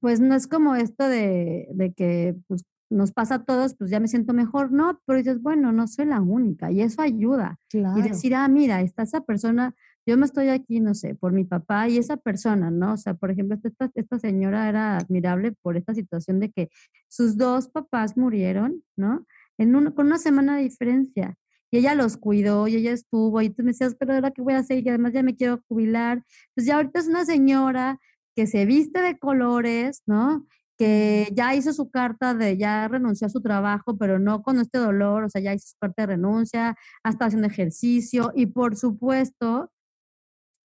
pues 0.00 0.20
no 0.20 0.34
es 0.34 0.46
como 0.46 0.74
esto 0.74 1.08
de, 1.08 1.68
de 1.72 1.92
que 1.92 2.36
pues, 2.46 2.64
nos 2.90 3.12
pasa 3.12 3.36
a 3.36 3.44
todos, 3.44 3.74
pues 3.76 3.90
ya 3.90 4.00
me 4.00 4.08
siento 4.08 4.34
mejor, 4.34 4.70
no, 4.70 5.00
pero 5.06 5.18
dices, 5.18 5.40
bueno, 5.42 5.72
no 5.72 5.86
soy 5.88 6.06
la 6.06 6.20
única, 6.20 6.70
y 6.70 6.82
eso 6.82 7.02
ayuda. 7.02 7.58
Y 7.72 8.02
decir, 8.02 8.34
ah, 8.34 8.46
mira, 8.48 8.82
está 8.82 9.02
esa 9.02 9.22
persona 9.22 9.74
yo 10.06 10.18
me 10.18 10.26
estoy 10.26 10.48
aquí, 10.48 10.80
no 10.80 10.94
sé, 10.94 11.14
por 11.14 11.32
mi 11.32 11.44
papá 11.44 11.88
y 11.88 11.96
esa 11.96 12.16
persona, 12.16 12.70
¿no? 12.70 12.92
O 12.92 12.96
sea, 12.96 13.14
por 13.14 13.30
ejemplo, 13.30 13.56
esta, 13.62 13.90
esta 13.94 14.18
señora 14.18 14.68
era 14.68 14.98
admirable 14.98 15.52
por 15.52 15.76
esta 15.76 15.94
situación 15.94 16.40
de 16.40 16.50
que 16.50 16.68
sus 17.08 17.36
dos 17.36 17.68
papás 17.68 18.16
murieron, 18.16 18.82
¿no? 18.96 19.26
En 19.56 19.74
un, 19.74 19.92
con 19.92 20.06
una 20.06 20.18
semana 20.18 20.56
de 20.56 20.64
diferencia. 20.64 21.36
Y 21.70 21.78
ella 21.78 21.94
los 21.94 22.16
cuidó 22.18 22.68
y 22.68 22.76
ella 22.76 22.92
estuvo 22.92 23.40
y 23.40 23.50
tú 23.50 23.62
me 23.62 23.70
decías, 23.70 23.96
pero 23.98 24.14
ahora 24.14 24.30
qué 24.30 24.42
voy 24.42 24.54
a 24.54 24.58
hacer 24.58 24.84
y 24.84 24.88
además 24.88 25.12
ya 25.12 25.22
me 25.22 25.34
quiero 25.34 25.60
jubilar. 25.68 26.22
Pues 26.54 26.66
ya 26.66 26.76
ahorita 26.76 27.00
es 27.00 27.08
una 27.08 27.24
señora 27.24 27.98
que 28.34 28.46
se 28.46 28.66
viste 28.66 29.00
de 29.00 29.18
colores, 29.18 30.02
¿no? 30.06 30.46
que 30.76 31.28
ya 31.32 31.54
hizo 31.54 31.72
su 31.72 31.90
carta 31.90 32.34
de, 32.34 32.56
ya 32.56 32.88
renunció 32.88 33.26
a 33.26 33.30
su 33.30 33.40
trabajo, 33.40 33.96
pero 33.96 34.18
no 34.18 34.42
con 34.42 34.58
este 34.58 34.78
dolor, 34.78 35.24
o 35.24 35.28
sea, 35.28 35.40
ya 35.40 35.54
hizo 35.54 35.68
su 35.68 35.76
carta 35.78 36.02
de 36.02 36.06
renuncia, 36.06 36.76
hasta 37.02 37.26
haciendo 37.26 37.46
ejercicio 37.46 38.32
y 38.34 38.46
por 38.46 38.76
supuesto 38.76 39.70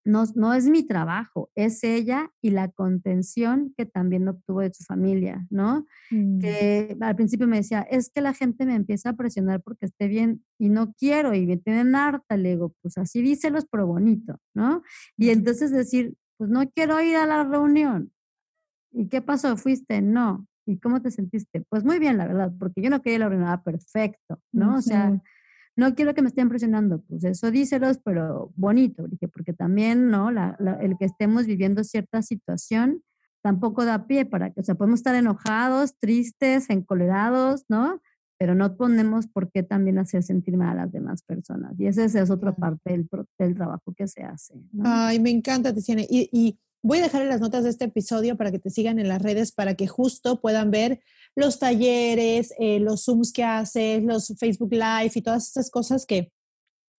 no, 0.05 0.53
es 0.53 0.65
mi 0.65 0.83
trabajo, 0.83 1.51
es 1.55 1.83
ella 1.83 2.31
y 2.41 2.49
la 2.49 2.69
contención 2.69 3.73
que 3.77 3.85
también 3.85 4.27
obtuvo 4.27 4.61
de 4.61 4.73
su 4.73 4.83
familia, 4.83 5.45
¿no? 5.51 5.85
Mm. 6.09 6.39
Que 6.39 6.97
al 6.99 7.15
principio 7.15 7.47
me 7.47 7.57
decía, 7.57 7.81
es 7.81 8.09
que 8.09 8.21
la 8.21 8.33
gente 8.33 8.65
me 8.65 8.75
empieza 8.75 9.09
a 9.11 9.15
presionar 9.15 9.61
porque 9.61 9.85
esté 9.85 10.07
bien 10.07 10.43
y 10.57 10.69
no 10.69 10.93
quiero 10.93 11.35
y 11.35 11.45
me 11.45 11.57
tienen 11.57 11.95
harta, 11.95 12.37
le 12.37 12.51
digo, 12.51 12.73
pues 12.81 12.97
así 12.97 13.21
díselos, 13.21 13.67
pero 13.69 13.85
bonito, 13.85 14.39
¿no? 14.55 14.81
Y 15.15 15.29
entonces 15.29 15.71
decir, 15.71 16.15
pues 16.39 16.49
no 16.49 16.67
quiero 16.71 17.01
ir 17.01 17.17
a 17.17 17.25
la 17.25 17.43
reunión. 17.43 18.13
¿Y 18.93 19.09
qué 19.09 19.21
pasó? 19.21 19.57
¿Fuiste? 19.57 20.01
No. 20.01 20.47
¿Y 20.65 20.79
cómo 20.79 21.01
te 21.01 21.11
sentiste? 21.11 21.65
Pues 21.67 21.83
muy 21.83 21.99
bien, 21.99 22.17
la 22.17 22.25
verdad, 22.25 22.53
porque 22.57 22.81
yo 22.81 22.89
no 22.89 23.01
quería 23.01 23.19
la 23.19 23.29
reunión, 23.29 23.49
ah, 23.49 23.61
perfecto, 23.61 24.39
¿no? 24.53 24.77
O 24.77 24.81
sea, 24.81 25.19
no 25.75 25.95
quiero 25.95 26.13
que 26.13 26.21
me 26.21 26.29
estén 26.29 26.47
presionando, 26.47 27.01
pues 27.01 27.25
eso 27.25 27.51
díselos, 27.51 27.99
pero 28.03 28.53
bonito, 28.55 29.05
dije, 29.07 29.27
porque 29.27 29.51
también, 29.51 30.09
¿no? 30.09 30.29
el 30.29 30.97
que 30.97 31.05
estemos 31.05 31.45
viviendo 31.45 31.83
cierta 31.83 32.21
situación 32.21 33.03
tampoco 33.41 33.83
da 33.83 34.07
pie 34.07 34.25
para 34.25 34.51
que, 34.51 34.61
o 34.61 34.63
sea, 34.63 34.75
podemos 34.75 34.99
estar 35.01 35.15
enojados, 35.15 35.97
tristes, 35.99 36.69
encolerados, 36.69 37.65
¿no? 37.67 38.01
Pero 38.39 38.55
no 38.55 38.75
ponemos 38.77 39.27
por 39.27 39.51
qué 39.51 39.61
también 39.61 39.99
hacer 39.99 40.23
sentir 40.23 40.57
mal 40.57 40.69
a 40.69 40.85
las 40.85 40.91
demás 40.91 41.21
personas. 41.21 41.77
Y 41.77 41.85
esa 41.85 42.05
es 42.05 42.29
otra 42.31 42.55
parte 42.55 42.91
del, 42.91 43.07
del 43.37 43.53
trabajo 43.53 43.93
que 43.95 44.07
se 44.07 44.23
hace. 44.23 44.55
Ay, 44.83 45.19
me 45.19 45.29
encanta, 45.29 45.73
Tiziana. 45.73 46.01
Y, 46.03 46.29
y 46.31 46.57
voy 46.81 46.99
a 46.99 47.03
dejar 47.03 47.21
en 47.21 47.29
las 47.29 47.41
notas 47.41 47.63
de 47.63 47.69
este 47.69 47.85
episodio 47.85 48.37
para 48.37 48.51
que 48.51 48.59
te 48.59 48.69
sigan 48.69 48.99
en 48.99 49.07
las 49.07 49.21
redes, 49.21 49.51
para 49.51 49.75
que 49.75 49.87
justo 49.87 50.41
puedan 50.41 50.71
ver 50.71 51.01
los 51.35 51.59
talleres, 51.59 52.53
eh, 52.59 52.79
los 52.79 53.05
Zooms 53.05 53.31
que 53.31 53.43
haces, 53.43 54.03
los 54.03 54.33
Facebook 54.39 54.71
Live 54.71 55.11
y 55.15 55.21
todas 55.21 55.47
estas 55.47 55.69
cosas 55.69 56.05
que, 56.05 56.31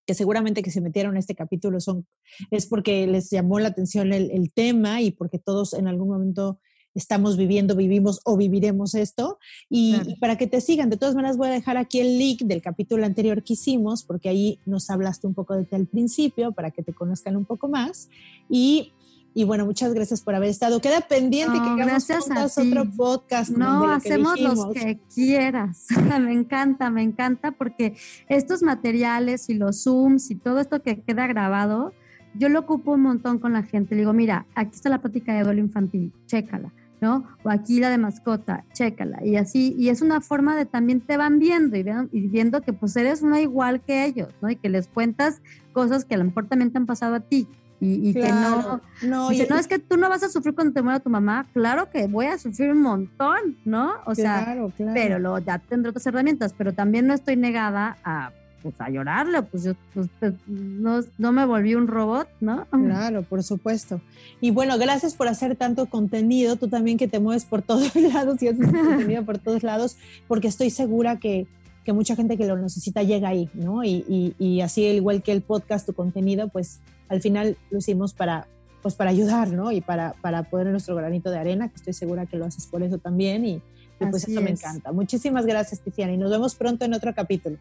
que 0.07 0.15
seguramente 0.15 0.63
que 0.63 0.71
se 0.71 0.81
metieron 0.81 1.13
en 1.13 1.19
este 1.19 1.35
capítulo 1.35 1.81
son, 1.81 2.07
es 2.51 2.67
porque 2.67 3.07
les 3.07 3.31
llamó 3.31 3.59
la 3.59 3.69
atención 3.69 4.13
el, 4.13 4.53
tema 4.53 5.01
y 5.01 5.13
porque 5.13 5.39
todos 5.39 5.73
en 5.75 5.89
algún 5.89 6.09
momento 6.09 6.61
estamos 6.95 7.37
viviendo, 7.37 7.77
vivimos 7.77 8.21
o 8.25 8.37
viviremos 8.37 8.95
esto. 8.95 9.39
Y, 9.69 9.97
para 10.21 10.37
que 10.37 10.47
te 10.47 10.61
sigan, 10.61 10.91
de 10.91 10.97
todas 10.97 11.15
maneras 11.15 11.37
voy 11.37 11.49
a 11.49 11.53
dejar 11.53 11.77
aquí 11.77 12.01
el 12.01 12.19
link 12.19 12.43
del 12.43 12.63
capítulo 12.63 13.05
anterior 13.05 13.43
que 13.43 13.55
hicimos, 13.55 14.03
porque 14.03 14.29
ahí 14.29 14.59
nos 14.67 14.91
hablaste 14.91 15.27
un 15.27 15.35
poco 15.35 15.55
de 15.55 15.65
ti 15.65 15.77
al 15.77 15.87
principio, 15.87 16.53
para 16.53 16.71
que 16.71 16.83
te 16.83 16.93
conozcan 16.93 17.37
un 17.37 17.45
poco 17.45 17.69
más. 17.69 18.09
Y 18.49 18.93
y 19.33 19.45
bueno, 19.45 19.65
muchas 19.65 19.95
gracias 19.95 20.23
por 20.23 20.35
haber 20.35 20.51
estado. 20.51 20.81
Queda 20.81 21.03
pendiente 21.03 21.53
que 21.53 21.69
hagamos 21.69 22.05
juntas 22.05 22.59
otro 22.59 22.85
podcast. 22.91 23.51
No, 23.51 23.89
hacemos 23.89 24.41
los 24.41 24.67
que 24.73 24.99
quieras. 25.15 25.87
me 26.21 26.33
encanta, 26.33 26.91
me 26.91 27.03
encanta 27.03 27.53
porque 27.53 27.95
estos 28.29 28.63
materiales 28.63 29.49
y 29.49 29.55
los 29.55 29.85
Zooms 29.85 30.31
y 30.31 30.35
todo 30.35 30.59
esto 30.59 30.83
que 30.83 31.01
queda 31.01 31.29
grabado, 31.29 31.93
yo 32.35 32.49
lo 32.49 32.61
ocupo 32.61 32.93
un 32.93 33.03
montón 33.03 33.39
con 33.39 33.53
la 33.53 33.63
gente. 33.63 33.95
Le 33.95 34.01
digo, 34.01 34.13
mira, 34.13 34.47
aquí 34.55 34.73
está 34.75 34.89
la 34.89 35.01
práctica 35.01 35.33
de 35.35 35.45
duelo 35.45 35.61
infantil, 35.61 36.13
chécala, 36.27 36.73
¿no? 37.01 37.25
O 37.43 37.51
aquí 37.51 37.81
la 37.81 37.91
de 37.91 37.99
mascota, 37.99 38.65
chécala. 38.73 39.25
Y 39.25 39.37
así, 39.37 39.75
y 39.79 39.89
es 39.89 40.03
una 40.03 40.21
forma 40.21 40.57
de 40.57 40.67
también 40.67 41.01
te 41.01 41.17
van 41.17 41.39
viendo 41.39 41.77
y, 41.77 41.85
y 42.13 42.29
viendo 42.29 42.61
que 42.61 42.73
pues 42.73 42.97
eres 42.97 43.23
una 43.23 43.41
igual 43.41 43.81
que 43.81 44.05
ellos, 44.05 44.29
¿no? 44.41 44.51
Y 44.51 44.57
que 44.57 44.69
les 44.69 44.89
cuentas 44.89 45.41
cosas 45.73 46.05
que 46.05 46.15
a 46.15 46.19
lo 46.19 46.25
mejor 46.25 46.47
también 46.47 46.71
te 46.71 46.79
han 46.79 46.87
pasado 46.87 47.15
a 47.15 47.21
ti 47.21 47.47
y, 47.81 48.13
que 48.13 48.29
no, 48.29 48.81
no, 49.03 49.31
no 49.31 49.57
es 49.57 49.67
que 49.67 49.79
tú 49.79 49.97
no 49.97 50.11
vas 50.11 50.23
a 50.23 50.29
sufrir 50.29 50.55
cuando 50.55 50.75
te 50.75 50.83
muera 50.83 51.01
tu 51.01 51.09
mamá, 51.09 51.47
claro 51.55 51.91
que 51.91 52.07
voy 52.09 52.27
a 52.27 52.37
sufrir 52.37 52.73
un 52.73 52.83
montón, 52.83 53.57
¿no? 53.65 53.95
O 54.05 54.15
sea, 54.15 54.55
pero 54.93 55.19
lo, 55.19 55.39
ya 55.39 55.59
tendré 55.59 55.89
otras 55.89 56.07
herramientas, 56.07 56.55
pero 56.57 56.75
también 56.75 57.07
no 57.07 57.15
estoy 57.15 57.37
negada 57.37 57.97
a 58.05 58.33
pues 58.63 58.75
a 58.81 58.91
llorarle, 58.91 59.43
pues 59.43 59.65
yo 59.65 59.73
pues, 59.95 60.09
no, 60.47 61.01
no, 61.19 61.33
me 61.33 61.45
volví 61.45 61.75
un 61.75 61.87
robot, 61.87 62.29
¿no? 62.41 62.67
Claro, 62.67 63.23
por 63.23 63.43
supuesto. 63.43 64.01
Y 64.41 64.51
bueno, 64.51 64.79
gracias 64.79 65.15
por 65.15 65.29
hacer 65.29 65.57
tanto 65.57 65.87
contenido, 65.87 66.57
tú 66.57 66.69
también 66.69 66.99
que 66.99 67.09
te 67.09 67.21
mueves 67.21 67.45
por 67.45 67.63
todos 67.71 67.95
lados 67.95 68.43
y 68.43 68.49
haces 68.49 68.67
contenido 68.73 69.25
por 69.25 69.39
todos 69.39 69.63
lados, 69.63 69.97
porque 70.29 70.49
estoy 70.49 70.71
segura 70.71 71.19
que, 71.19 71.47
que, 71.85 71.93
mucha 71.93 72.17
gente 72.17 72.37
que 72.37 72.47
lo 72.47 72.57
necesita 72.57 73.03
llega 73.03 73.29
ahí, 73.29 73.49
¿no? 73.55 73.85
Y, 73.85 74.05
y, 74.09 74.35
y 74.39 74.61
así, 74.61 74.85
igual 74.85 75.23
que 75.23 75.33
el 75.33 75.43
podcast, 75.43 75.87
tu 75.87 75.93
contenido, 75.93 76.49
pues 76.49 76.81
al 77.09 77.21
final 77.21 77.57
lo 77.71 77.79
hicimos 77.79 78.15
para, 78.15 78.47
pues 78.83 78.95
para 78.95 79.11
ayudar, 79.11 79.53
¿no? 79.53 79.73
Y 79.73 79.81
para, 79.81 80.15
para 80.21 80.45
poner 80.45 80.69
nuestro 80.69 80.95
granito 80.95 81.31
de 81.31 81.39
arena, 81.39 81.69
que 81.69 81.77
estoy 81.77 81.93
segura 81.93 82.27
que 82.27 82.37
lo 82.37 82.47
haces 82.47 82.67
por 82.67 82.83
eso 82.83 82.99
también. 82.99 83.45
Y, 83.45 83.63
pues 83.99 84.27
eso 84.27 84.41
me 84.41 84.51
encanta. 84.51 84.93
Muchísimas 84.93 85.45
gracias, 85.45 85.83
Tiziana, 85.83 86.13
y 86.13 86.17
nos 86.17 86.31
vemos 86.31 86.55
pronto 86.55 86.87
en 86.87 86.95
otro 86.95 87.15
capítulo. 87.15 87.59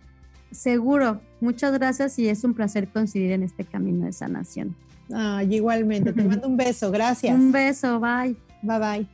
Seguro. 0.52 1.22
Muchas 1.41 1.74
gracias 1.74 2.18
y 2.20 2.28
es 2.28 2.43
un 2.43 2.54
placer 2.54 2.88
coincidir 2.88 3.32
en 3.32 3.43
este 3.43 3.66
camino 3.66 4.06
de 4.06 4.14
sanación. 4.14 4.76
Ah, 5.14 5.43
igualmente. 5.43 6.14
Te 6.14 6.24
mando 6.24 6.47
un 6.47 6.58
beso. 6.58 6.91
Gracias. 6.91 7.34
Un 7.34 7.52
beso. 7.52 8.00
Bye. 8.00 8.36
Bye 8.62 8.80
bye. 8.80 9.08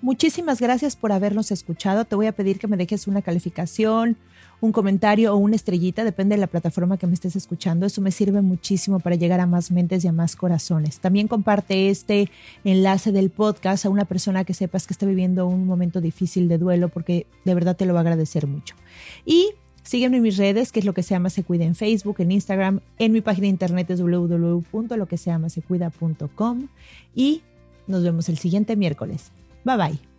Muchísimas 0.00 0.60
gracias 0.60 0.96
por 0.96 1.12
habernos 1.12 1.52
escuchado. 1.52 2.04
Te 2.04 2.16
voy 2.16 2.26
a 2.26 2.32
pedir 2.32 2.58
que 2.58 2.66
me 2.66 2.76
dejes 2.76 3.06
una 3.06 3.22
calificación, 3.22 4.16
un 4.60 4.72
comentario 4.72 5.32
o 5.32 5.36
una 5.36 5.54
estrellita, 5.54 6.02
depende 6.02 6.34
de 6.34 6.40
la 6.40 6.48
plataforma 6.48 6.96
que 6.96 7.06
me 7.06 7.14
estés 7.14 7.36
escuchando. 7.36 7.86
Eso 7.86 8.00
me 8.00 8.10
sirve 8.10 8.42
muchísimo 8.42 8.98
para 8.98 9.14
llegar 9.14 9.38
a 9.38 9.46
más 9.46 9.70
mentes 9.70 10.04
y 10.04 10.08
a 10.08 10.12
más 10.12 10.34
corazones. 10.34 10.98
También 10.98 11.28
comparte 11.28 11.88
este 11.88 12.30
enlace 12.64 13.12
del 13.12 13.30
podcast 13.30 13.86
a 13.86 13.90
una 13.90 14.04
persona 14.04 14.42
que 14.42 14.54
sepas 14.54 14.88
que 14.88 14.92
está 14.92 15.06
viviendo 15.06 15.46
un 15.46 15.66
momento 15.66 16.00
difícil 16.00 16.48
de 16.48 16.58
duelo 16.58 16.88
porque 16.88 17.28
de 17.44 17.54
verdad 17.54 17.76
te 17.76 17.86
lo 17.86 17.94
va 17.94 18.00
a 18.00 18.02
agradecer 18.02 18.48
mucho. 18.48 18.74
Y 19.24 19.50
Sígueme 19.82 20.18
en 20.18 20.22
mis 20.22 20.36
redes, 20.36 20.70
que 20.72 20.80
es 20.80 20.86
lo 20.86 20.94
que 20.94 21.02
se 21.02 21.14
llama 21.14 21.30
Se 21.30 21.42
Cuida 21.42 21.64
en 21.64 21.74
Facebook, 21.74 22.20
en 22.20 22.30
Instagram, 22.32 22.80
en 22.98 23.12
mi 23.12 23.20
página 23.20 23.42
de 23.42 23.48
internet 23.48 23.90
es 23.90 24.00
www.loqueseamasecuida.com 24.00 26.68
y 27.14 27.42
nos 27.86 28.02
vemos 28.04 28.28
el 28.28 28.36
siguiente 28.38 28.76
miércoles. 28.76 29.32
Bye 29.64 29.76
bye. 29.76 30.11